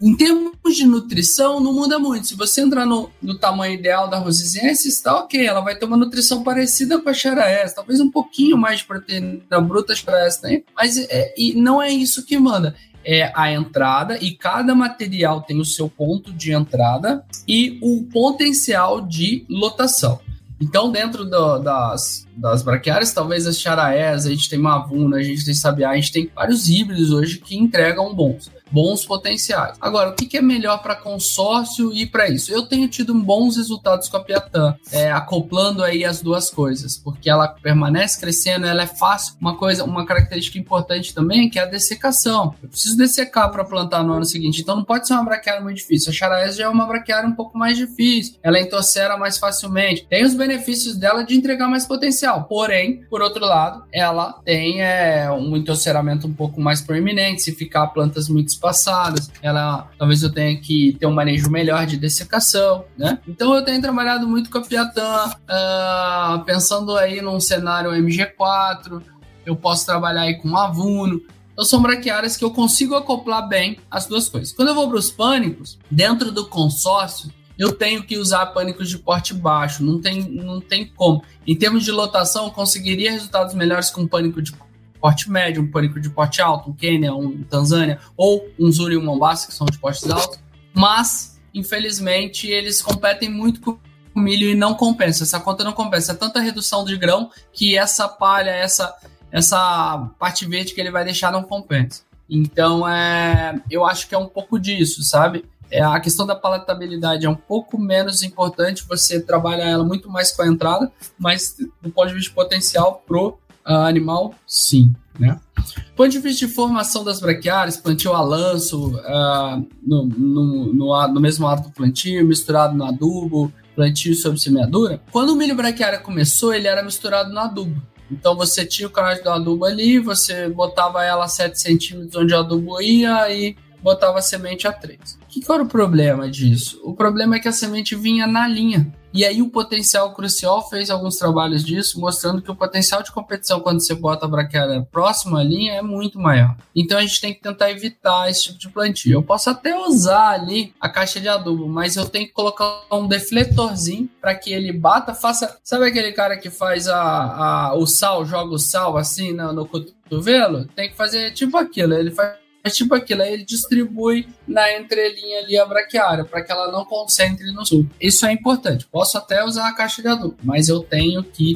em 0.00 0.16
termos 0.16 0.74
de 0.74 0.86
nutrição, 0.86 1.60
não 1.60 1.72
muda 1.72 1.98
muito. 1.98 2.26
Se 2.26 2.34
você 2.34 2.60
entrar 2.60 2.84
no, 2.84 3.10
no 3.22 3.38
tamanho 3.38 3.74
ideal 3.74 4.08
da 4.08 4.18
rosiziense, 4.18 4.88
está 4.88 5.16
ok. 5.16 5.46
Ela 5.46 5.60
vai 5.60 5.76
ter 5.76 5.84
uma 5.84 5.96
nutrição 5.96 6.42
parecida 6.42 7.00
com 7.00 7.08
a 7.08 7.14
xaraés, 7.46 7.72
talvez 7.72 8.00
um 8.00 8.10
pouquinho 8.10 8.56
mais 8.56 8.80
de 8.80 8.86
proteína 8.86 9.60
bruta 9.60 9.94
xaraés 9.94 10.36
tem, 10.38 10.64
mas 10.74 10.96
é, 10.98 11.34
e 11.36 11.54
não 11.54 11.80
é 11.80 11.90
isso 11.90 12.24
que 12.24 12.38
manda. 12.38 12.74
É 13.04 13.30
a 13.36 13.52
entrada 13.52 14.18
e 14.20 14.32
cada 14.32 14.74
material 14.74 15.40
tem 15.40 15.60
o 15.60 15.64
seu 15.64 15.88
ponto 15.88 16.32
de 16.32 16.52
entrada 16.52 17.24
e 17.46 17.78
o 17.80 18.02
potencial 18.04 19.00
de 19.00 19.46
lotação. 19.48 20.18
Então, 20.60 20.90
dentro 20.90 21.24
do, 21.24 21.58
das, 21.58 22.25
das 22.36 22.62
braquiárias, 22.62 23.12
talvez 23.12 23.46
as 23.46 23.58
charaés, 23.58 24.26
a 24.26 24.30
gente 24.30 24.48
tem 24.48 24.58
mavuna, 24.58 25.16
a 25.16 25.22
gente 25.22 25.44
tem 25.44 25.54
sabiá, 25.54 25.90
a 25.90 25.96
gente 25.96 26.12
tem 26.12 26.30
vários 26.34 26.68
híbridos 26.68 27.10
hoje 27.10 27.38
que 27.38 27.56
entregam 27.56 28.14
bons 28.14 28.50
bons 28.70 29.04
potenciais. 29.04 29.76
Agora, 29.80 30.10
o 30.10 30.14
que, 30.14 30.36
é 30.36 30.42
melhor 30.42 30.82
para 30.82 30.94
consórcio 30.94 31.92
e 31.92 32.06
para 32.06 32.28
isso? 32.28 32.52
Eu 32.52 32.62
tenho 32.62 32.88
tido 32.88 33.14
bons 33.14 33.56
resultados 33.56 34.08
com 34.08 34.16
a 34.16 34.24
Piatã, 34.24 34.74
é, 34.92 35.10
acoplando 35.10 35.82
aí 35.82 36.04
as 36.04 36.20
duas 36.20 36.50
coisas, 36.50 36.96
porque 36.96 37.30
ela 37.30 37.48
permanece 37.48 38.20
crescendo, 38.20 38.66
ela 38.66 38.82
é 38.82 38.86
fácil. 38.86 39.34
Uma 39.40 39.56
coisa, 39.56 39.84
uma 39.84 40.04
característica 40.04 40.58
importante 40.58 41.14
também 41.14 41.46
é 41.46 41.50
que 41.50 41.58
é 41.58 41.62
a 41.62 41.66
dessecação. 41.66 42.54
Eu 42.62 42.68
preciso 42.68 42.96
dessecar 42.96 43.50
para 43.50 43.64
plantar 43.64 44.02
no 44.02 44.12
ano 44.12 44.24
seguinte, 44.24 44.60
então 44.60 44.76
não 44.76 44.84
pode 44.84 45.06
ser 45.06 45.14
uma 45.14 45.24
braquiária 45.24 45.62
muito 45.62 45.76
difícil. 45.78 46.10
A 46.10 46.14
Charaes 46.14 46.56
já 46.56 46.64
é 46.64 46.68
uma 46.68 46.86
braquiária 46.86 47.28
um 47.28 47.34
pouco 47.34 47.56
mais 47.56 47.76
difícil, 47.76 48.34
ela 48.42 48.60
entorcera 48.60 49.16
mais 49.16 49.38
facilmente. 49.38 50.06
Tem 50.08 50.24
os 50.24 50.34
benefícios 50.34 50.96
dela 50.96 51.22
de 51.22 51.34
entregar 51.34 51.68
mais 51.68 51.86
potencial, 51.86 52.25
porém, 52.34 53.04
por 53.08 53.22
outro 53.22 53.44
lado, 53.44 53.84
ela 53.92 54.32
tem 54.44 54.82
é, 54.82 55.30
um 55.30 55.56
entorceramento 55.56 56.26
um 56.26 56.32
pouco 56.32 56.60
mais 56.60 56.80
proeminente, 56.80 57.42
se 57.42 57.52
ficar 57.52 57.86
plantas 57.88 58.28
muito 58.28 58.58
passadas, 58.58 59.30
ela 59.42 59.88
talvez 59.98 60.22
eu 60.22 60.32
tenha 60.32 60.56
que 60.60 60.96
ter 60.98 61.06
um 61.06 61.12
manejo 61.12 61.50
melhor 61.50 61.86
de 61.86 61.96
dessecação, 61.96 62.84
né? 62.96 63.18
Então 63.26 63.54
eu 63.54 63.64
tenho 63.64 63.80
trabalhado 63.80 64.26
muito 64.26 64.50
com 64.50 64.58
a 64.58 64.62
Piatã, 64.62 65.28
uh, 65.28 66.44
pensando 66.44 66.96
aí 66.96 67.20
num 67.20 67.40
cenário 67.40 67.90
MG4, 67.90 69.02
eu 69.44 69.54
posso 69.56 69.86
trabalhar 69.86 70.22
aí 70.22 70.34
com 70.34 70.56
Avuno, 70.56 71.20
então 71.52 71.64
são 71.64 71.80
braquiárias 71.80 72.36
que 72.36 72.44
eu 72.44 72.50
consigo 72.50 72.94
acoplar 72.94 73.48
bem 73.48 73.78
as 73.90 74.06
duas 74.06 74.28
coisas. 74.28 74.52
Quando 74.52 74.68
eu 74.68 74.74
vou 74.74 74.88
para 74.88 74.98
os 74.98 75.10
pânicos, 75.10 75.78
dentro 75.90 76.30
do 76.30 76.46
consórcio, 76.46 77.30
eu 77.58 77.72
tenho 77.72 78.02
que 78.02 78.18
usar 78.18 78.46
pânicos 78.46 78.88
de 78.88 78.98
porte 78.98 79.32
baixo, 79.32 79.82
não 79.82 80.00
tem, 80.00 80.22
não 80.22 80.60
tem 80.60 80.86
como. 80.86 81.22
Em 81.46 81.56
termos 81.56 81.84
de 81.84 81.90
lotação, 81.90 82.46
eu 82.46 82.50
conseguiria 82.50 83.10
resultados 83.10 83.54
melhores 83.54 83.90
com 83.90 84.06
pânico 84.06 84.42
de 84.42 84.52
porte 85.00 85.30
médio, 85.30 85.62
um 85.62 85.70
pânico 85.70 86.00
de 86.00 86.10
porte 86.10 86.42
alto, 86.42 86.70
um 86.70 86.72
Quênia, 86.72 87.14
um 87.14 87.42
Tanzânia, 87.44 87.98
ou 88.16 88.48
um 88.58 88.70
Zuri 88.70 88.94
e 88.94 88.98
um 88.98 89.04
Mombasa, 89.04 89.46
que 89.46 89.54
são 89.54 89.66
de 89.66 89.78
portes 89.78 90.08
altos, 90.10 90.38
mas, 90.74 91.40
infelizmente, 91.54 92.48
eles 92.48 92.82
competem 92.82 93.30
muito 93.30 93.60
com 93.60 93.78
o 94.14 94.20
milho 94.20 94.48
e 94.48 94.54
não 94.54 94.74
compensa. 94.74 95.22
Essa 95.22 95.40
conta 95.40 95.62
não 95.62 95.72
compensa. 95.72 96.12
É 96.12 96.14
tanta 96.14 96.40
redução 96.40 96.84
de 96.84 96.96
grão 96.96 97.30
que 97.52 97.76
essa 97.76 98.08
palha, 98.08 98.50
essa, 98.50 98.94
essa 99.30 100.10
parte 100.18 100.46
verde 100.46 100.74
que 100.74 100.80
ele 100.80 100.90
vai 100.90 101.04
deixar 101.04 101.30
não 101.30 101.42
compensa. 101.42 102.02
Então, 102.28 102.88
é, 102.88 103.60
eu 103.70 103.86
acho 103.86 104.08
que 104.08 104.14
é 104.14 104.18
um 104.18 104.26
pouco 104.26 104.58
disso, 104.58 105.02
sabe? 105.02 105.44
É, 105.70 105.82
a 105.82 105.98
questão 106.00 106.26
da 106.26 106.34
palatabilidade 106.34 107.26
é 107.26 107.30
um 107.30 107.34
pouco 107.34 107.78
menos 107.78 108.22
importante, 108.22 108.84
você 108.88 109.20
trabalha 109.20 109.62
ela 109.62 109.84
muito 109.84 110.10
mais 110.10 110.32
com 110.32 110.42
a 110.42 110.46
entrada, 110.46 110.90
mas 111.18 111.56
do 111.82 111.90
ponto 111.90 112.08
de 112.08 112.14
vista 112.14 112.30
de 112.30 112.34
potencial 112.34 113.02
pro 113.06 113.38
uh, 113.66 113.72
animal, 113.86 114.34
sim. 114.46 114.94
Né? 115.18 115.38
Do 115.56 115.92
ponto 115.96 116.10
de 116.10 116.18
vista 116.18 116.46
de 116.46 116.52
formação 116.52 117.02
das 117.02 117.20
braquiárias, 117.20 117.76
plantio 117.76 118.12
a 118.12 118.20
lanço, 118.20 118.94
uh, 118.96 119.66
no, 119.82 120.04
no, 120.04 120.72
no, 120.72 121.08
no, 121.08 121.20
mesmo 121.20 121.46
ato 121.46 121.68
do 121.68 121.74
plantio, 121.74 122.26
misturado 122.26 122.76
no 122.76 122.84
adubo, 122.84 123.52
plantio 123.74 124.14
sob 124.14 124.38
semeadura. 124.38 125.00
Quando 125.10 125.30
o 125.30 125.36
milho 125.36 125.56
braquiária 125.56 125.98
começou, 125.98 126.54
ele 126.54 126.68
era 126.68 126.82
misturado 126.82 127.32
no 127.32 127.40
adubo. 127.40 127.82
Então 128.10 128.36
você 128.36 128.64
tinha 128.64 128.86
o 128.86 128.90
canal 128.90 129.20
do 129.20 129.30
adubo 129.30 129.64
ali, 129.64 129.98
você 129.98 130.48
botava 130.48 131.04
ela 131.04 131.24
a 131.24 131.28
7 131.28 131.60
centímetros 131.60 132.14
onde 132.14 132.32
o 132.32 132.38
adubo 132.38 132.80
ia 132.80 133.32
e 133.34 133.56
botava 133.82 134.18
a 134.18 134.22
semente 134.22 134.66
a 134.66 134.72
3. 134.72 135.18
O 135.22 135.26
que, 135.28 135.40
que 135.40 135.52
era 135.52 135.62
o 135.62 135.68
problema 135.68 136.30
disso? 136.30 136.80
O 136.84 136.94
problema 136.94 137.36
é 137.36 137.40
que 137.40 137.48
a 137.48 137.52
semente 137.52 137.94
vinha 137.94 138.26
na 138.26 138.46
linha. 138.46 138.92
E 139.16 139.24
aí 139.24 139.40
o 139.40 139.48
potencial 139.48 140.12
crucial 140.12 140.68
fez 140.68 140.90
alguns 140.90 141.16
trabalhos 141.16 141.64
disso, 141.64 141.98
mostrando 141.98 142.42
que 142.42 142.50
o 142.50 142.54
potencial 142.54 143.02
de 143.02 143.10
competição 143.10 143.60
quando 143.60 143.82
você 143.82 143.94
bota 143.94 144.26
a 144.26 144.28
braquiária 144.28 144.86
próxima 144.92 145.42
linha 145.42 145.72
é 145.72 145.80
muito 145.80 146.20
maior. 146.20 146.54
Então 146.74 146.98
a 146.98 147.00
gente 147.00 147.18
tem 147.22 147.32
que 147.32 147.40
tentar 147.40 147.70
evitar 147.70 148.28
esse 148.28 148.42
tipo 148.44 148.58
de 148.58 148.68
plantio. 148.68 149.14
Eu 149.14 149.22
posso 149.22 149.48
até 149.48 149.74
usar 149.74 150.32
ali 150.32 150.74
a 150.78 150.86
caixa 150.86 151.18
de 151.18 151.28
adubo, 151.28 151.66
mas 151.66 151.96
eu 151.96 152.04
tenho 152.04 152.26
que 152.26 152.34
colocar 152.34 152.82
um 152.92 153.08
defletorzinho 153.08 154.06
para 154.20 154.34
que 154.34 154.52
ele 154.52 154.70
bata, 154.70 155.14
faça. 155.14 155.56
Sabe 155.64 155.86
aquele 155.86 156.12
cara 156.12 156.36
que 156.36 156.50
faz 156.50 156.86
a, 156.86 156.98
a 157.00 157.74
o 157.74 157.86
sal, 157.86 158.26
joga 158.26 158.54
o 158.54 158.58
sal 158.58 158.98
assim 158.98 159.32
no, 159.32 159.50
no 159.50 159.66
cotovelo? 159.66 160.66
Tem 160.76 160.90
que 160.90 160.94
fazer 160.94 161.30
tipo 161.30 161.56
aquilo. 161.56 161.94
Ele 161.94 162.10
faz 162.10 162.34
é 162.66 162.70
tipo 162.70 162.94
aquilo, 162.94 163.22
aí 163.22 163.32
ele 163.32 163.44
distribui 163.44 164.28
na 164.46 164.76
entrelinha 164.76 165.40
ali 165.40 165.58
a 165.58 165.64
braquiária, 165.64 166.24
para 166.24 166.42
que 166.42 166.50
ela 166.50 166.70
não 166.70 166.84
concentre 166.84 167.50
no 167.52 167.64
sul. 167.64 167.86
Isso 168.00 168.26
é 168.26 168.32
importante. 168.32 168.86
Posso 168.90 169.16
até 169.16 169.44
usar 169.44 169.68
a 169.68 169.72
caixa 169.72 170.02
de 170.02 170.08
adubo, 170.08 170.36
mas 170.42 170.68
eu 170.68 170.80
tenho 170.80 171.22
que, 171.22 171.54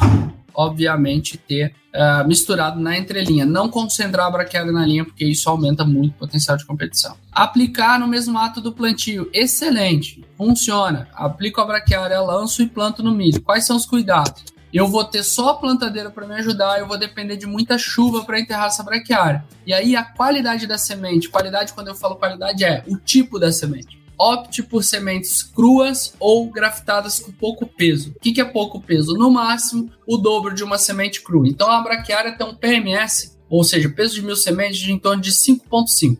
obviamente, 0.54 1.36
ter 1.36 1.74
uh, 1.94 2.26
misturado 2.26 2.80
na 2.80 2.96
entrelinha. 2.96 3.44
Não 3.44 3.68
concentrar 3.68 4.26
a 4.26 4.30
braquiária 4.30 4.72
na 4.72 4.86
linha, 4.86 5.04
porque 5.04 5.24
isso 5.24 5.48
aumenta 5.48 5.84
muito 5.84 6.12
o 6.14 6.18
potencial 6.18 6.56
de 6.56 6.64
competição. 6.64 7.16
Aplicar 7.32 7.98
no 7.98 8.06
mesmo 8.06 8.38
ato 8.38 8.60
do 8.60 8.72
plantio. 8.72 9.28
Excelente. 9.32 10.24
Funciona. 10.36 11.08
Aplico 11.14 11.60
a 11.60 11.66
braquiária, 11.66 12.20
lanço 12.20 12.62
e 12.62 12.66
planto 12.66 13.02
no 13.02 13.12
milho. 13.12 13.42
Quais 13.42 13.66
são 13.66 13.76
os 13.76 13.86
cuidados? 13.86 14.44
Eu 14.72 14.86
vou 14.86 15.04
ter 15.04 15.22
só 15.22 15.50
a 15.50 15.54
plantadeira 15.54 16.10
para 16.10 16.26
me 16.26 16.34
ajudar, 16.34 16.78
eu 16.78 16.86
vou 16.86 16.96
depender 16.96 17.36
de 17.36 17.46
muita 17.46 17.76
chuva 17.76 18.24
para 18.24 18.38
enterrar 18.38 18.66
essa 18.66 18.82
braquiária. 18.82 19.44
E 19.66 19.72
aí 19.72 19.96
a 19.96 20.04
qualidade 20.04 20.66
da 20.66 20.78
semente, 20.78 21.28
qualidade 21.28 21.72
quando 21.72 21.88
eu 21.88 21.94
falo 21.94 22.16
qualidade 22.16 22.64
é 22.64 22.84
o 22.86 22.96
tipo 22.96 23.38
da 23.38 23.50
semente. 23.50 24.00
Opte 24.16 24.62
por 24.62 24.84
sementes 24.84 25.42
cruas 25.42 26.14
ou 26.20 26.50
grafitadas 26.50 27.18
com 27.18 27.32
pouco 27.32 27.66
peso. 27.66 28.10
O 28.10 28.20
que, 28.20 28.32
que 28.32 28.40
é 28.40 28.44
pouco 28.44 28.80
peso? 28.80 29.14
No 29.14 29.30
máximo, 29.30 29.90
o 30.06 30.18
dobro 30.18 30.54
de 30.54 30.62
uma 30.62 30.76
semente 30.76 31.22
crua. 31.22 31.48
Então 31.48 31.70
a 31.70 31.80
braquiária 31.80 32.36
tem 32.36 32.46
um 32.46 32.54
PMS, 32.54 33.38
ou 33.48 33.64
seja, 33.64 33.88
peso 33.88 34.14
de 34.14 34.22
mil 34.22 34.36
sementes 34.36 34.78
de 34.78 34.92
em 34.92 34.98
torno 34.98 35.22
de 35.22 35.32
5,5. 35.32 36.18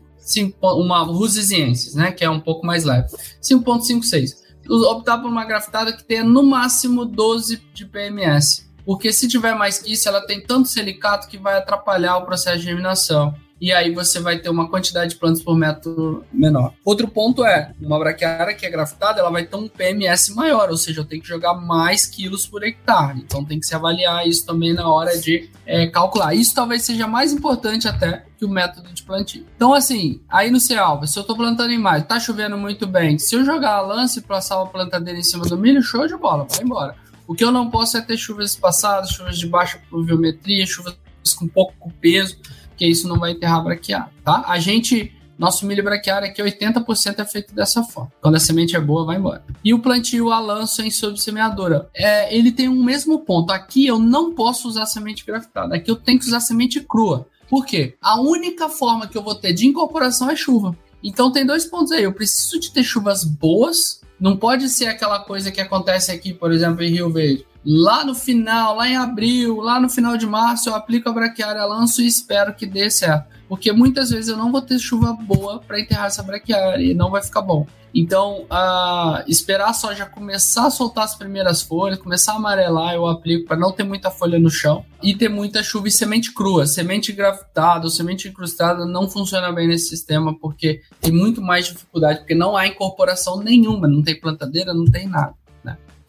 Uma 0.61 1.03
Rusesiensis, 1.03 1.93
né, 1.93 2.11
que 2.11 2.23
é 2.23 2.29
um 2.29 2.39
pouco 2.39 2.65
mais 2.65 2.83
leve. 2.83 3.07
5,56 3.41 4.40
optar 4.69 5.17
por 5.17 5.29
uma 5.29 5.45
graftada 5.45 5.91
que 5.93 6.03
tenha 6.03 6.23
no 6.23 6.43
máximo 6.43 7.05
12 7.05 7.61
de 7.73 7.85
PMS. 7.85 8.69
Porque 8.85 9.13
se 9.13 9.27
tiver 9.27 9.55
mais 9.55 9.79
que 9.79 9.93
isso, 9.93 10.07
ela 10.07 10.25
tem 10.25 10.41
tanto 10.41 10.67
silicato 10.67 11.27
que 11.27 11.37
vai 11.37 11.57
atrapalhar 11.57 12.17
o 12.17 12.25
processo 12.25 12.59
de 12.59 12.65
germinação 12.65 13.33
e 13.61 13.71
aí 13.71 13.93
você 13.93 14.19
vai 14.19 14.39
ter 14.39 14.49
uma 14.49 14.67
quantidade 14.67 15.11
de 15.11 15.19
plantas 15.19 15.43
por 15.43 15.55
metro 15.55 16.25
menor. 16.33 16.73
Outro 16.83 17.07
ponto 17.07 17.45
é, 17.45 17.71
uma 17.79 17.99
braquiária 17.99 18.55
que 18.55 18.65
é 18.65 18.69
graftada, 18.71 19.19
ela 19.19 19.29
vai 19.29 19.45
ter 19.45 19.55
um 19.55 19.67
PMS 19.67 20.33
maior, 20.33 20.71
ou 20.71 20.77
seja, 20.77 21.01
eu 21.01 21.05
tenho 21.05 21.21
que 21.21 21.27
jogar 21.27 21.53
mais 21.53 22.07
quilos 22.07 22.47
por 22.47 22.63
hectare. 22.63 23.19
Então 23.19 23.45
tem 23.45 23.59
que 23.59 23.67
se 23.67 23.75
avaliar 23.75 24.27
isso 24.27 24.47
também 24.47 24.73
na 24.73 24.91
hora 24.91 25.15
de 25.15 25.47
é, 25.63 25.85
calcular. 25.85 26.33
Isso 26.33 26.55
talvez 26.55 26.81
seja 26.81 27.05
mais 27.05 27.31
importante 27.31 27.87
até 27.87 28.25
que 28.35 28.43
o 28.43 28.49
método 28.49 28.91
de 28.91 29.03
plantio. 29.03 29.45
Então, 29.55 29.75
assim, 29.75 30.19
aí 30.27 30.49
no 30.49 30.59
Cealva, 30.59 31.05
se 31.05 31.19
eu 31.19 31.21
estou 31.21 31.37
plantando 31.37 31.71
em 31.71 31.77
maio, 31.77 32.03
tá 32.03 32.19
chovendo 32.19 32.57
muito 32.57 32.87
bem, 32.87 33.19
se 33.19 33.35
eu 33.35 33.45
jogar 33.45 33.75
a 33.75 33.81
lança 33.81 34.17
e 34.17 34.23
passar 34.23 34.57
uma 34.57 34.67
plantadeira 34.67 35.19
em 35.19 35.23
cima 35.23 35.45
do 35.45 35.55
milho, 35.55 35.83
show 35.83 36.07
de 36.07 36.17
bola, 36.17 36.47
vai 36.49 36.65
embora. 36.65 36.95
O 37.27 37.35
que 37.35 37.43
eu 37.43 37.51
não 37.51 37.69
posso 37.69 37.95
é 37.95 38.01
ter 38.01 38.17
chuvas 38.17 38.55
passadas, 38.55 39.11
chuvas 39.11 39.37
de 39.37 39.45
baixa 39.45 39.79
pluviometria, 39.87 40.65
chuvas 40.65 40.97
com 41.37 41.47
pouco 41.47 41.93
peso 42.01 42.39
porque 42.81 42.87
isso 42.87 43.07
não 43.07 43.19
vai 43.19 43.33
enterrar 43.33 43.63
braquiária, 43.63 44.09
tá? 44.25 44.43
A 44.47 44.57
gente, 44.57 45.13
nosso 45.37 45.67
milho 45.67 45.83
braquiário 45.83 46.27
aqui, 46.27 46.41
80% 46.41 47.19
é 47.19 47.25
feito 47.25 47.53
dessa 47.53 47.83
forma. 47.83 48.11
Quando 48.19 48.35
a 48.37 48.39
semente 48.39 48.75
é 48.75 48.81
boa, 48.81 49.05
vai 49.05 49.17
embora. 49.17 49.43
E 49.63 49.71
o 49.71 49.77
plantio 49.77 50.31
a 50.31 50.39
lanço 50.39 50.81
em 50.81 50.89
subsemeadora, 50.89 51.87
é, 51.93 52.35
ele 52.35 52.51
tem 52.51 52.67
um 52.67 52.83
mesmo 52.83 53.19
ponto. 53.19 53.51
Aqui 53.51 53.85
eu 53.85 53.99
não 53.99 54.33
posso 54.33 54.67
usar 54.67 54.87
semente 54.87 55.23
grafitada, 55.23 55.75
aqui 55.75 55.91
eu 55.91 55.95
tenho 55.95 56.17
que 56.17 56.25
usar 56.25 56.39
semente 56.39 56.79
crua. 56.79 57.27
Por 57.47 57.67
quê? 57.67 57.95
A 58.01 58.19
única 58.19 58.67
forma 58.67 59.07
que 59.07 59.15
eu 59.15 59.21
vou 59.21 59.35
ter 59.35 59.53
de 59.53 59.67
incorporação 59.67 60.27
é 60.27 60.35
chuva. 60.35 60.75
Então 61.03 61.31
tem 61.31 61.45
dois 61.45 61.65
pontos 61.65 61.91
aí. 61.91 62.03
Eu 62.03 62.13
preciso 62.13 62.59
de 62.59 62.71
ter 62.71 62.83
chuvas 62.83 63.23
boas. 63.23 64.01
Não 64.19 64.37
pode 64.37 64.69
ser 64.69 64.87
aquela 64.87 65.19
coisa 65.19 65.51
que 65.51 65.61
acontece 65.61 66.11
aqui, 66.11 66.33
por 66.33 66.51
exemplo, 66.51 66.83
em 66.83 66.89
Rio 66.89 67.11
Verde 67.11 67.45
lá 67.65 68.03
no 68.03 68.15
final, 68.15 68.75
lá 68.75 68.87
em 68.87 68.95
abril, 68.95 69.57
lá 69.57 69.79
no 69.79 69.89
final 69.89 70.17
de 70.17 70.25
março, 70.25 70.69
eu 70.69 70.75
aplico 70.75 71.09
a 71.09 71.13
braquiária, 71.13 71.65
lanço 71.65 72.01
e 72.01 72.07
espero 72.07 72.53
que 72.53 72.65
dê 72.65 72.89
certo. 72.89 73.25
Porque 73.47 73.71
muitas 73.71 74.09
vezes 74.09 74.29
eu 74.29 74.37
não 74.37 74.51
vou 74.51 74.61
ter 74.61 74.79
chuva 74.79 75.13
boa 75.13 75.59
para 75.59 75.79
enterrar 75.79 76.07
essa 76.07 76.23
braquiária 76.23 76.83
e 76.83 76.93
não 76.93 77.11
vai 77.11 77.21
ficar 77.21 77.41
bom. 77.41 77.67
Então, 77.93 78.43
uh, 78.43 79.21
esperar 79.27 79.73
só 79.73 79.93
já 79.93 80.05
começar 80.05 80.67
a 80.67 80.71
soltar 80.71 81.03
as 81.03 81.15
primeiras 81.15 81.61
folhas, 81.61 81.99
começar 81.99 82.33
a 82.33 82.35
amarelar, 82.37 82.93
eu 82.93 83.05
aplico 83.05 83.47
para 83.47 83.57
não 83.57 83.71
ter 83.71 83.83
muita 83.83 84.09
folha 84.09 84.39
no 84.39 84.49
chão 84.49 84.85
e 85.03 85.13
ter 85.13 85.27
muita 85.27 85.61
chuva 85.61 85.89
e 85.89 85.91
semente 85.91 86.33
crua. 86.33 86.65
Semente 86.65 87.11
gravitada 87.11 87.83
ou 87.83 87.89
semente 87.89 88.29
incrustada 88.29 88.85
não 88.85 89.09
funciona 89.09 89.51
bem 89.51 89.67
nesse 89.67 89.89
sistema 89.89 90.33
porque 90.39 90.81
tem 91.01 91.11
muito 91.11 91.41
mais 91.41 91.67
dificuldade, 91.67 92.19
porque 92.19 92.35
não 92.35 92.55
há 92.55 92.65
incorporação 92.65 93.41
nenhuma, 93.41 93.87
não 93.87 94.01
tem 94.01 94.17
plantadeira, 94.17 94.73
não 94.73 94.85
tem 94.85 95.07
nada. 95.07 95.33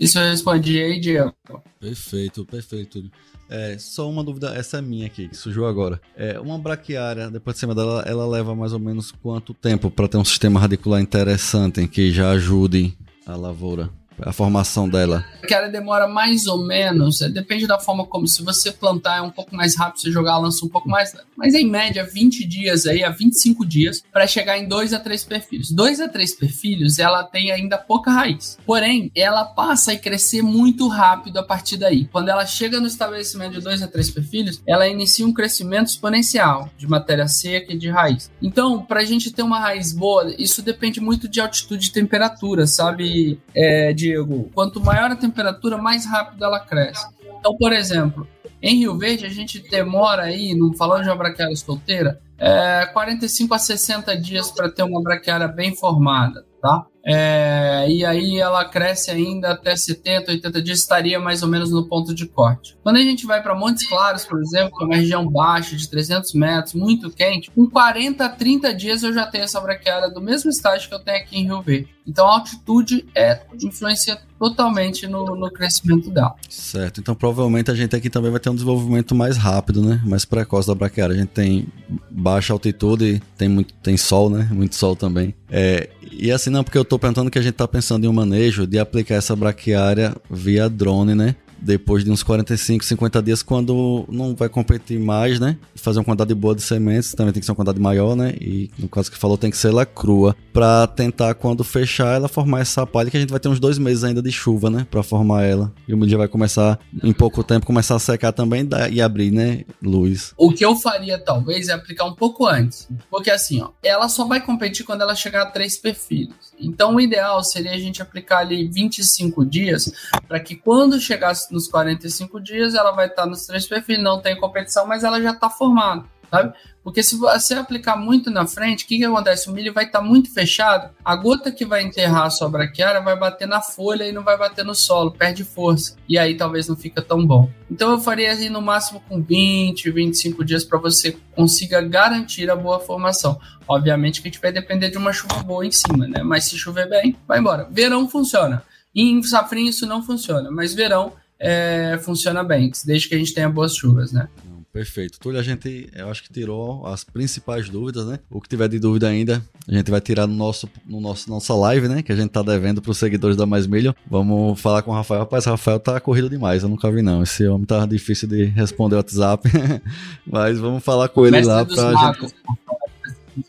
Isso 0.02 0.18
eu 0.18 0.30
respondi 0.30 0.82
aí, 0.82 0.98
Diego. 0.98 1.32
Perfeito, 1.78 2.44
perfeito. 2.44 3.08
É, 3.48 3.78
só 3.78 4.10
uma 4.10 4.24
dúvida, 4.24 4.52
essa 4.52 4.78
é 4.78 4.82
minha 4.82 5.06
aqui, 5.06 5.28
que 5.28 5.36
surgiu 5.36 5.64
agora. 5.64 6.00
É, 6.16 6.40
uma 6.40 6.58
braquiária, 6.58 7.30
depois 7.30 7.54
de 7.54 7.60
cima 7.60 7.72
dela, 7.72 8.02
ela 8.04 8.26
leva 8.26 8.52
mais 8.52 8.72
ou 8.72 8.80
menos 8.80 9.12
quanto 9.12 9.54
tempo 9.54 9.92
para 9.92 10.08
ter 10.08 10.16
um 10.16 10.24
sistema 10.24 10.58
radicular 10.58 11.00
interessante 11.00 11.86
que 11.86 12.10
já 12.10 12.32
ajude 12.32 12.98
a 13.24 13.36
lavoura? 13.36 13.90
A 14.20 14.32
formação 14.32 14.88
dela? 14.88 15.24
Que 15.46 15.54
ela 15.54 15.68
demora 15.68 16.06
mais 16.06 16.46
ou 16.46 16.64
menos, 16.64 17.20
é, 17.20 17.28
depende 17.28 17.66
da 17.66 17.78
forma 17.78 18.06
como, 18.06 18.26
se 18.26 18.42
você 18.42 18.70
plantar 18.70 19.18
é 19.18 19.22
um 19.22 19.30
pouco 19.30 19.54
mais 19.54 19.76
rápido, 19.76 20.00
você 20.00 20.10
jogar 20.10 20.34
a 20.34 20.38
lança 20.38 20.64
um 20.64 20.68
pouco 20.68 20.88
mais, 20.88 21.14
mas 21.36 21.54
em 21.54 21.68
média 21.68 22.04
20 22.04 22.46
dias 22.46 22.86
aí, 22.86 23.02
a 23.02 23.10
25 23.10 23.64
dias, 23.66 24.02
para 24.12 24.26
chegar 24.26 24.58
em 24.58 24.66
2 24.66 24.92
a 24.92 24.98
3 24.98 25.24
perfilhos. 25.24 25.70
2 25.70 26.00
a 26.00 26.08
3 26.08 26.34
perfilhos, 26.36 26.98
ela 26.98 27.24
tem 27.24 27.50
ainda 27.50 27.78
pouca 27.78 28.10
raiz. 28.10 28.58
Porém, 28.64 29.10
ela 29.14 29.44
passa 29.44 29.92
a 29.92 29.96
crescer 29.96 30.42
muito 30.42 30.88
rápido 30.88 31.38
a 31.38 31.42
partir 31.42 31.76
daí. 31.76 32.06
Quando 32.06 32.28
ela 32.28 32.46
chega 32.46 32.80
no 32.80 32.86
estabelecimento 32.86 33.52
de 33.52 33.60
2 33.60 33.82
a 33.82 33.88
3 33.88 34.10
perfilhos, 34.10 34.62
ela 34.66 34.88
inicia 34.88 35.26
um 35.26 35.32
crescimento 35.32 35.88
exponencial 35.88 36.70
de 36.76 36.86
matéria 36.86 37.26
seca 37.28 37.72
e 37.72 37.78
de 37.78 37.88
raiz. 37.88 38.30
Então, 38.40 38.82
para 38.82 39.00
a 39.00 39.04
gente 39.04 39.30
ter 39.30 39.42
uma 39.42 39.58
raiz 39.58 39.92
boa, 39.92 40.34
isso 40.38 40.62
depende 40.62 41.00
muito 41.00 41.28
de 41.28 41.40
altitude 41.40 41.88
e 41.88 41.92
temperatura, 41.92 42.66
sabe? 42.66 43.40
É, 43.54 43.92
de 43.92 44.01
Diego, 44.02 44.50
quanto 44.54 44.80
maior 44.80 45.10
a 45.10 45.16
temperatura, 45.16 45.78
mais 45.78 46.04
rápido 46.06 46.44
ela 46.44 46.60
cresce. 46.60 47.06
Então, 47.38 47.56
por 47.56 47.72
exemplo, 47.72 48.26
em 48.60 48.76
Rio 48.76 48.96
Verde, 48.98 49.26
a 49.26 49.30
gente 49.30 49.60
demora 49.68 50.22
aí, 50.22 50.54
não 50.54 50.72
falando 50.72 51.02
de 51.02 51.08
uma 51.08 51.16
braquiária 51.16 51.52
escolteira, 51.52 52.20
é, 52.38 52.86
45 52.92 53.54
a 53.54 53.58
60 53.58 54.16
dias 54.20 54.50
para 54.50 54.70
ter 54.70 54.82
uma 54.82 55.02
braquiária 55.02 55.46
bem 55.46 55.74
formada, 55.74 56.44
tá? 56.60 56.86
É, 57.04 57.86
e 57.88 58.04
aí 58.04 58.38
ela 58.38 58.64
cresce 58.64 59.10
ainda 59.10 59.50
até 59.50 59.74
70, 59.74 60.30
80 60.30 60.62
dias, 60.62 60.78
estaria 60.78 61.18
mais 61.18 61.42
ou 61.42 61.48
menos 61.48 61.70
no 61.70 61.86
ponto 61.86 62.14
de 62.14 62.26
corte. 62.26 62.76
Quando 62.82 62.96
a 62.96 63.02
gente 63.02 63.26
vai 63.26 63.42
para 63.42 63.54
Montes 63.54 63.88
Claros, 63.88 64.24
por 64.24 64.40
exemplo, 64.40 64.76
que 64.76 64.84
é 64.84 64.86
uma 64.86 64.96
região 64.96 65.28
baixa, 65.28 65.76
de 65.76 65.88
300 65.88 66.32
metros, 66.34 66.74
muito 66.74 67.10
quente, 67.10 67.50
com 67.50 67.68
40 67.68 68.24
a 68.24 68.28
30 68.28 68.74
dias 68.74 69.02
eu 69.02 69.12
já 69.12 69.26
tenho 69.26 69.44
essa 69.44 69.60
braquiária 69.60 70.08
do 70.08 70.20
mesmo 70.20 70.50
estágio 70.50 70.88
que 70.88 70.94
eu 70.94 71.00
tenho 71.00 71.18
aqui 71.18 71.38
em 71.38 71.44
Rio 71.44 71.60
Verde. 71.60 71.88
Então 72.06 72.26
a 72.26 72.34
altitude 72.34 73.06
é 73.14 73.40
influencia 73.62 74.18
totalmente 74.42 75.06
no, 75.06 75.36
no, 75.36 75.48
crescimento 75.52 76.10
dela. 76.10 76.34
Certo, 76.48 77.00
então 77.00 77.14
provavelmente 77.14 77.70
a 77.70 77.74
gente 77.76 77.94
aqui 77.94 78.10
também 78.10 78.28
vai 78.28 78.40
ter 78.40 78.50
um 78.50 78.54
desenvolvimento 78.54 79.14
mais 79.14 79.36
rápido, 79.36 79.80
né? 79.80 80.00
Mais 80.04 80.24
precoce 80.24 80.66
da 80.66 80.74
braquiária. 80.74 81.14
A 81.14 81.18
gente 81.18 81.28
tem 81.28 81.68
baixa 82.10 82.52
altitude, 82.52 83.22
tem 83.38 83.48
muito 83.48 83.72
tem 83.74 83.96
sol, 83.96 84.28
né? 84.28 84.48
Muito 84.50 84.74
sol 84.74 84.96
também. 84.96 85.32
É, 85.48 85.88
e 86.10 86.32
assim, 86.32 86.50
não, 86.50 86.64
porque 86.64 86.76
eu 86.76 86.84
tô 86.84 86.98
perguntando 86.98 87.30
que 87.30 87.38
a 87.38 87.42
gente 87.42 87.54
tá 87.54 87.68
pensando 87.68 88.04
em 88.04 88.08
um 88.08 88.12
manejo 88.12 88.66
de 88.66 88.80
aplicar 88.80 89.14
essa 89.14 89.36
braquiária 89.36 90.12
via 90.28 90.68
drone, 90.68 91.14
né? 91.14 91.36
Depois 91.62 92.04
de 92.04 92.10
uns 92.10 92.22
45, 92.22 92.84
50 92.84 93.22
dias, 93.22 93.42
quando 93.42 94.04
não 94.08 94.34
vai 94.34 94.48
competir 94.48 94.98
mais, 94.98 95.38
né? 95.38 95.56
Fazer 95.76 95.98
uma 95.98 96.04
quantidade 96.04 96.34
boa 96.34 96.54
de 96.54 96.62
sementes, 96.62 97.12
também 97.12 97.32
tem 97.32 97.40
que 97.40 97.46
ser 97.46 97.52
uma 97.52 97.56
quantidade 97.56 97.80
maior, 97.80 98.16
né? 98.16 98.34
E 98.40 98.70
no 98.78 98.88
caso 98.88 99.10
que 99.10 99.16
falou, 99.16 99.38
tem 99.38 99.50
que 99.50 99.56
ser 99.56 99.68
ela 99.68 99.86
crua, 99.86 100.36
para 100.52 100.86
tentar, 100.86 101.34
quando 101.34 101.64
fechar, 101.64 102.14
ela 102.14 102.28
formar 102.28 102.60
essa 102.60 102.86
palha, 102.86 103.10
que 103.10 103.16
a 103.16 103.20
gente 103.20 103.30
vai 103.30 103.40
ter 103.40 103.48
uns 103.48 103.60
dois 103.60 103.78
meses 103.78 104.04
ainda 104.04 104.20
de 104.20 104.32
chuva, 104.32 104.68
né? 104.68 104.86
Para 104.90 105.02
formar 105.02 105.44
ela. 105.44 105.72
E 105.86 105.94
o 105.94 105.96
milho 105.96 106.18
vai 106.18 106.28
começar, 106.28 106.78
em 107.02 107.12
pouco 107.12 107.42
tempo, 107.44 107.64
começar 107.64 107.94
a 107.94 107.98
secar 107.98 108.32
também 108.32 108.68
e 108.90 109.00
abrir, 109.00 109.30
né? 109.30 109.64
Luz. 109.82 110.34
O 110.36 110.52
que 110.52 110.64
eu 110.64 110.76
faria, 110.76 111.18
talvez, 111.18 111.68
é 111.68 111.72
aplicar 111.72 112.04
um 112.04 112.14
pouco 112.14 112.46
antes. 112.46 112.88
Porque 113.10 113.30
assim, 113.30 113.62
ó, 113.62 113.70
ela 113.82 114.08
só 114.08 114.26
vai 114.26 114.40
competir 114.40 114.84
quando 114.84 115.02
ela 115.02 115.14
chegar 115.14 115.42
a 115.42 115.46
três 115.46 115.78
perfis. 115.78 116.28
Então, 116.58 116.94
o 116.94 117.00
ideal 117.00 117.42
seria 117.42 117.72
a 117.72 117.78
gente 117.78 118.02
aplicar 118.02 118.38
ali 118.38 118.68
25 118.68 119.44
dias, 119.44 119.92
para 120.28 120.38
que 120.38 120.54
quando 120.54 121.00
chegasse 121.00 121.51
nos 121.52 121.68
45 121.68 122.40
dias, 122.40 122.74
ela 122.74 122.92
vai 122.92 123.06
estar 123.06 123.26
nos 123.26 123.46
três 123.46 123.66
perfis, 123.66 124.02
não 124.02 124.20
tem 124.20 124.38
competição, 124.38 124.86
mas 124.86 125.04
ela 125.04 125.20
já 125.20 125.32
está 125.32 125.50
formada. 125.50 126.04
sabe? 126.30 126.54
Porque 126.82 127.02
se 127.02 127.16
você 127.16 127.54
aplicar 127.54 127.96
muito 127.96 128.28
na 128.28 128.44
frente, 128.44 128.84
o 128.84 128.88
que, 128.88 128.98
que 128.98 129.04
acontece? 129.04 129.48
O 129.48 129.52
milho 129.52 129.72
vai 129.72 129.84
estar 129.84 130.00
tá 130.00 130.04
muito 130.04 130.32
fechado, 130.32 130.90
a 131.04 131.14
gota 131.14 131.52
que 131.52 131.64
vai 131.64 131.82
enterrar 131.82 132.24
a 132.24 132.30
sua 132.30 132.48
braquiária 132.48 133.00
vai 133.00 133.16
bater 133.16 133.46
na 133.46 133.60
folha 133.60 134.08
e 134.08 134.12
não 134.12 134.24
vai 134.24 134.36
bater 134.36 134.64
no 134.64 134.74
solo, 134.74 135.12
perde 135.12 135.44
força. 135.44 135.96
E 136.08 136.18
aí 136.18 136.36
talvez 136.36 136.66
não 136.66 136.74
fica 136.74 137.00
tão 137.00 137.24
bom. 137.24 137.48
Então 137.70 137.92
eu 137.92 138.00
faria 138.00 138.32
assim 138.32 138.48
no 138.48 138.60
máximo 138.60 139.00
com 139.08 139.22
20, 139.22 139.90
25 139.90 140.44
dias 140.44 140.64
para 140.64 140.78
você 140.78 141.16
consiga 141.36 141.80
garantir 141.80 142.50
a 142.50 142.56
boa 142.56 142.80
formação. 142.80 143.38
Obviamente 143.68 144.20
que 144.20 144.28
a 144.28 144.30
gente 144.30 144.40
vai 144.40 144.50
depender 144.50 144.90
de 144.90 144.98
uma 144.98 145.12
chuva 145.12 145.42
boa 145.42 145.64
em 145.64 145.70
cima, 145.70 146.08
né? 146.08 146.22
Mas 146.22 146.44
se 146.44 146.58
chover 146.58 146.88
bem, 146.88 147.16
vai 147.28 147.38
embora. 147.38 147.68
Verão 147.70 148.08
funciona. 148.08 148.64
Em 148.94 149.22
safrinha 149.22 149.70
isso 149.70 149.86
não 149.86 150.02
funciona, 150.02 150.50
mas 150.50 150.74
verão 150.74 151.12
é, 151.42 151.98
funciona 151.98 152.44
bem, 152.44 152.70
desde 152.84 153.08
que 153.08 153.16
a 153.16 153.18
gente 153.18 153.34
tenha 153.34 153.50
boas 153.50 153.74
chuvas, 153.74 154.12
né? 154.12 154.28
Perfeito. 154.72 155.18
Túlio, 155.20 155.38
a 155.38 155.42
gente, 155.42 155.90
eu 155.94 156.08
acho 156.08 156.22
que 156.22 156.32
tirou 156.32 156.86
as 156.86 157.04
principais 157.04 157.68
dúvidas, 157.68 158.06
né? 158.06 158.18
O 158.30 158.40
que 158.40 158.48
tiver 158.48 158.68
de 158.68 158.78
dúvida 158.78 159.06
ainda, 159.06 159.44
a 159.68 159.74
gente 159.74 159.90
vai 159.90 160.00
tirar 160.00 160.26
no 160.26 160.34
nosso, 160.34 160.66
no 160.86 160.98
nosso 160.98 161.28
nossa 161.28 161.52
live, 161.52 161.88
né? 161.88 162.02
Que 162.02 162.10
a 162.10 162.16
gente 162.16 162.30
tá 162.30 162.42
devendo 162.42 162.80
para 162.80 162.90
os 162.90 162.96
seguidores 162.96 163.36
da 163.36 163.44
Mais 163.44 163.66
Milho. 163.66 163.94
Vamos 164.08 164.58
falar 164.58 164.80
com 164.82 164.92
o 164.92 164.94
Rafael. 164.94 165.20
Rapaz, 165.20 165.46
o 165.46 165.50
Rafael 165.50 165.78
tá 165.78 166.00
corrido 166.00 166.30
demais, 166.30 166.62
eu 166.62 166.70
nunca 166.70 166.90
vi 166.90 167.02
não. 167.02 167.22
Esse 167.22 167.46
homem 167.46 167.66
tá 167.66 167.84
difícil 167.84 168.26
de 168.26 168.44
responder 168.44 168.94
o 168.94 168.98
WhatsApp. 168.98 169.46
Mas 170.24 170.58
vamos 170.58 170.82
falar 170.82 171.08
com 171.08 171.26
ele 171.26 171.36
Mestre 171.36 171.52
lá 171.52 171.66
pra 171.66 171.92
magos. 171.92 172.34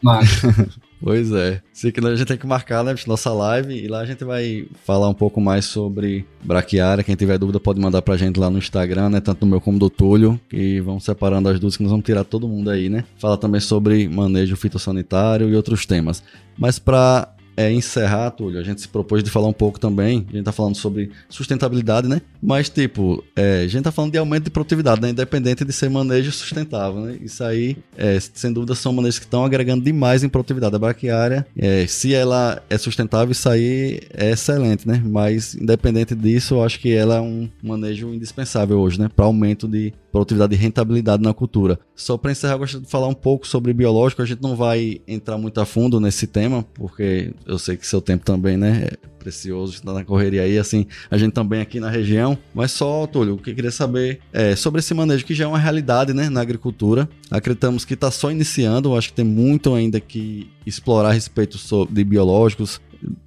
Pois 1.04 1.34
é. 1.34 1.62
Se 1.74 1.92
que 1.92 2.00
a 2.00 2.16
gente 2.16 2.26
tem 2.26 2.38
que 2.38 2.48
marcar, 2.48 2.82
né, 2.82 2.96
nossa 3.06 3.34
live 3.34 3.74
e 3.74 3.90
lá 3.90 4.00
a 4.00 4.06
gente 4.06 4.24
vai 4.24 4.66
falar 4.86 5.10
um 5.10 5.14
pouco 5.14 5.42
mais 5.42 5.66
sobre 5.66 6.26
braquiária. 6.42 7.04
Quem 7.04 7.14
tiver 7.14 7.38
dúvida 7.38 7.60
pode 7.60 7.78
mandar 7.78 8.02
pra 8.02 8.16
gente 8.16 8.40
lá 8.40 8.50
no 8.50 8.58
Instagram, 8.58 9.10
né, 9.10 9.20
tanto 9.20 9.46
no 9.46 9.52
meu 9.52 9.60
como 9.60 9.78
do 9.78 9.90
Túlio, 9.90 10.40
e 10.50 10.80
vamos 10.80 11.04
separando 11.04 11.50
as 11.50 11.56
dúvidas 11.56 11.76
que 11.76 11.84
nós 11.84 11.92
vamos 11.92 12.06
tirar 12.06 12.24
todo 12.24 12.48
mundo 12.48 12.70
aí, 12.70 12.88
né? 12.88 13.04
Fala 13.18 13.38
também 13.38 13.60
sobre 13.60 14.08
manejo 14.08 14.56
fitossanitário 14.56 15.50
e 15.50 15.56
outros 15.58 15.86
temas. 15.86 16.24
Mas 16.58 16.80
para 16.80 17.36
é, 17.56 17.72
encerrar, 17.72 18.32
Túlio, 18.32 18.60
a 18.60 18.64
gente 18.64 18.82
se 18.82 18.88
propôs 18.88 19.24
de 19.24 19.30
falar 19.30 19.48
um 19.48 19.54
pouco 19.54 19.80
também. 19.80 20.26
A 20.30 20.36
gente 20.36 20.46
tá 20.46 20.52
falando 20.52 20.76
sobre 20.76 21.12
sustentabilidade, 21.30 22.08
né? 22.08 22.22
Mas, 22.42 22.70
tipo, 22.70 23.24
é, 23.36 23.62
a 23.62 23.68
gente 23.68 23.84
tá 23.84 23.92
falando 23.92 24.12
de 24.12 24.18
aumento 24.18 24.46
de 24.46 24.50
produtividade, 24.50 25.02
né? 25.02 25.10
Independente 25.10 25.64
de 25.64 25.72
ser 25.72 25.90
manejo 25.90 26.32
sustentável, 26.32 27.02
né? 27.02 27.18
Isso 27.22 27.44
aí, 27.44 27.78
é, 27.98 28.20
sem 28.20 28.52
dúvida, 28.52 28.76
são 28.76 28.94
manejos 28.94 29.20
que 29.20 29.26
estão 29.26 29.46
agregando 29.46 29.84
demais 29.84 30.24
em 30.24 30.30
produtividade. 30.30 30.76
A 30.76 30.80
braquiária, 30.80 31.46
é, 31.58 31.86
se 31.88 32.14
ela 32.14 32.62
é 32.70 32.78
sustentável, 32.78 33.32
isso 33.32 33.48
aí 33.48 34.02
é 34.14 34.32
excelente, 34.32 34.88
né? 34.88 35.02
Mas, 35.06 35.56
independente 35.56 36.16
disso, 36.16 36.56
eu 36.56 36.64
acho 36.64 36.80
que 36.80 36.94
ela 36.94 37.18
é 37.18 37.22
um 37.22 37.50
manejo 37.62 38.14
indispensável 38.14 38.80
hoje, 38.80 39.00
né? 39.00 39.10
Para 39.14 39.26
aumento 39.26 39.68
de 39.68 39.94
produtividade 40.14 40.54
e 40.54 40.58
rentabilidade 40.58 41.24
na 41.24 41.34
cultura. 41.34 41.80
Só 41.96 42.18
para 42.18 42.32
encerrar, 42.32 42.54
eu 42.54 42.60
gostaria 42.60 42.86
de 42.86 42.92
falar 42.92 43.08
um 43.08 43.16
pouco 43.16 43.48
sobre 43.48 43.74
biológico. 43.74 44.22
A 44.22 44.26
gente 44.26 44.44
não 44.44 44.56
vai 44.56 45.02
entrar 45.08 45.40
muito 45.40 45.60
a 45.60 45.66
fundo 45.66 46.00
nesse 46.00 46.28
tema, 46.28 46.64
porque 46.76 47.34
eu 47.48 47.58
sei 47.58 47.76
que 47.76 47.88
seu 47.88 48.00
tempo 48.00 48.24
também, 48.24 48.56
né, 48.56 48.90
é 48.92 49.08
precioso, 49.18 49.74
está 49.74 49.92
na 49.92 50.04
correria 50.04 50.44
aí, 50.44 50.58
assim, 50.58 50.86
a 51.10 51.18
gente 51.18 51.32
também 51.32 51.62
aqui 51.62 51.80
na 51.80 51.90
região. 51.90 52.38
Mas 52.54 52.72
só, 52.72 53.08
Túlio, 53.08 53.34
o 53.34 53.38
que 53.38 53.50
eu 53.50 53.56
queria 53.56 53.72
saber 53.72 54.20
é 54.32 54.56
sobre 54.56 54.80
esse 54.80 54.94
manejo 54.94 55.26
que 55.26 55.34
já 55.34 55.46
é 55.46 55.48
uma 55.48 55.58
realidade, 55.58 56.14
né, 56.14 56.30
na 56.30 56.42
agricultura. 56.42 57.10
Acreditamos 57.32 57.84
que 57.84 57.96
está 57.96 58.12
só 58.12 58.30
iniciando, 58.30 58.96
acho 58.96 59.10
que 59.10 59.16
tem 59.16 59.26
muito 59.26 59.74
ainda 59.74 60.00
que 60.00 60.48
explorar 60.66 61.10
a 61.10 61.14
respeito 61.14 61.58
de 61.90 62.04
biológicos, 62.04 62.80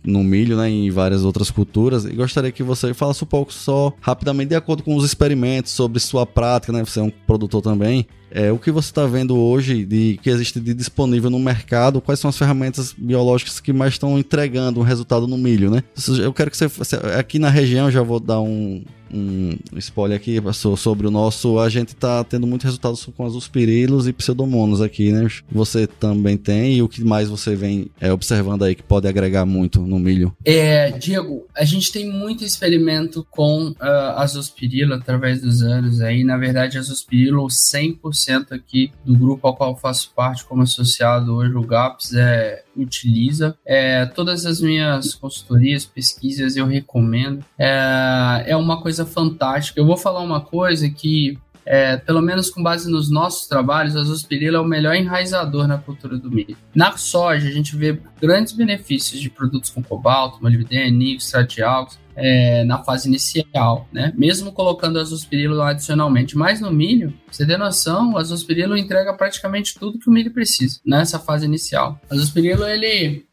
no 0.05 0.23
milho, 0.23 0.57
né, 0.57 0.69
em 0.69 0.91
várias 0.91 1.25
outras 1.25 1.51
culturas. 1.51 2.05
E 2.05 2.13
gostaria 2.13 2.53
que 2.53 2.63
você 2.63 2.95
falasse 2.95 3.23
um 3.23 3.27
pouco 3.27 3.53
só 3.53 3.93
rapidamente 4.01 4.51
de 4.51 4.55
acordo 4.55 4.83
com 4.83 4.97
os 4.97 5.05
experimentos 5.05 5.73
sobre 5.73 6.01
sua 6.01 6.27
prática, 6.27 6.73
né? 6.73 6.85
Você 6.85 7.01
é 7.01 7.03
um 7.03 7.11
produtor 7.11 7.63
também. 7.63 8.07
É, 8.31 8.51
o 8.51 8.59
que 8.59 8.71
você 8.71 8.91
está 8.91 9.07
vendo 9.07 9.37
hoje 9.37 9.85
de 9.85 10.19
que 10.23 10.29
existe 10.29 10.61
de 10.61 10.75
disponível 10.75 11.31
no 11.31 11.39
mercado? 11.39 12.01
Quais 12.01 12.21
são 12.21 12.29
as 12.29 12.37
ferramentas 12.37 12.95
biológicas 12.97 13.61
que 13.61 13.73
mais 13.73 13.95
estão 13.95 14.19
entregando 14.19 14.81
um 14.81 14.83
resultado 14.83 15.27
no 15.27 15.39
milho, 15.39 15.71
né? 15.71 15.83
Eu 16.21 16.33
quero 16.33 16.51
que 16.51 16.57
você 16.57 16.97
aqui 17.19 17.39
na 17.39 17.49
região 17.49 17.91
já 17.91 18.03
vou 18.03 18.19
dar 18.19 18.41
um, 18.41 18.85
um 19.13 19.57
spoiler 19.77 20.17
aqui 20.17 20.37
sobre 20.77 21.07
o 21.07 21.11
nosso. 21.11 21.59
A 21.59 21.69
gente 21.69 21.95
tá 21.95 22.25
tendo 22.25 22.47
muito 22.47 22.65
resultado 22.65 22.97
com 23.17 23.25
azospirilos 23.25 24.09
e 24.09 24.13
pseudomonas 24.13 24.81
aqui, 24.81 25.13
né? 25.13 25.29
Você 25.51 25.87
também 25.87 26.37
tem, 26.37 26.77
e 26.77 26.83
o 26.83 26.89
que 26.89 27.03
mais 27.05 27.29
você 27.29 27.55
vem 27.55 27.91
é, 28.01 28.13
observando 28.13 28.65
aí 28.65 28.75
que 28.75 28.83
pode 28.83 29.07
agregar 29.09 29.45
muito 29.45 29.81
no 29.81 29.99
milho? 29.99 30.35
É, 30.45 30.91
Diego, 30.93 31.47
a 31.55 31.65
gente 31.65 31.93
tem 31.93 32.11
muito 32.11 32.45
experimento 32.45 33.27
com 33.31 33.71
uh, 33.71 33.77
azospirilo 34.17 34.95
através 34.95 35.41
dos 35.41 35.63
anos 35.63 36.01
aí. 36.01 36.25
Na 36.25 36.37
verdade, 36.37 36.79
azospirilo 36.79 37.47
100% 37.47 38.53
aqui 38.53 38.91
do 39.05 39.17
grupo 39.17 39.47
ao 39.47 39.57
qual 39.57 39.71
eu 39.71 39.77
faço 39.77 40.13
parte 40.15 40.45
como 40.45 40.63
associado 40.63 41.35
hoje, 41.35 41.55
o 41.55 41.63
GAPS, 41.63 42.15
é, 42.15 42.63
utiliza. 42.77 43.57
É, 43.65 44.07
todas 44.07 44.47
as 44.47 44.61
minhas 44.61 45.15
consultorias, 45.15 45.85
pesquisas, 45.85 46.57
eu 46.57 46.67
recomendo. 46.67 47.45
É, 47.59 48.45
é 48.47 48.57
uma 48.57 48.81
coisa 48.81 49.05
fantástica. 49.05 49.81
Eu 49.81 49.87
vou 49.87 49.97
falar 49.97 50.21
uma 50.21 50.41
coisa 50.41 50.89
que 50.89 51.39
é, 51.67 51.97
pelo 51.97 52.23
menos 52.23 52.49
com 52.49 52.63
base 52.63 52.89
nos 52.89 53.11
nossos 53.11 53.49
trabalhos, 53.49 53.97
a 53.97 54.05
zospirila 54.05 54.59
é 54.59 54.61
o 54.61 54.65
melhor 54.65 54.95
enraizador 54.95 55.67
na 55.67 55.77
cultura 55.77 56.17
do 56.17 56.31
milho. 56.31 56.57
Na 56.73 56.97
soja, 56.97 57.49
a 57.49 57.51
gente 57.51 57.75
vê 57.75 58.01
grandes 58.21 58.53
benefícios 58.53 59.21
de 59.21 59.29
produtos 59.29 59.71
com 59.71 59.83
cobalto, 59.83 60.41
molibdênio, 60.41 60.97
níquel, 60.97 61.19
estradiálogos, 61.19 61.99
é, 62.15 62.65
na 62.65 62.83
fase 62.83 63.09
inicial, 63.09 63.89
né? 63.93 64.13
Mesmo 64.17 64.53
colocando 64.53 64.99
azospirilo 64.99 65.61
adicionalmente. 65.61 66.39
Mas 66.39 66.61
no 66.61 66.71
milho, 66.71 67.13
você 67.37 67.47
tem 67.47 67.59
noção, 67.59 68.13
o 68.13 68.19
azospirilo 68.19 68.77
entrega 68.77 69.13
praticamente 69.13 69.75
tudo 69.79 69.99
que 69.99 70.09
o 70.09 70.13
milho 70.13 70.33
precisa 70.33 70.81
nessa 70.85 71.19
fase 71.19 71.45
inicial. 71.45 72.01
O 72.11 72.15
azospirilo, 72.15 72.65
ele 72.65 73.27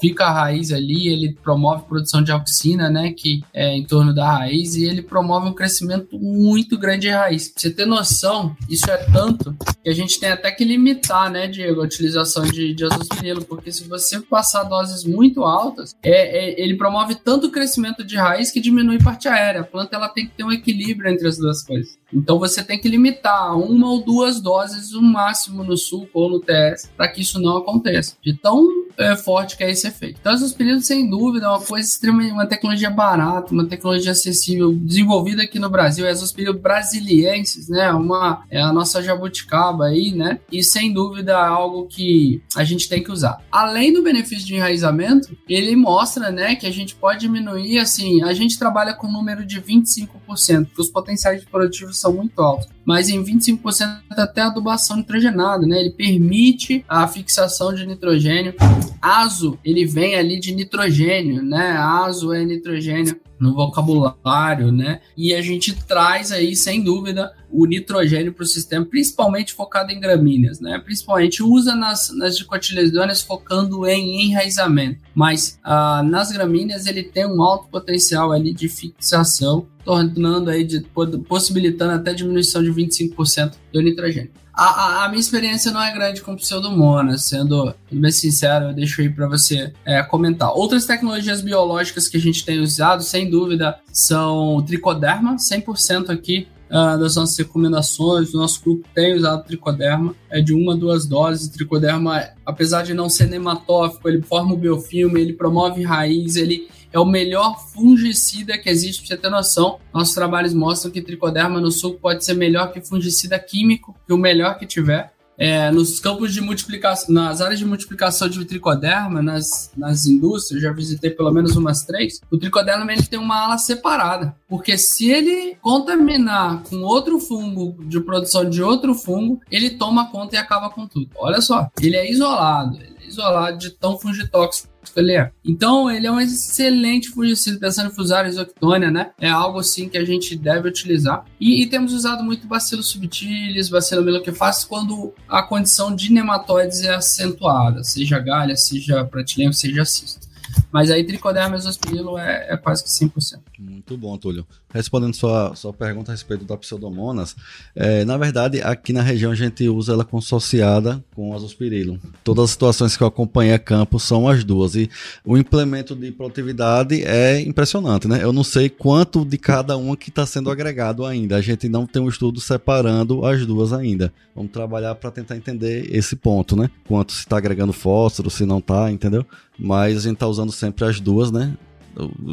fica 0.00 0.26
a 0.26 0.32
raiz 0.32 0.72
ali, 0.72 1.08
ele 1.08 1.36
promove 1.42 1.84
produção 1.84 2.22
de 2.22 2.30
auxina, 2.30 2.88
né, 2.88 3.12
que 3.12 3.42
é 3.52 3.74
em 3.76 3.84
torno 3.84 4.14
da 4.14 4.30
raiz, 4.30 4.76
e 4.76 4.84
ele 4.84 5.02
promove 5.02 5.48
um 5.48 5.52
crescimento 5.52 6.18
muito 6.18 6.78
grande 6.78 7.08
de 7.08 7.10
raiz. 7.10 7.48
Pra 7.48 7.60
você 7.60 7.70
ter 7.70 7.86
noção, 7.86 8.56
isso 8.68 8.88
é 8.90 8.96
tanto 8.96 9.56
que 9.82 9.90
a 9.90 9.94
gente 9.94 10.18
tem 10.20 10.30
até 10.30 10.50
que 10.50 10.64
limitar, 10.64 11.30
né, 11.30 11.46
Diego, 11.46 11.80
a 11.80 11.84
utilização 11.84 12.44
de, 12.44 12.74
de 12.74 12.84
azospirilo, 12.84 13.44
porque 13.44 13.72
se 13.72 13.88
você 13.88 14.20
passar 14.20 14.64
doses 14.64 15.04
muito 15.04 15.42
altas, 15.42 15.96
é, 16.02 16.10
é, 16.10 16.62
ele 16.62 16.76
promove 16.76 17.16
tanto 17.16 17.50
crescimento 17.50 18.04
de 18.04 18.16
raiz 18.16 18.50
que 18.50 18.60
diminui 18.60 18.98
parte 18.98 19.28
aérea. 19.28 19.62
A 19.62 19.64
planta 19.64 19.96
ela 19.96 20.08
tem 20.08 20.26
que 20.26 20.36
ter 20.36 20.44
um 20.44 20.52
equilíbrio 20.52 21.10
entre 21.10 21.26
as 21.26 21.38
duas 21.38 21.64
coisas. 21.64 21.98
Então 22.12 22.38
você 22.38 22.62
tem 22.62 22.78
que 22.78 22.88
limitar 22.88 23.56
uma 23.56 23.90
ou 23.90 24.02
duas 24.02 24.40
doses, 24.40 24.92
o 24.92 25.02
máximo 25.02 25.62
no 25.62 25.76
suco 25.76 26.10
ou 26.14 26.30
no 26.30 26.40
TS, 26.40 26.90
para 26.96 27.08
que 27.08 27.20
isso 27.20 27.40
não 27.40 27.58
aconteça. 27.58 28.16
De 28.22 28.34
tão 28.34 28.88
é, 28.98 29.14
forte 29.16 29.56
que 29.56 29.62
é 29.62 29.70
esse 29.70 29.86
efeito. 29.86 30.18
Então, 30.20 30.34
os 30.34 30.52
períodos, 30.52 30.86
sem 30.86 31.08
dúvida, 31.08 31.46
é 31.46 31.48
uma 31.48 31.60
coisa 31.60 31.88
extremamente, 31.88 32.32
uma 32.32 32.46
tecnologia 32.46 32.90
barata, 32.90 33.54
uma 33.54 33.66
tecnologia 33.66 34.10
acessível, 34.10 34.72
desenvolvida 34.72 35.44
aqui 35.44 35.58
no 35.58 35.70
Brasil, 35.70 36.04
é 36.04 36.12
os 36.12 36.32
períodos 36.32 36.60
brasilienses, 36.60 37.68
né? 37.68 37.92
Uma, 37.92 38.44
é 38.50 38.60
a 38.60 38.72
nossa 38.72 39.00
jabuticaba 39.00 39.86
aí, 39.86 40.12
né? 40.12 40.40
E 40.50 40.62
sem 40.64 40.92
dúvida 40.92 41.32
é 41.32 41.36
algo 41.36 41.86
que 41.86 42.42
a 42.56 42.64
gente 42.64 42.88
tem 42.88 43.02
que 43.02 43.12
usar. 43.12 43.40
Além 43.52 43.92
do 43.92 44.02
benefício 44.02 44.44
de 44.44 44.56
enraizamento, 44.56 45.36
ele 45.48 45.76
mostra, 45.76 46.30
né, 46.32 46.56
que 46.56 46.66
a 46.66 46.72
gente 46.72 46.96
pode 46.96 47.20
diminuir, 47.20 47.78
assim, 47.78 48.22
a 48.22 48.32
gente 48.32 48.58
trabalha 48.58 48.94
com 48.94 49.06
um 49.06 49.12
número 49.12 49.46
de 49.46 49.60
25%, 49.60 50.66
porque 50.66 50.82
os 50.82 50.90
potenciais 50.90 51.44
produtivos 51.44 51.97
são 51.98 52.12
muito 52.12 52.40
altos 52.40 52.68
mas 52.88 53.10
em 53.10 53.22
25% 53.22 54.00
até 54.12 54.40
adubação 54.40 54.96
nitrogenada, 54.96 55.66
né? 55.66 55.78
Ele 55.78 55.90
permite 55.90 56.82
a 56.88 57.06
fixação 57.06 57.74
de 57.74 57.86
nitrogênio. 57.86 58.54
Azo, 59.02 59.58
ele 59.62 59.84
vem 59.84 60.14
ali 60.14 60.40
de 60.40 60.54
nitrogênio, 60.54 61.42
né? 61.42 61.76
Azo 61.76 62.32
é 62.32 62.42
nitrogênio 62.46 63.20
no 63.38 63.54
vocabulário, 63.54 64.72
né? 64.72 65.00
E 65.16 65.34
a 65.34 65.40
gente 65.40 65.74
traz 65.84 66.32
aí, 66.32 66.56
sem 66.56 66.82
dúvida, 66.82 67.32
o 67.50 67.66
nitrogênio 67.66 68.32
para 68.32 68.42
o 68.42 68.46
sistema, 68.46 68.84
principalmente 68.84 69.52
focado 69.52 69.90
em 69.90 70.00
gramíneas, 70.00 70.60
né? 70.60 70.78
Principalmente 70.78 71.42
usa 71.42 71.74
nas, 71.74 72.14
nas 72.14 72.36
dicotiledôneas 72.36 73.22
focando 73.22 73.86
em 73.86 74.28
enraizamento, 74.28 75.00
mas 75.14 75.58
ah, 75.62 76.02
nas 76.02 76.30
gramíneas 76.30 76.86
ele 76.86 77.02
tem 77.02 77.26
um 77.26 77.42
alto 77.42 77.68
potencial 77.68 78.32
ali 78.32 78.52
de 78.52 78.68
fixação, 78.68 79.66
tornando 79.84 80.50
aí, 80.50 80.64
de, 80.64 80.80
possibilitando 81.26 81.92
até 81.92 82.12
diminuição 82.12 82.62
de 82.62 82.70
25% 82.70 83.54
do 83.72 83.80
nitrogênio. 83.80 84.30
A, 84.58 84.64
a, 84.64 85.04
a, 85.04 85.08
minha 85.08 85.20
experiência 85.20 85.70
não 85.70 85.80
é 85.80 85.92
grande 85.92 86.20
com 86.20 86.34
pseudomonas, 86.34 87.22
sendo 87.22 87.72
bem 87.92 88.10
sincero, 88.10 88.64
eu 88.64 88.74
deixo 88.74 89.00
aí 89.00 89.08
para 89.08 89.28
você 89.28 89.72
é, 89.84 90.02
comentar. 90.02 90.50
Outras 90.50 90.84
tecnologias 90.84 91.40
biológicas 91.40 92.08
que 92.08 92.16
a 92.16 92.20
gente 92.20 92.44
tem 92.44 92.58
usado, 92.58 93.04
sem 93.04 93.30
dúvida, 93.30 93.78
são 93.92 94.56
o 94.56 94.62
tricoderma, 94.62 95.36
100% 95.36 96.10
aqui 96.10 96.48
uh, 96.70 96.98
das 96.98 97.14
nossas 97.14 97.38
recomendações. 97.38 98.34
O 98.34 98.38
nosso 98.38 98.60
grupo 98.60 98.84
tem 98.92 99.14
usado 99.14 99.44
tricoderma, 99.44 100.12
é 100.28 100.40
de 100.40 100.52
uma 100.52 100.72
a 100.72 100.76
duas 100.76 101.06
doses. 101.06 101.48
Tricoderma, 101.48 102.24
apesar 102.44 102.82
de 102.82 102.92
não 102.92 103.08
ser 103.08 103.28
nematófico, 103.28 104.08
ele 104.08 104.22
forma 104.22 104.54
o 104.54 104.56
biofilme, 104.56 105.20
ele 105.20 105.34
promove 105.34 105.84
raiz, 105.84 106.34
ele 106.34 106.68
é 106.92 106.98
o 106.98 107.04
melhor 107.04 107.58
fungicida 107.72 108.58
que 108.58 108.68
existe, 108.68 109.00
para 109.00 109.08
você 109.08 109.22
ter 109.22 109.30
noção. 109.30 109.78
Nossos 109.92 110.14
trabalhos 110.14 110.54
mostram 110.54 110.90
que 110.90 111.02
tricoderma 111.02 111.60
no 111.60 111.70
suco 111.70 112.00
pode 112.00 112.24
ser 112.24 112.34
melhor 112.34 112.72
que 112.72 112.80
fungicida 112.80 113.38
químico, 113.38 113.96
que 114.06 114.12
o 114.12 114.18
melhor 114.18 114.58
que 114.58 114.66
tiver. 114.66 115.12
É, 115.40 115.70
nos 115.70 116.00
campos 116.00 116.34
de 116.34 116.40
multiplicação, 116.40 117.14
nas 117.14 117.40
áreas 117.40 117.60
de 117.60 117.64
multiplicação 117.64 118.28
de 118.28 118.44
tricoderma, 118.44 119.22
nas, 119.22 119.70
nas 119.76 120.04
indústrias, 120.04 120.60
já 120.60 120.72
visitei 120.72 121.10
pelo 121.10 121.30
menos 121.30 121.54
umas 121.54 121.84
três, 121.84 122.20
o 122.28 122.36
tricoderma 122.36 122.92
ele 122.92 123.04
tem 123.04 123.20
uma 123.20 123.44
ala 123.44 123.56
separada. 123.56 124.34
Porque 124.48 124.76
se 124.76 125.08
ele 125.08 125.56
contaminar 125.62 126.64
com 126.64 126.78
outro 126.78 127.20
fungo, 127.20 127.84
de 127.84 128.00
produção 128.00 128.50
de 128.50 128.60
outro 128.60 128.96
fungo, 128.96 129.40
ele 129.48 129.70
toma 129.70 130.10
conta 130.10 130.34
e 130.34 130.38
acaba 130.38 130.70
com 130.70 130.88
tudo. 130.88 131.08
Olha 131.14 131.40
só, 131.40 131.70
ele 131.80 131.94
é 131.94 132.10
isolado, 132.10 132.76
ele 132.76 132.96
é 133.00 133.06
isolado 133.06 133.58
de 133.58 133.70
tão 133.70 133.96
fungitóxico 133.96 134.68
é. 134.96 135.30
Então, 135.44 135.90
ele 135.90 136.06
é 136.06 136.12
um 136.12 136.20
excelente 136.20 137.08
fungicida, 137.10 137.58
pensando 137.58 137.90
em 137.90 137.94
Fusarium 137.94 138.30
isoctônia, 138.30 138.90
né? 138.90 139.10
É 139.20 139.28
algo 139.28 139.58
assim 139.58 139.88
que 139.88 139.98
a 139.98 140.04
gente 140.04 140.36
deve 140.36 140.68
utilizar. 140.68 141.24
E, 141.40 141.62
e 141.62 141.66
temos 141.66 141.92
usado 141.92 142.22
muito 142.22 142.46
bacilo 142.46 142.82
subtilis, 142.82 143.68
bacilo 143.68 144.04
meloquefaces, 144.04 144.64
quando 144.64 145.12
a 145.28 145.42
condição 145.42 145.94
de 145.94 146.12
nematóides 146.12 146.82
é 146.82 146.94
acentuada, 146.94 147.82
seja 147.82 148.18
galha, 148.18 148.56
seja 148.56 149.04
pratileno, 149.04 149.52
seja 149.52 149.84
cisto. 149.84 150.27
Mas 150.70 150.90
aí 150.90 151.04
tricoderma 151.04 151.50
mesospirilo 151.50 152.18
é, 152.18 152.48
é 152.50 152.56
quase 152.56 152.84
que 152.84 152.90
100%. 152.90 153.40
Muito 153.58 153.96
bom, 153.96 154.16
Túlio. 154.16 154.46
Respondendo 154.72 155.14
sua, 155.14 155.54
sua 155.54 155.72
pergunta 155.72 156.12
a 156.12 156.14
respeito 156.14 156.44
da 156.44 156.56
pseudomonas, 156.56 157.34
é, 157.74 158.04
na 158.04 158.16
verdade, 158.18 158.60
aqui 158.60 158.92
na 158.92 159.00
região 159.00 159.32
a 159.32 159.34
gente 159.34 159.66
usa 159.68 159.94
ela 159.94 160.04
consociada 160.04 161.02
com 161.14 161.34
azospirilo. 161.34 161.98
Todas 162.22 162.44
as 162.44 162.50
situações 162.50 162.96
que 162.96 163.02
eu 163.02 163.06
acompanhei 163.06 163.54
a 163.54 163.58
campo 163.58 163.98
são 163.98 164.28
as 164.28 164.44
duas. 164.44 164.74
E 164.74 164.90
o 165.24 165.38
implemento 165.38 165.96
de 165.96 166.12
produtividade 166.12 167.02
é 167.02 167.40
impressionante, 167.40 168.06
né? 168.06 168.22
Eu 168.22 168.32
não 168.32 168.44
sei 168.44 168.68
quanto 168.68 169.24
de 169.24 169.38
cada 169.38 169.76
uma 169.76 169.96
que 169.96 170.10
está 170.10 170.26
sendo 170.26 170.50
agregado 170.50 171.04
ainda. 171.04 171.36
A 171.36 171.40
gente 171.40 171.68
não 171.68 171.86
tem 171.86 172.02
um 172.02 172.08
estudo 172.08 172.40
separando 172.40 173.24
as 173.24 173.46
duas 173.46 173.72
ainda. 173.72 174.12
Vamos 174.34 174.52
trabalhar 174.52 174.94
para 174.94 175.10
tentar 175.10 175.36
entender 175.36 175.88
esse 175.90 176.14
ponto, 176.14 176.54
né? 176.54 176.70
Quanto 176.86 177.12
se 177.12 177.20
está 177.20 177.38
agregando 177.38 177.72
fósforo, 177.72 178.30
se 178.30 178.44
não 178.44 178.58
está, 178.58 178.90
entendeu? 178.90 179.26
Mas 179.58 179.98
a 179.98 180.00
gente 180.00 180.14
está 180.14 180.26
usando 180.26 180.52
sempre 180.52 180.84
as 180.84 181.00
duas, 181.00 181.32
né? 181.32 181.56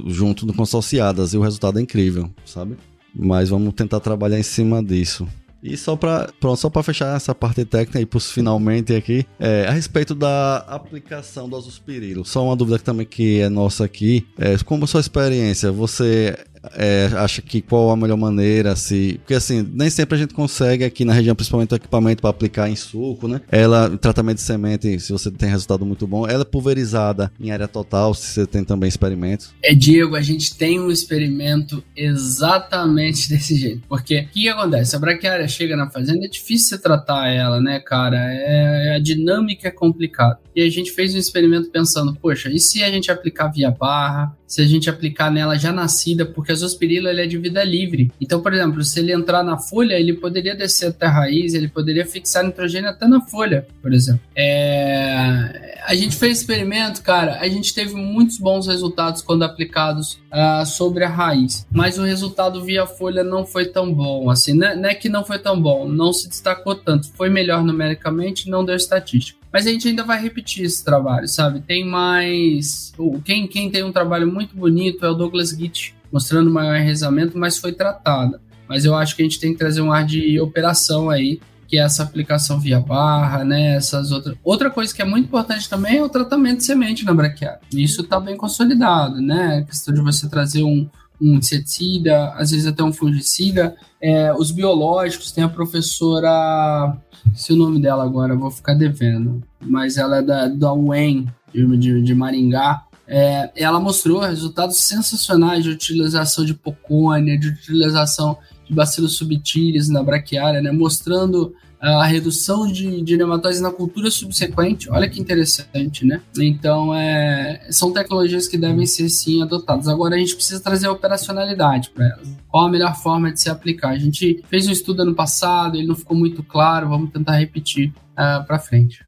junto 0.08 0.52
consociadas 0.54 1.34
e 1.34 1.38
o 1.38 1.42
resultado 1.42 1.80
é 1.80 1.82
incrível, 1.82 2.30
sabe? 2.46 2.78
Mas 3.14 3.50
vamos 3.50 3.74
tentar 3.74 4.00
trabalhar 4.00 4.38
em 4.38 4.44
cima 4.44 4.84
disso. 4.84 5.28
E 5.64 5.76
só 5.76 5.96
para 5.96 6.30
só 6.56 6.70
para 6.70 6.84
fechar 6.84 7.16
essa 7.16 7.34
parte 7.34 7.66
técnica 7.66 8.00
e 8.00 8.06
pros 8.06 8.30
finalmente 8.30 8.94
aqui, 8.94 9.26
é, 9.40 9.66
a 9.68 9.72
respeito 9.72 10.14
da 10.14 10.58
aplicação 10.58 11.50
do 11.50 11.56
azospirilo. 11.56 12.24
Só 12.24 12.46
uma 12.46 12.56
dúvida 12.56 12.78
também 12.78 13.06
que 13.06 13.40
é 13.40 13.50
nossa 13.50 13.84
aqui, 13.84 14.28
é, 14.38 14.56
como 14.64 14.84
a 14.84 14.88
sua 14.88 15.00
experiência, 15.00 15.72
você 15.72 16.38
é, 16.76 17.10
acha 17.16 17.42
que 17.42 17.62
qual 17.62 17.92
a 17.92 17.96
melhor 17.96 18.18
maneira, 18.18 18.76
se. 18.76 19.20
Porque 19.20 19.34
assim, 19.34 19.68
nem 19.74 19.90
sempre 19.90 20.16
a 20.16 20.18
gente 20.18 20.34
consegue 20.34 20.84
aqui 20.84 21.06
na 21.06 21.14
região, 21.14 21.36
principalmente 21.36 21.74
o 21.74 21.76
equipamento 21.76 22.22
para 22.22 22.30
aplicar 22.30 22.70
em 22.70 22.76
suco, 22.76 23.28
né? 23.28 23.42
Ela, 23.52 23.98
tratamento 23.98 24.38
de 24.38 24.44
semente, 24.44 25.00
se 25.00 25.12
você 25.12 25.30
tem 25.32 25.50
resultado 25.50 25.86
muito 25.86 26.08
bom, 26.08 26.28
ela 26.28 26.42
é 26.42 26.46
pulverizada 26.46 27.32
em 27.40 27.52
área 27.52 27.68
total, 27.68 28.14
se 28.14 28.28
você 28.28 28.48
tem 28.48 28.64
também 28.64 28.88
experimentos. 28.88 29.54
É, 29.64 29.74
Diego, 29.74 30.16
a 30.16 30.22
gente 30.22 30.56
tem 30.56 30.80
um 30.80 30.92
experimento 30.92 31.84
exatamente 31.96 33.28
desse 33.30 33.56
jeito. 33.56 33.84
Porque 33.88 34.22
o 34.22 34.28
que 34.28 34.50
acontece? 34.50 34.96
A 34.96 35.00
braquiária 35.00 35.48
chega 35.48 35.76
na 35.76 35.90
fazenda, 35.90 36.26
é 36.26 36.30
difícil 36.30 36.70
você 36.70 36.78
tratar 36.78 37.28
ela, 37.28 37.62
né, 37.62 37.80
cara? 37.80 38.18
É, 38.18 38.96
a 38.96 39.00
dinâmica 39.00 39.68
é 39.68 39.72
complicada. 39.72 40.40
E 40.56 40.62
a 40.62 40.70
gente 40.70 40.92
fez 40.92 41.14
um 41.14 41.18
experimento 41.18 41.70
pensando, 41.70 42.16
poxa, 42.16 42.50
e 42.50 42.60
se 42.60 42.82
a 42.84 42.90
gente 42.90 43.12
aplicar 43.12 43.50
via 43.50 43.70
barra? 43.70 44.36
Se 44.48 44.62
a 44.62 44.66
gente 44.66 44.90
aplicar 44.90 45.32
nela 45.32 45.58
já 45.58 45.72
nascida, 45.72 46.26
porque 46.26 46.52
a 46.52 46.56
zospirila 46.56 47.10
ele 47.10 47.22
é 47.22 47.28
de 47.28 47.38
vida 47.38 47.64
livre. 47.64 48.12
Então, 48.22 48.42
por 48.42 48.54
exemplo, 48.54 48.84
se 48.84 49.00
ele 49.00 49.12
entrar 49.12 49.44
na 49.44 49.58
folha, 49.58 49.96
ele 49.96 50.14
poderia 50.14 50.56
descer 50.56 50.90
até 50.90 51.08
a 51.08 51.12
raiz, 51.12 51.54
ele 51.54 51.68
poderia 51.68 52.06
fixar 52.06 52.44
nitrogênio 52.44 52.90
até 52.90 53.08
na 53.08 53.22
folha, 53.22 53.68
por 53.82 53.94
exemplo. 53.94 54.22
É... 54.36 55.76
A 55.88 55.94
gente 55.94 56.16
fez 56.16 56.40
experimento, 56.40 57.02
cara, 57.02 57.40
a 57.40 57.48
gente 57.48 57.74
teve 57.74 57.94
muitos 57.96 58.38
bons 58.38 58.68
resultados 58.68 59.22
quando 59.22 59.44
aplicados 59.44 60.20
uh, 60.32 60.66
sobre 60.66 61.04
a 61.04 61.10
raiz, 61.10 61.66
mas 61.72 62.00
o 62.00 62.04
resultado 62.04 62.64
via 62.64 62.88
folha 62.88 63.24
não 63.24 63.46
foi 63.46 63.66
tão 63.66 63.94
bom. 63.94 64.30
Assim, 64.30 64.54
não 64.54 64.68
é, 64.68 64.76
não 64.76 64.90
é 64.90 64.96
que 64.96 65.10
não 65.10 65.24
foi 65.24 65.38
tão 65.38 65.62
bom, 65.62 65.88
não 65.88 66.12
se 66.12 66.28
destacou 66.28 66.76
tanto. 66.76 67.10
Foi 67.14 67.30
melhor 67.30 67.64
numericamente, 67.64 68.50
não 68.50 68.66
deu 68.66 68.76
estatística. 68.76 69.45
Mas 69.56 69.66
a 69.66 69.70
gente 69.70 69.88
ainda 69.88 70.04
vai 70.04 70.22
repetir 70.22 70.66
esse 70.66 70.84
trabalho, 70.84 71.30
sabe? 71.30 71.62
Tem 71.62 71.86
mais. 71.86 72.92
Quem, 73.24 73.48
quem 73.48 73.72
tem 73.72 73.86
um 73.86 73.92
trabalho 73.94 74.30
muito 74.30 74.54
bonito 74.54 75.06
é 75.06 75.10
o 75.10 75.14
Douglas 75.14 75.52
Gitt, 75.52 75.96
mostrando 76.12 76.52
maior 76.52 76.76
enraizamento, 76.76 77.38
mas 77.38 77.58
foi 77.58 77.72
tratada. 77.72 78.42
Mas 78.68 78.84
eu 78.84 78.94
acho 78.94 79.16
que 79.16 79.22
a 79.22 79.26
gente 79.26 79.40
tem 79.40 79.54
que 79.54 79.58
trazer 79.58 79.80
um 79.80 79.94
ar 79.94 80.06
de 80.06 80.38
operação 80.42 81.10
aí, 81.10 81.40
que 81.70 81.78
é 81.78 81.84
essa 81.84 82.04
aplicação 82.04 82.60
via 82.60 82.82
barra, 82.82 83.46
né? 83.46 83.78
Essas 83.78 84.12
outras. 84.12 84.36
Outra 84.44 84.70
coisa 84.70 84.94
que 84.94 85.02
é 85.02 85.06
muito 85.06 85.28
importante 85.28 85.70
também 85.70 86.00
é 86.00 86.04
o 86.04 86.10
tratamento 86.10 86.58
de 86.58 86.66
semente 86.66 87.06
na 87.06 87.14
braquiária. 87.14 87.62
Isso 87.72 88.02
está 88.02 88.20
bem 88.20 88.36
consolidado, 88.36 89.22
né? 89.22 89.60
A 89.60 89.64
questão 89.64 89.94
de 89.94 90.02
você 90.02 90.28
trazer 90.28 90.64
um, 90.64 90.86
um 91.22 91.36
inseticida, 91.36 92.34
às 92.34 92.52
vezes 92.52 92.68
até 92.68 92.84
um 92.84 92.94
fungicida. 92.94 93.76
É, 94.02 94.34
os 94.34 94.52
biológicos, 94.52 95.32
tem 95.32 95.44
a 95.44 95.50
professora, 95.50 96.98
se 97.34 97.54
o 97.54 97.56
nome 97.56 97.82
dela 97.82 98.04
agora, 98.04 98.36
vou 98.36 98.52
ficar 98.52 98.74
devendo, 98.74 99.42
mas 99.62 99.98
ela 99.98 100.18
é 100.18 100.22
da, 100.22 100.48
da 100.48 100.74
UEM, 100.74 101.28
de, 101.54 102.02
de, 102.02 102.16
Maringá, 102.16 102.84
é, 103.08 103.52
ela 103.56 103.80
mostrou 103.80 104.20
resultados 104.20 104.78
sensacionais 104.78 105.64
de 105.64 105.70
utilização 105.70 106.44
de 106.44 106.54
pocônia, 106.54 107.38
de 107.38 107.50
utilização 107.50 108.38
de 108.68 108.74
bacilos 108.74 109.18
subtilis 109.18 109.88
na 109.90 110.04
braquiária, 110.04 110.62
né, 110.62 110.72
mostrando 110.72 111.54
a 111.90 112.06
redução 112.06 112.68
de, 112.68 113.02
de 113.02 113.18
na 113.18 113.72
cultura 113.72 114.10
subsequente. 114.10 114.90
Olha 114.90 115.10
que 115.10 115.20
interessante, 115.20 116.06
né? 116.06 116.22
Então, 116.38 116.94
é, 116.94 117.68
são 117.70 117.92
tecnologias 117.92 118.48
que 118.48 118.58
devem 118.58 118.86
ser 118.86 119.10
sim 119.10 119.42
adotadas. 119.42 119.88
Agora, 119.88 120.16
a 120.16 120.20
gente 120.20 120.36
precisa 120.36 120.62
trazer 120.62 120.88
a 120.88 120.92
operacionalidade 120.92 121.90
para 121.92 122.06
elas. 122.06 122.28
Qual 122.48 122.66
a 122.66 122.70
melhor 122.70 122.96
forma 122.96 123.32
de 123.32 123.42
se 123.42 123.50
aplicar? 123.50 123.90
A 123.90 123.98
gente 123.98 124.44
fez 124.50 124.68
um 124.68 124.72
estudo 124.72 125.02
ano 125.02 125.14
passado, 125.14 125.78
ele 125.78 125.88
não 125.88 125.96
ficou 125.96 126.18
muito 126.18 126.44
claro, 126.44 126.90
vamos 126.90 127.12
tentar 127.12 127.38
repetir 127.38 127.94
uh, 128.12 128.46
para 128.46 128.60
frente. 128.60 129.06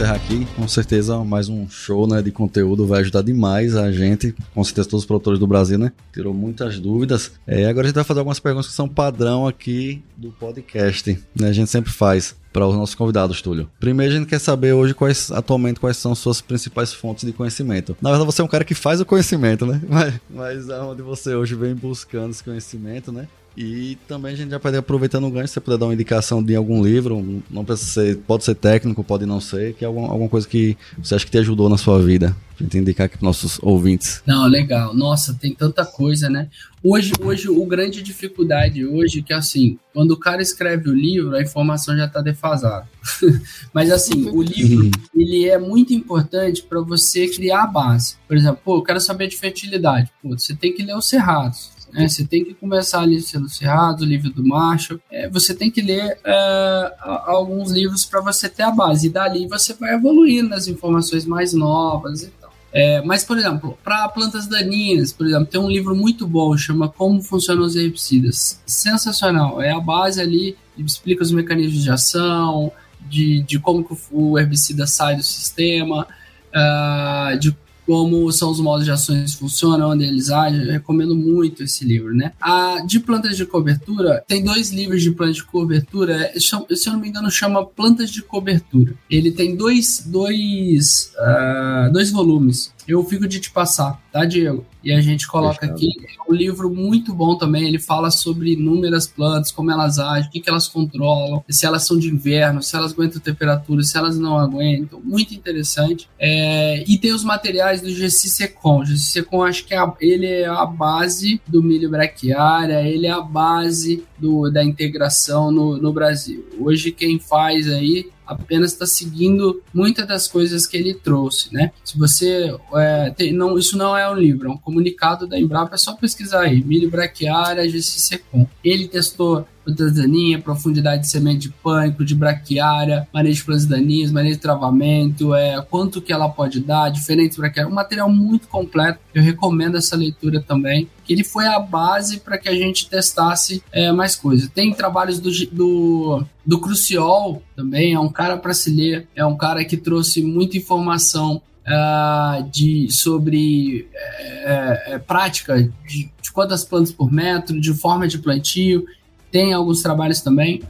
Encerrar 0.00 0.14
aqui. 0.14 0.46
Com 0.56 0.66
certeza, 0.66 1.18
mais 1.24 1.48
um 1.48 1.68
show 1.68 2.06
né, 2.06 2.22
de 2.22 2.30
conteúdo 2.30 2.86
vai 2.86 3.00
ajudar 3.00 3.22
demais 3.22 3.76
a 3.76 3.92
gente. 3.92 4.34
Com 4.54 4.64
certeza, 4.64 4.88
todos 4.88 5.02
os 5.02 5.06
produtores 5.06 5.38
do 5.38 5.46
Brasil, 5.46 5.78
né? 5.78 5.92
Tirou 6.12 6.32
muitas 6.32 6.78
dúvidas. 6.78 7.32
É, 7.46 7.66
agora 7.66 7.86
a 7.86 7.88
gente 7.88 7.96
vai 7.96 8.04
fazer 8.04 8.20
algumas 8.20 8.40
perguntas 8.40 8.68
que 8.68 8.74
são 8.74 8.88
padrão 8.88 9.46
aqui 9.46 10.02
do 10.16 10.30
podcast. 10.32 11.18
Né? 11.38 11.48
A 11.48 11.52
gente 11.52 11.70
sempre 11.70 11.92
faz 11.92 12.34
para 12.50 12.66
os 12.66 12.74
nossos 12.74 12.94
convidados, 12.94 13.42
Túlio. 13.42 13.68
Primeiro, 13.78 14.14
a 14.14 14.16
gente 14.18 14.28
quer 14.28 14.40
saber 14.40 14.72
hoje 14.72 14.94
quais, 14.94 15.30
atualmente, 15.30 15.78
quais 15.78 15.98
são 15.98 16.14
suas 16.14 16.40
principais 16.40 16.92
fontes 16.92 17.24
de 17.24 17.32
conhecimento. 17.32 17.96
Na 18.00 18.10
verdade, 18.10 18.26
você 18.26 18.40
é 18.40 18.44
um 18.44 18.48
cara 18.48 18.64
que 18.64 18.74
faz 18.74 19.00
o 19.00 19.04
conhecimento, 19.04 19.66
né? 19.66 19.80
Mas, 19.88 20.14
mas 20.30 20.70
aonde 20.70 21.02
você 21.02 21.34
hoje 21.34 21.54
vem 21.54 21.74
buscando 21.74 22.30
esse 22.30 22.42
conhecimento, 22.42 23.12
né? 23.12 23.28
E 23.56 23.98
também 24.06 24.32
a 24.32 24.36
gente 24.36 24.50
já 24.50 24.60
pode 24.60 24.76
aproveitando 24.76 25.26
o 25.26 25.30
gancho, 25.30 25.48
se 25.48 25.54
você 25.54 25.60
puder 25.60 25.78
dar 25.78 25.86
uma 25.86 25.94
indicação 25.94 26.42
de 26.42 26.54
algum 26.54 26.82
livro, 26.82 27.42
não 27.50 27.66
ser, 27.76 28.16
pode 28.18 28.44
ser 28.44 28.54
técnico, 28.54 29.02
pode 29.02 29.26
não 29.26 29.40
ser, 29.40 29.74
que 29.74 29.84
é 29.84 29.88
alguma, 29.88 30.08
alguma 30.08 30.28
coisa 30.28 30.48
que 30.48 30.76
você 31.02 31.14
acha 31.14 31.24
que 31.24 31.30
te 31.30 31.38
ajudou 31.38 31.68
na 31.68 31.76
sua 31.76 32.00
vida. 32.00 32.34
Pra 32.56 32.64
gente 32.64 32.78
indicar 32.78 33.06
aqui 33.06 33.16
para 33.16 33.26
nossos 33.26 33.58
ouvintes. 33.62 34.22
Não, 34.26 34.46
legal. 34.46 34.94
Nossa, 34.94 35.34
tem 35.34 35.54
tanta 35.54 35.84
coisa, 35.84 36.28
né? 36.28 36.48
Hoje, 36.82 37.12
hoje 37.20 37.48
o 37.48 37.64
grande 37.66 38.02
dificuldade 38.02 38.86
hoje 38.86 39.20
é 39.20 39.22
que 39.22 39.32
assim, 39.32 39.78
quando 39.92 40.12
o 40.12 40.16
cara 40.16 40.42
escreve 40.42 40.88
o 40.88 40.94
livro, 40.94 41.34
a 41.34 41.42
informação 41.42 41.96
já 41.96 42.04
está 42.04 42.20
defasada. 42.20 42.86
Mas 43.72 43.90
assim, 43.90 44.28
o 44.30 44.42
livro 44.42 44.90
ele 45.14 45.48
é 45.48 45.58
muito 45.58 45.92
importante 45.92 46.62
para 46.62 46.80
você 46.80 47.28
criar 47.28 47.64
a 47.64 47.66
base. 47.66 48.16
Por 48.28 48.36
exemplo, 48.36 48.60
pô, 48.64 48.76
eu 48.76 48.82
quero 48.82 49.00
saber 49.00 49.26
de 49.26 49.36
fertilidade. 49.36 50.10
Pô, 50.22 50.38
você 50.38 50.54
tem 50.54 50.72
que 50.72 50.82
ler 50.82 50.96
os 50.96 51.08
cerrados 51.08 51.79
né? 51.92 52.08
Você 52.08 52.24
tem 52.24 52.44
que 52.44 52.54
começar 52.54 53.00
ali 53.00 53.20
sendo 53.20 53.48
Cerrado, 53.48 54.02
o 54.02 54.04
livro 54.04 54.30
do 54.30 54.44
Macho. 54.44 55.00
É, 55.10 55.28
você 55.28 55.54
tem 55.54 55.70
que 55.70 55.80
ler 55.80 56.18
é, 56.24 56.94
alguns 57.26 57.70
livros 57.70 58.04
para 58.04 58.20
você 58.20 58.48
ter 58.48 58.62
a 58.62 58.70
base. 58.70 59.06
E 59.06 59.10
dali 59.10 59.46
você 59.46 59.74
vai 59.74 59.94
evoluindo 59.94 60.48
nas 60.48 60.68
informações 60.68 61.24
mais 61.24 61.52
novas 61.52 62.22
e 62.22 62.28
tal. 62.28 62.52
É, 62.72 63.02
mas, 63.02 63.24
por 63.24 63.36
exemplo, 63.36 63.76
para 63.82 64.08
plantas 64.08 64.46
daninhas, 64.46 65.12
por 65.12 65.26
exemplo, 65.26 65.46
tem 65.46 65.60
um 65.60 65.68
livro 65.68 65.94
muito 65.94 66.26
bom, 66.26 66.56
chama 66.56 66.88
Como 66.88 67.20
Funcionam 67.20 67.64
os 67.64 67.74
Herbicidas. 67.74 68.60
Sensacional. 68.64 69.60
É 69.60 69.72
a 69.72 69.80
base 69.80 70.20
ali, 70.20 70.56
explica 70.78 71.22
os 71.22 71.32
mecanismos 71.32 71.82
de 71.82 71.90
ação, 71.90 72.72
de, 73.08 73.42
de 73.42 73.58
como 73.58 73.86
o 74.10 74.38
herbicida 74.38 74.86
sai 74.86 75.16
do 75.16 75.22
sistema, 75.22 76.06
uh, 76.54 77.38
de 77.38 77.56
como 77.90 78.30
são 78.30 78.52
os 78.52 78.60
modos 78.60 78.84
de 78.84 78.92
ações 78.92 79.34
funcionam, 79.34 79.90
onde 79.90 80.04
eles 80.04 80.30
agem. 80.30 80.62
Eu 80.62 80.70
recomendo 80.70 81.12
muito 81.12 81.64
esse 81.64 81.84
livro, 81.84 82.14
né? 82.14 82.30
A 82.40 82.84
de 82.86 83.00
plantas 83.00 83.36
de 83.36 83.44
cobertura, 83.44 84.22
tem 84.28 84.44
dois 84.44 84.70
livros 84.70 85.02
de 85.02 85.10
plantas 85.10 85.34
de 85.38 85.42
cobertura, 85.42 86.30
se 86.38 86.54
eu 86.54 86.92
não 86.92 87.00
me 87.00 87.08
engano, 87.08 87.28
chama 87.28 87.66
Plantas 87.66 88.12
de 88.12 88.22
Cobertura. 88.22 88.94
Ele 89.10 89.32
tem 89.32 89.56
dois, 89.56 90.04
dois, 90.06 91.12
uh, 91.18 91.92
dois 91.92 92.12
volumes. 92.12 92.72
Eu 92.92 93.04
fico 93.04 93.26
de 93.26 93.40
te 93.40 93.50
passar, 93.50 94.00
tá, 94.12 94.24
Diego? 94.24 94.64
E 94.82 94.92
a 94.92 95.00
gente 95.00 95.28
coloca 95.28 95.60
Fechado. 95.60 95.76
aqui. 95.76 95.90
É 96.06 96.30
um 96.32 96.34
livro 96.34 96.70
muito 96.70 97.14
bom 97.14 97.36
também. 97.36 97.68
Ele 97.68 97.78
fala 97.78 98.10
sobre 98.10 98.52
inúmeras 98.52 99.06
plantas, 99.06 99.52
como 99.52 99.70
elas 99.70 99.98
agem, 99.98 100.28
o 100.28 100.32
que, 100.32 100.40
que 100.40 100.48
elas 100.48 100.66
controlam, 100.66 101.44
se 101.48 101.66
elas 101.66 101.84
são 101.84 101.98
de 101.98 102.08
inverno, 102.08 102.62
se 102.62 102.74
elas 102.74 102.92
aguentam 102.92 103.20
temperatura, 103.20 103.82
se 103.82 103.96
elas 103.96 104.18
não 104.18 104.38
aguentam. 104.38 105.00
Muito 105.04 105.34
interessante. 105.34 106.08
É, 106.18 106.82
e 106.88 106.98
tem 106.98 107.12
os 107.12 107.22
materiais 107.22 107.82
do 107.82 107.90
GC 107.90 108.28
Secom. 108.28 108.84
GC 108.84 109.12
Secom, 109.12 109.42
acho 109.42 109.66
que 109.66 109.74
é 109.74 109.78
a, 109.78 109.92
ele 110.00 110.26
é 110.26 110.46
a 110.46 110.64
base 110.64 111.40
do 111.46 111.62
milho 111.62 111.90
braquiária, 111.90 112.82
ele 112.82 113.06
é 113.06 113.10
a 113.10 113.20
base 113.20 114.04
do, 114.18 114.50
da 114.50 114.64
integração 114.64 115.50
no, 115.50 115.76
no 115.76 115.92
Brasil. 115.92 116.46
Hoje, 116.58 116.90
quem 116.90 117.18
faz 117.18 117.68
aí 117.68 118.08
apenas 118.30 118.72
está 118.72 118.86
seguindo 118.86 119.60
muitas 119.74 120.06
das 120.06 120.28
coisas 120.28 120.66
que 120.66 120.76
ele 120.76 120.94
trouxe, 120.94 121.52
né? 121.52 121.72
Se 121.84 121.98
você 121.98 122.56
é, 122.74 123.10
tem, 123.10 123.32
não, 123.32 123.58
isso 123.58 123.76
não 123.76 123.96
é 123.96 124.08
um 124.08 124.14
livro, 124.14 124.48
é 124.48 124.52
um 124.52 124.56
comunicado 124.56 125.26
da 125.26 125.38
Embrapa, 125.38 125.74
é 125.74 125.78
só 125.78 125.94
pesquisar 125.94 126.42
aí, 126.42 126.62
milho 126.62 126.88
braquiária 126.88 127.68
GCC-Com. 127.68 128.46
Ele 128.62 128.86
testou 128.86 129.46
plantas 129.70 129.94
daninhas, 129.94 130.42
profundidade 130.42 131.02
de 131.02 131.08
semente 131.08 131.48
de 131.48 131.50
pânico, 131.50 132.04
de 132.04 132.14
braquiária, 132.14 133.08
manejo 133.12 133.36
de 133.36 133.44
plantas 133.44 133.66
daninhas, 133.66 134.10
manejo 134.10 134.36
de 134.36 134.42
travamento, 134.42 135.34
é, 135.34 135.60
quanto 135.70 136.02
que 136.02 136.12
ela 136.12 136.28
pode 136.28 136.60
dar, 136.60 136.90
diferentes 136.90 137.36
braquiárias. 137.36 137.72
Um 137.72 137.76
material 137.76 138.10
muito 138.10 138.48
completo, 138.48 138.98
eu 139.14 139.22
recomendo 139.22 139.76
essa 139.76 139.96
leitura 139.96 140.40
também. 140.40 140.88
Que 141.04 141.12
ele 141.12 141.24
foi 141.24 141.46
a 141.46 141.58
base 141.58 142.20
para 142.20 142.38
que 142.38 142.48
a 142.48 142.54
gente 142.54 142.88
testasse 142.88 143.62
é, 143.72 143.90
mais 143.92 144.14
coisas. 144.14 144.48
Tem 144.48 144.72
trabalhos 144.72 145.18
do, 145.18 145.30
do, 145.50 146.24
do 146.44 146.60
Cruciol 146.60 147.42
também, 147.56 147.94
é 147.94 148.00
um 148.00 148.10
cara 148.10 148.36
para 148.36 148.52
se 148.52 148.70
ler, 148.70 149.08
é 149.14 149.24
um 149.24 149.36
cara 149.36 149.64
que 149.64 149.76
trouxe 149.76 150.22
muita 150.22 150.56
informação 150.56 151.42
Uh, 151.62 152.42
de, 152.50 152.90
sobre 152.90 153.86
é, 153.94 154.94
é, 154.94 154.98
prática 154.98 155.62
de, 155.86 156.10
de, 156.20 156.32
quantas 156.32 156.64
plantas 156.64 156.90
por 156.90 157.12
metro, 157.12 157.60
de 157.60 157.72
forma 157.74 158.08
de 158.08 158.18
plantio 158.18 158.86
tem 159.30 159.52
alguns 159.52 159.82
trabalhos 159.82 160.20
também. 160.20 160.62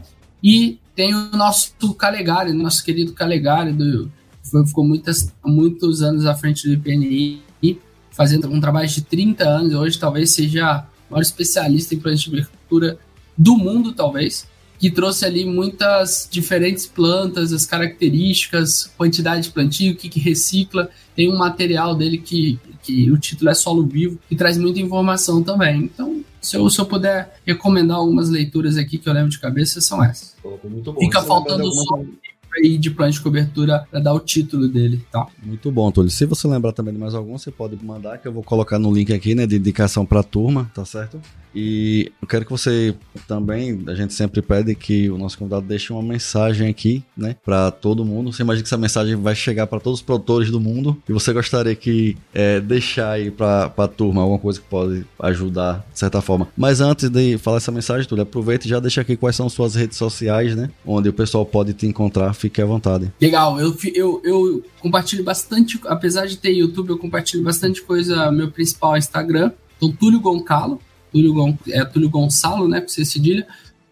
E 0.43 0.79
tem 0.95 1.15
o 1.15 1.37
nosso 1.37 1.73
Calegari, 1.95 2.53
nosso 2.53 2.85
querido 2.85 3.13
Calegari, 3.13 3.73
do, 3.73 4.11
ficou 4.67 4.85
muitas, 4.85 5.33
muitos 5.45 6.03
anos 6.03 6.27
à 6.27 6.35
frente 6.35 6.67
do 6.67 6.75
IPNI, 6.75 7.43
fazendo 8.11 8.49
um 8.51 8.61
trabalho 8.61 8.89
de 8.89 9.01
30 9.03 9.49
anos, 9.49 9.75
hoje 9.75 9.99
talvez 9.99 10.31
seja 10.31 10.85
o 11.09 11.13
maior 11.13 11.23
especialista 11.23 11.95
em 11.95 11.99
plantio 11.99 12.31
de 12.31 12.41
agricultura 12.41 12.99
do 13.37 13.57
mundo, 13.57 13.93
talvez, 13.93 14.47
que 14.79 14.91
trouxe 14.91 15.25
ali 15.25 15.45
muitas 15.45 16.29
diferentes 16.31 16.87
plantas, 16.87 17.53
as 17.53 17.65
características, 17.65 18.91
quantidade 18.97 19.45
de 19.45 19.51
plantio, 19.51 19.93
o 19.93 19.97
que, 19.97 20.09
que 20.09 20.21
recicla. 20.21 20.91
Tem 21.17 21.33
um 21.33 21.39
material 21.39 21.95
dele 21.95 22.19
que, 22.19 22.59
que 22.83 23.11
o 23.11 23.19
título 23.19 23.51
é 23.51 23.55
Solo 23.55 23.87
Vivo, 23.87 24.19
que 24.29 24.37
traz 24.37 24.59
muita 24.59 24.81
informação 24.81 25.43
também. 25.43 25.85
Então, 25.85 26.23
se 26.41 26.57
eu, 26.57 26.69
se 26.71 26.81
eu 26.81 26.87
puder 26.87 27.41
recomendar 27.47 27.99
algumas 27.99 28.29
leituras 28.29 28.77
aqui 28.77 28.99
que 28.99 29.09
eu 29.09 29.13
lembro 29.13 29.31
de 29.31 29.39
cabeça, 29.39 29.81
são 29.81 30.03
essas. 30.03 30.37
Muito 30.65 30.93
bom. 30.93 31.01
Fica 31.01 31.21
Você 31.21 31.27
faltando 31.27 31.71
só 31.71 32.01
aí 32.57 32.79
de 32.79 32.91
plano 32.91 33.13
de 33.13 33.21
cobertura 33.21 33.87
para 33.91 34.01
dar 34.01 34.13
o 34.13 34.21
título 34.21 34.69
dele, 34.69 35.05
tá? 35.11 35.27
Muito 35.43 35.71
bom, 35.71 35.91
Túlio. 35.91 36.11
Se 36.11 36.27
você 36.27 36.49
lembrar 36.49 36.73
também 36.73 36.93
de 36.93 36.99
mais 36.99 37.15
algum, 37.15 37.39
você 37.39 37.51
pode 37.51 37.77
mandar, 37.85 38.19
que 38.19 38.27
eu 38.27 38.33
vou 38.33 38.43
colocar 38.43 38.79
no 38.79 38.93
link 38.93 39.13
aqui, 39.13 39.35
né, 39.35 39.47
de 39.47 39.57
indicação 39.57 40.05
para 40.05 40.21
a 40.21 40.25
turma, 40.25 40.71
tá 40.75 40.85
certo? 40.85 41.21
E 41.55 42.13
eu 42.21 42.29
quero 42.29 42.45
que 42.45 42.51
você 42.51 42.95
também, 43.27 43.83
a 43.87 43.95
gente 43.95 44.15
sempre 44.15 44.43
pede 44.43 44.75
que 44.75 45.11
o 45.11 45.19
nosso 45.19 45.39
convidado 45.39 45.67
deixe 45.67 45.93
uma 45.93 46.03
mensagem 46.03 46.69
aqui, 46.69 47.03
né, 47.17 47.37
para 47.45 47.71
todo 47.71 48.05
mundo. 48.05 48.33
Você 48.33 48.43
imagina 48.43 48.63
que 48.63 48.69
essa 48.69 48.77
mensagem 48.77 49.17
vai 49.17 49.35
chegar 49.35 49.67
para 49.67 49.81
todos 49.81 50.01
os 50.01 50.05
produtores 50.05 50.51
do 50.51 50.61
mundo 50.61 51.01
e 51.09 51.13
você 51.13 51.33
gostaria 51.33 51.75
que 51.75 52.17
é, 52.33 52.61
deixar 52.61 53.13
aí 53.13 53.31
para 53.31 53.73
a 53.77 53.89
turma 53.89 54.23
alguma 54.23 54.39
coisa 54.39 54.61
que 54.61 54.67
pode 54.67 55.05
ajudar 55.21 55.85
de 55.93 55.99
certa 55.99 56.21
forma. 56.21 56.49
Mas 56.57 56.81
antes 56.81 57.09
de 57.09 57.39
falar 57.39 57.59
essa 57.59 57.73
mensagem, 57.73 58.07
Túlio, 58.09 58.23
aproveita 58.23 58.67
e 58.67 58.71
já 58.71 58.81
deixa 58.81 59.01
aqui 59.01 59.17
quais 59.17 59.37
são 59.37 59.49
suas 59.49 59.75
redes 59.75 59.97
sociais, 59.97 60.55
né, 60.55 60.71
onde 60.87 61.09
o 61.09 61.13
pessoal 61.13 61.45
pode 61.45 61.73
te 61.75 61.87
encontrar. 61.87 62.33
Fique 62.35 62.61
à 62.63 62.67
vontade. 62.67 63.13
Legal, 63.21 63.61
eu, 63.61 63.77
eu, 63.95 64.21
eu 64.25 64.65
compartilho 64.81 65.25
bastante, 65.25 65.81
apesar 65.87 66.27
de 66.27 66.37
ter 66.37 66.53
YouTube, 66.53 66.91
eu 66.91 66.99
compartilho 66.99 67.43
bastante 67.43 67.83
coisa. 67.83 68.31
Meu 68.31 68.51
principal 68.51 68.95
é 68.95 68.99
Instagram, 68.99 69.53
então 69.77 69.93
Túlio 69.93 70.21
Goncalo 70.21 70.81
Túlio, 71.13 71.35
Gon, 71.35 71.57
é 71.69 71.85
Túlio 71.85 72.11
Gonçalo, 72.11 72.69
né, 72.69 72.81
com 72.81 72.89
C 72.89 73.05
cedilha. 73.05 73.47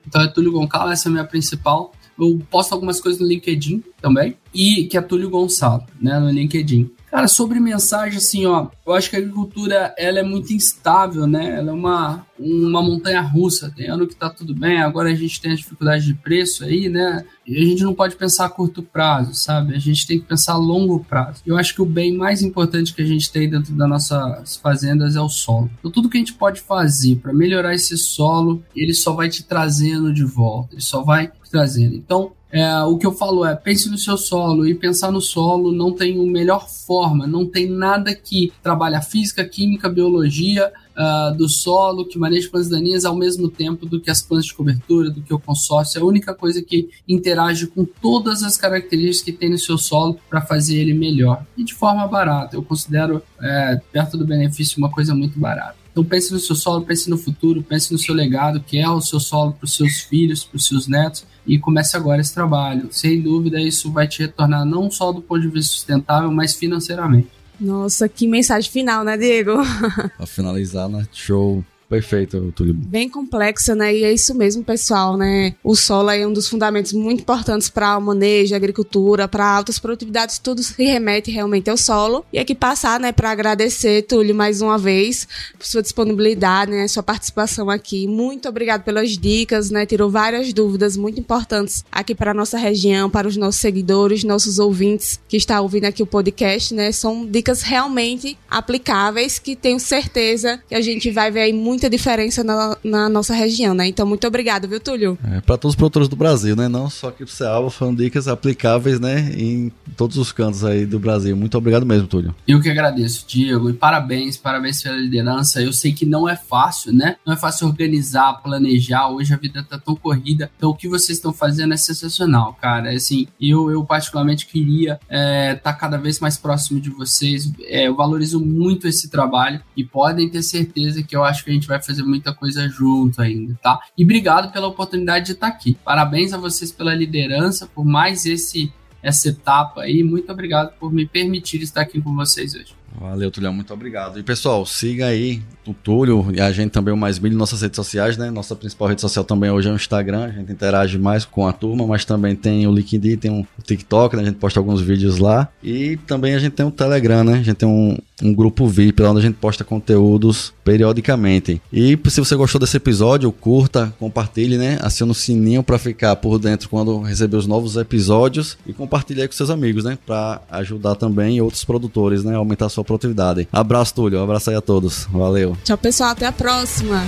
Então 0.07 0.23
é 0.23 0.29
Túlio 0.29 0.53
Gonçalo, 0.53 0.91
essa 0.91 1.09
é 1.09 1.11
a 1.11 1.13
minha 1.13 1.25
principal. 1.25 1.93
Eu 2.19 2.41
posto 2.51 2.73
algumas 2.73 3.01
coisas 3.01 3.21
no 3.21 3.27
LinkedIn 3.27 3.83
também, 4.01 4.37
e 4.53 4.85
que 4.85 4.97
é 4.97 5.01
Túlio 5.01 5.31
Gonçalo, 5.31 5.85
né, 6.01 6.19
no 6.19 6.31
LinkedIn. 6.31 6.91
Cara, 7.11 7.27
sobre 7.27 7.59
mensagem, 7.59 8.19
assim, 8.19 8.45
ó, 8.45 8.69
eu 8.87 8.93
acho 8.93 9.09
que 9.09 9.17
a 9.17 9.19
agricultura, 9.19 9.95
ela 9.97 10.19
é 10.19 10.23
muito 10.23 10.53
instável, 10.53 11.27
né? 11.27 11.57
Ela 11.59 11.71
é 11.71 11.75
uma, 11.75 12.27
uma 12.39 12.83
montanha 12.83 13.23
russa. 13.23 13.73
Tem 13.75 13.89
ano 13.89 14.07
que 14.07 14.15
tá 14.15 14.29
tudo 14.29 14.55
bem, 14.55 14.83
agora 14.83 15.09
a 15.09 15.15
gente 15.15 15.41
tem 15.41 15.53
as 15.53 15.59
dificuldades 15.59 16.05
de 16.05 16.13
preço 16.13 16.65
aí, 16.65 16.91
né? 16.91 17.25
E 17.47 17.57
a 17.57 17.67
gente 17.67 17.83
não 17.83 17.95
pode 17.95 18.15
pensar 18.15 18.45
a 18.45 18.51
curto 18.51 18.83
prazo, 18.83 19.33
sabe? 19.33 19.75
A 19.75 19.79
gente 19.79 20.07
tem 20.07 20.21
que 20.21 20.27
pensar 20.27 20.53
a 20.53 20.59
longo 20.59 21.03
prazo. 21.03 21.41
Eu 21.47 21.57
acho 21.57 21.75
que 21.75 21.81
o 21.81 21.87
bem 21.87 22.15
mais 22.15 22.43
importante 22.43 22.95
que 22.95 23.01
a 23.01 23.07
gente 23.07 23.33
tem 23.33 23.49
dentro 23.49 23.75
das 23.75 23.89
nossas 23.89 24.57
fazendas 24.57 25.17
é 25.17 25.21
o 25.21 25.31
solo. 25.31 25.71
Então, 25.79 25.91
tudo 25.91 26.11
que 26.11 26.19
a 26.19 26.21
gente 26.21 26.35
pode 26.35 26.61
fazer 26.61 27.17
para 27.17 27.33
melhorar 27.33 27.75
esse 27.75 27.97
solo, 27.97 28.63
ele 28.77 28.93
só 28.93 29.15
vai 29.15 29.31
te 29.31 29.43
trazendo 29.43 30.13
de 30.13 30.25
volta, 30.25 30.75
ele 30.75 30.83
só 30.83 31.03
vai 31.03 31.33
trazendo. 31.51 31.97
Então, 31.97 32.33
é, 32.51 32.83
o 32.83 32.97
que 32.97 33.07
eu 33.07 33.13
falo 33.13 33.45
é 33.45 33.55
pense 33.55 33.91
no 33.91 33.99
seu 33.99 34.17
solo 34.17 34.67
e 34.67 34.75
pensar 34.75 35.13
no 35.13 35.21
solo 35.21 35.71
não 35.71 35.93
tem 35.93 36.19
uma 36.19 36.31
melhor 36.31 36.69
forma, 36.69 37.27
não 37.27 37.45
tem 37.45 37.69
nada 37.69 38.15
que 38.15 38.53
trabalha 38.63 39.03
física, 39.03 39.45
química, 39.45 39.89
biologia 39.89 40.73
uh, 40.97 41.37
do 41.37 41.47
solo, 41.47 42.07
que 42.07 42.19
maneja 42.19 42.49
plantas 42.49 42.71
daninhas 42.71 43.05
ao 43.05 43.15
mesmo 43.15 43.51
tempo 43.51 43.85
do 43.85 44.01
que 44.01 44.11
as 44.11 44.23
plantas 44.23 44.47
de 44.47 44.55
cobertura, 44.55 45.11
do 45.11 45.21
que 45.21 45.35
o 45.35 45.39
consórcio. 45.39 45.99
É 45.99 46.03
a 46.03 46.07
única 46.07 46.35
coisa 46.35 46.63
que 46.63 46.89
interage 47.07 47.67
com 47.67 47.85
todas 47.85 48.43
as 48.43 48.57
características 48.57 49.23
que 49.23 49.33
tem 49.33 49.51
no 49.51 49.59
seu 49.59 49.77
solo 49.77 50.19
para 50.31 50.41
fazer 50.41 50.77
ele 50.77 50.95
melhor 50.95 51.45
e 51.55 51.63
de 51.63 51.75
forma 51.75 52.07
barata. 52.09 52.57
Eu 52.57 52.63
considero 52.63 53.23
é, 53.43 53.79
perto 53.93 54.17
do 54.17 54.27
benefício 54.27 54.79
uma 54.79 54.91
coisa 54.91 55.15
muito 55.15 55.39
barata. 55.39 55.77
Então 55.93 56.05
pense 56.05 56.33
no 56.33 56.39
seu 56.39 56.55
solo, 56.55 56.85
pense 56.85 57.11
no 57.11 57.19
futuro, 57.19 57.63
pense 57.63 57.93
no 57.93 57.99
seu 57.99 58.15
legado, 58.15 58.61
que 58.61 58.79
é 58.79 58.89
o 58.89 59.01
seu 59.01 59.19
solo 59.19 59.53
para 59.53 59.65
os 59.65 59.75
seus 59.75 60.01
filhos, 60.01 60.45
para 60.45 60.57
os 60.57 60.67
seus 60.67 60.87
netos 60.87 61.27
e 61.49 61.59
comece 61.59 61.97
agora 61.97 62.21
esse 62.21 62.35
trabalho. 62.35 62.89
Sem 62.91 63.21
dúvida, 63.21 63.59
isso 63.61 63.91
vai 63.91 64.07
te 64.07 64.21
retornar 64.21 64.65
não 64.67 64.91
só 64.91 65.11
do 65.11 65.23
ponto 65.23 65.41
de 65.41 65.49
vista 65.49 65.73
sustentável, 65.73 66.31
mas 66.31 66.55
financeiramente. 66.55 67.29
Nossa, 67.59 68.09
que 68.09 68.29
mensagem 68.29 68.71
final, 68.71 69.03
né, 69.03 69.17
Diego? 69.17 69.57
Para 70.17 70.27
finalizar, 70.27 70.89
né? 70.89 71.07
Show. 71.13 71.65
Perfeito, 71.89 72.53
Túlio. 72.55 72.75
Bem 72.75 73.09
complexa, 73.09 73.75
né? 73.75 73.95
E 73.97 74.05
é 74.05 74.13
isso 74.13 74.35
mesmo, 74.35 74.63
pessoal, 74.63 75.17
né? 75.17 75.55
O 75.65 75.75
solo 75.75 76.11
é 76.11 76.27
um 76.27 76.33
dos 76.33 76.47
fundamentos 76.47 76.93
muito 76.93 77.23
importantes 77.23 77.71
para 77.71 77.97
o 77.97 78.01
manejo, 78.01 78.55
agricultura, 78.55 79.27
para 79.27 79.47
altas 79.47 79.79
produtividades, 79.79 80.39
tudo 80.39 80.63
se 80.63 80.83
remete 80.83 81.31
realmente 81.31 81.71
ao 81.71 81.79
solo. 81.79 82.25
E 82.31 82.39
aqui 82.39 82.55
passar, 82.55 83.01
né, 83.01 83.11
para 83.11 83.31
agradecer, 83.31 84.03
Túlio, 84.03 84.35
mais 84.35 84.61
uma 84.61 84.77
vez, 84.77 85.27
por 85.57 85.67
sua 85.67 85.81
disponibilidade, 85.81 86.71
né, 86.71 86.87
sua 86.89 87.03
participação 87.03 87.71
aqui. 87.71 88.07
Muito 88.07 88.49
obrigado 88.49 88.83
pelas 88.83 89.17
dicas, 89.17 89.71
né? 89.71 89.87
Tirou 89.87 90.11
várias 90.11 90.53
dúvidas 90.53 90.97
muito 90.97 91.19
importantes 91.19 91.85
aqui 91.91 92.15
para 92.15 92.35
nossa 92.35 92.59
região, 92.59 93.09
para 93.09 93.27
os 93.27 93.37
nossos 93.37 93.61
seguidores, 93.61 94.25
nossos 94.25 94.59
ouvintes 94.59 95.19
que 95.27 95.39
estão 95.39 95.63
ouvindo 95.63 95.87
aqui 95.87 96.03
o 96.03 96.07
podcast, 96.07 96.75
né? 96.75 96.93
São 96.93 97.25
dicas 97.25 97.63
realmente 97.63 98.37
aplicáveis 98.51 99.39
que 99.39 99.57
tenho 99.57 99.81
certeza 99.81 100.63
que 100.69 100.75
a 100.75 100.81
gente 100.83 101.11
vai 101.11 101.31
ver 101.31 101.41
aí 101.41 101.53
muito 101.53 101.78
muita 101.79 101.89
diferença 101.89 102.43
na, 102.43 102.77
na 102.83 103.09
nossa 103.09 103.33
região, 103.33 103.73
né? 103.73 103.87
Então, 103.87 104.05
muito 104.05 104.27
obrigado, 104.27 104.67
viu, 104.67 104.81
Túlio? 104.81 105.17
É, 105.31 105.41
para 105.41 105.57
todos 105.57 105.75
os 105.75 105.77
produtores 105.77 106.09
do 106.09 106.17
Brasil, 106.17 106.57
né? 106.57 106.69
Não 106.69 106.91
só 106.91 107.09
aqui 107.09 107.25
pro 107.25 107.33
Cealva, 107.33 107.71
foram 107.71 107.95
dicas 107.95 108.27
aplicáveis, 108.27 108.99
né? 108.99 109.33
Em 109.37 109.71
todos 109.97 110.17
os 110.17 110.33
cantos 110.33 110.65
aí 110.65 110.85
do 110.85 110.99
Brasil. 110.99 111.37
Muito 111.37 111.57
obrigado 111.57 111.87
mesmo, 111.87 112.09
Túlio. 112.09 112.35
Eu 112.49 112.61
que 112.61 112.69
agradeço, 112.69 113.25
Diego, 113.29 113.71
e 113.71 113.73
parabéns, 113.73 114.37
parabéns 114.37 114.83
pela 114.83 114.97
liderança. 114.97 115.63
Eu 115.63 115.73
sei 115.73 115.93
que 115.93 116.05
não 116.05 116.29
é 116.29 116.35
fácil, 116.35 116.93
né? 116.93 117.15
Não 117.25 117.33
é 117.33 117.37
fácil 117.37 117.69
organizar, 117.69 118.43
planejar. 118.43 119.09
Hoje 119.09 119.33
a 119.33 119.37
vida 119.37 119.63
tá 119.63 119.79
tão 119.79 119.95
corrida. 119.95 120.51
Então, 120.57 120.71
o 120.71 120.75
que 120.75 120.89
vocês 120.89 121.19
estão 121.19 121.33
fazendo 121.33 121.75
é 121.75 121.77
sensacional, 121.77 122.55
cara. 122.61 122.91
Assim, 122.91 123.29
eu, 123.41 123.71
eu 123.71 123.85
particularmente 123.85 124.47
queria 124.47 124.95
estar 124.95 125.17
é, 125.17 125.55
tá 125.55 125.73
cada 125.73 125.97
vez 125.97 126.19
mais 126.19 126.37
próximo 126.37 126.81
de 126.81 126.91
vocês. 126.91 127.53
É, 127.67 127.87
eu 127.87 127.95
valorizo 127.95 128.41
muito 128.41 128.89
esse 128.89 129.09
trabalho 129.09 129.61
e 129.77 129.85
podem 129.85 130.29
ter 130.29 130.43
certeza 130.43 131.05
que 131.05 131.15
eu 131.15 131.23
acho 131.23 131.45
que 131.45 131.51
a 131.51 131.55
gente 131.55 131.68
vai 131.69 131.83
fazer 131.83 132.03
muita 132.03 132.33
coisa 132.33 132.69
junto 132.69 133.21
ainda, 133.21 133.57
tá? 133.63 133.79
E 133.97 134.03
obrigado 134.03 134.51
pela 134.53 134.67
oportunidade 134.67 135.27
de 135.27 135.33
estar 135.33 135.47
aqui. 135.47 135.77
Parabéns 135.85 136.33
a 136.33 136.39
vocês 136.39 136.73
pela 136.73 136.95
liderança, 136.95 137.69
por 137.73 137.85
mais 137.85 138.27
esse 138.27 138.73
essa 139.03 139.29
etapa 139.29 139.83
aí. 139.83 140.03
Muito 140.03 140.31
obrigado 140.33 140.73
por 140.79 140.93
me 140.93 141.07
permitir 141.07 141.63
estar 141.63 141.83
aqui 141.83 142.01
com 142.01 142.15
vocês 142.15 142.55
hoje. 142.55 142.75
Valeu, 143.01 143.31
Tulio, 143.31 143.53
muito 143.53 143.73
obrigado. 143.73 144.19
E 144.19 144.23
pessoal, 144.23 144.67
siga 144.67 145.07
aí 145.07 145.41
o 145.65 145.73
Túlio 145.73 146.35
e 146.35 146.41
a 146.41 146.51
gente 146.51 146.73
também, 146.73 146.93
o 146.93 146.97
Mais 146.97 147.19
Milho, 147.19 147.37
nossas 147.37 147.63
redes 147.63 147.77
sociais, 147.77 148.17
né? 148.17 148.31
Nossa 148.31 148.57
principal 148.57 148.89
rede 148.89 149.01
social 149.01 149.25
também 149.25 149.51
hoje 149.51 149.69
é 149.69 149.73
o 149.73 149.77
Instagram, 149.77 150.25
a 150.25 150.31
gente 150.31 150.51
interage 150.51 150.99
mais 150.99 151.25
com 151.25 151.47
a 151.47 151.53
turma, 151.53 151.87
mas 151.87 152.05
também 152.05 152.35
tem 152.35 152.67
o 152.67 152.73
LinkedIn, 152.73 153.17
tem 153.17 153.31
o 153.31 153.63
TikTok, 153.63 154.17
né? 154.17 154.23
A 154.23 154.25
gente 154.25 154.39
posta 154.39 154.59
alguns 154.59 154.81
vídeos 154.81 155.19
lá. 155.19 155.49
E 155.63 155.97
também 156.07 156.35
a 156.35 156.39
gente 156.39 156.55
tem 156.55 156.67
o 156.67 156.73
Telegram, 156.73 157.23
né? 157.23 157.35
A 157.35 157.43
gente 157.43 157.55
tem 157.55 157.69
um, 157.69 157.97
um 158.23 158.35
grupo 158.35 158.67
VIP 158.67 159.03
lá 159.03 159.11
onde 159.11 159.21
a 159.21 159.23
gente 159.23 159.37
posta 159.37 159.65
conteúdos 159.65 160.53
periodicamente. 160.65 161.61
E 161.73 161.99
se 162.09 162.21
você 162.21 162.35
gostou 162.37 162.61
desse 162.61 162.77
episódio, 162.77 163.31
curta, 163.33 163.93
compartilhe, 163.99 164.59
né? 164.59 164.79
Acione 164.81 165.13
o 165.13 165.15
sininho 165.15 165.63
para 165.63 165.79
ficar 165.79 166.17
por 166.17 166.39
dentro 166.39 166.69
quando 166.69 167.01
receber 167.01 167.37
os 167.37 167.47
novos 167.47 167.77
episódios 167.77 168.59
e 168.67 168.73
compartilhe 168.73 169.23
aí 169.23 169.29
com 169.29 169.35
seus 169.35 169.51
amigos, 169.51 169.85
né? 169.85 169.99
Para 170.07 170.41
ajudar 170.51 170.95
também 170.95 171.41
outros 171.41 171.65
produtores, 171.65 172.25
né? 172.25 172.35
Aumentar 172.35 172.67
a 172.67 172.71
sua 172.71 172.85
produtividade. 172.85 173.49
Abraço, 173.53 173.95
Túlio. 173.95 174.21
Abraço 174.21 174.51
aí 174.51 174.57
a 174.57 174.61
todos. 174.61 175.07
Valeu. 175.11 175.57
Tchau, 175.65 175.79
pessoal. 175.79 176.11
Até 176.11 176.27
a 176.27 176.33
próxima. 176.33 177.05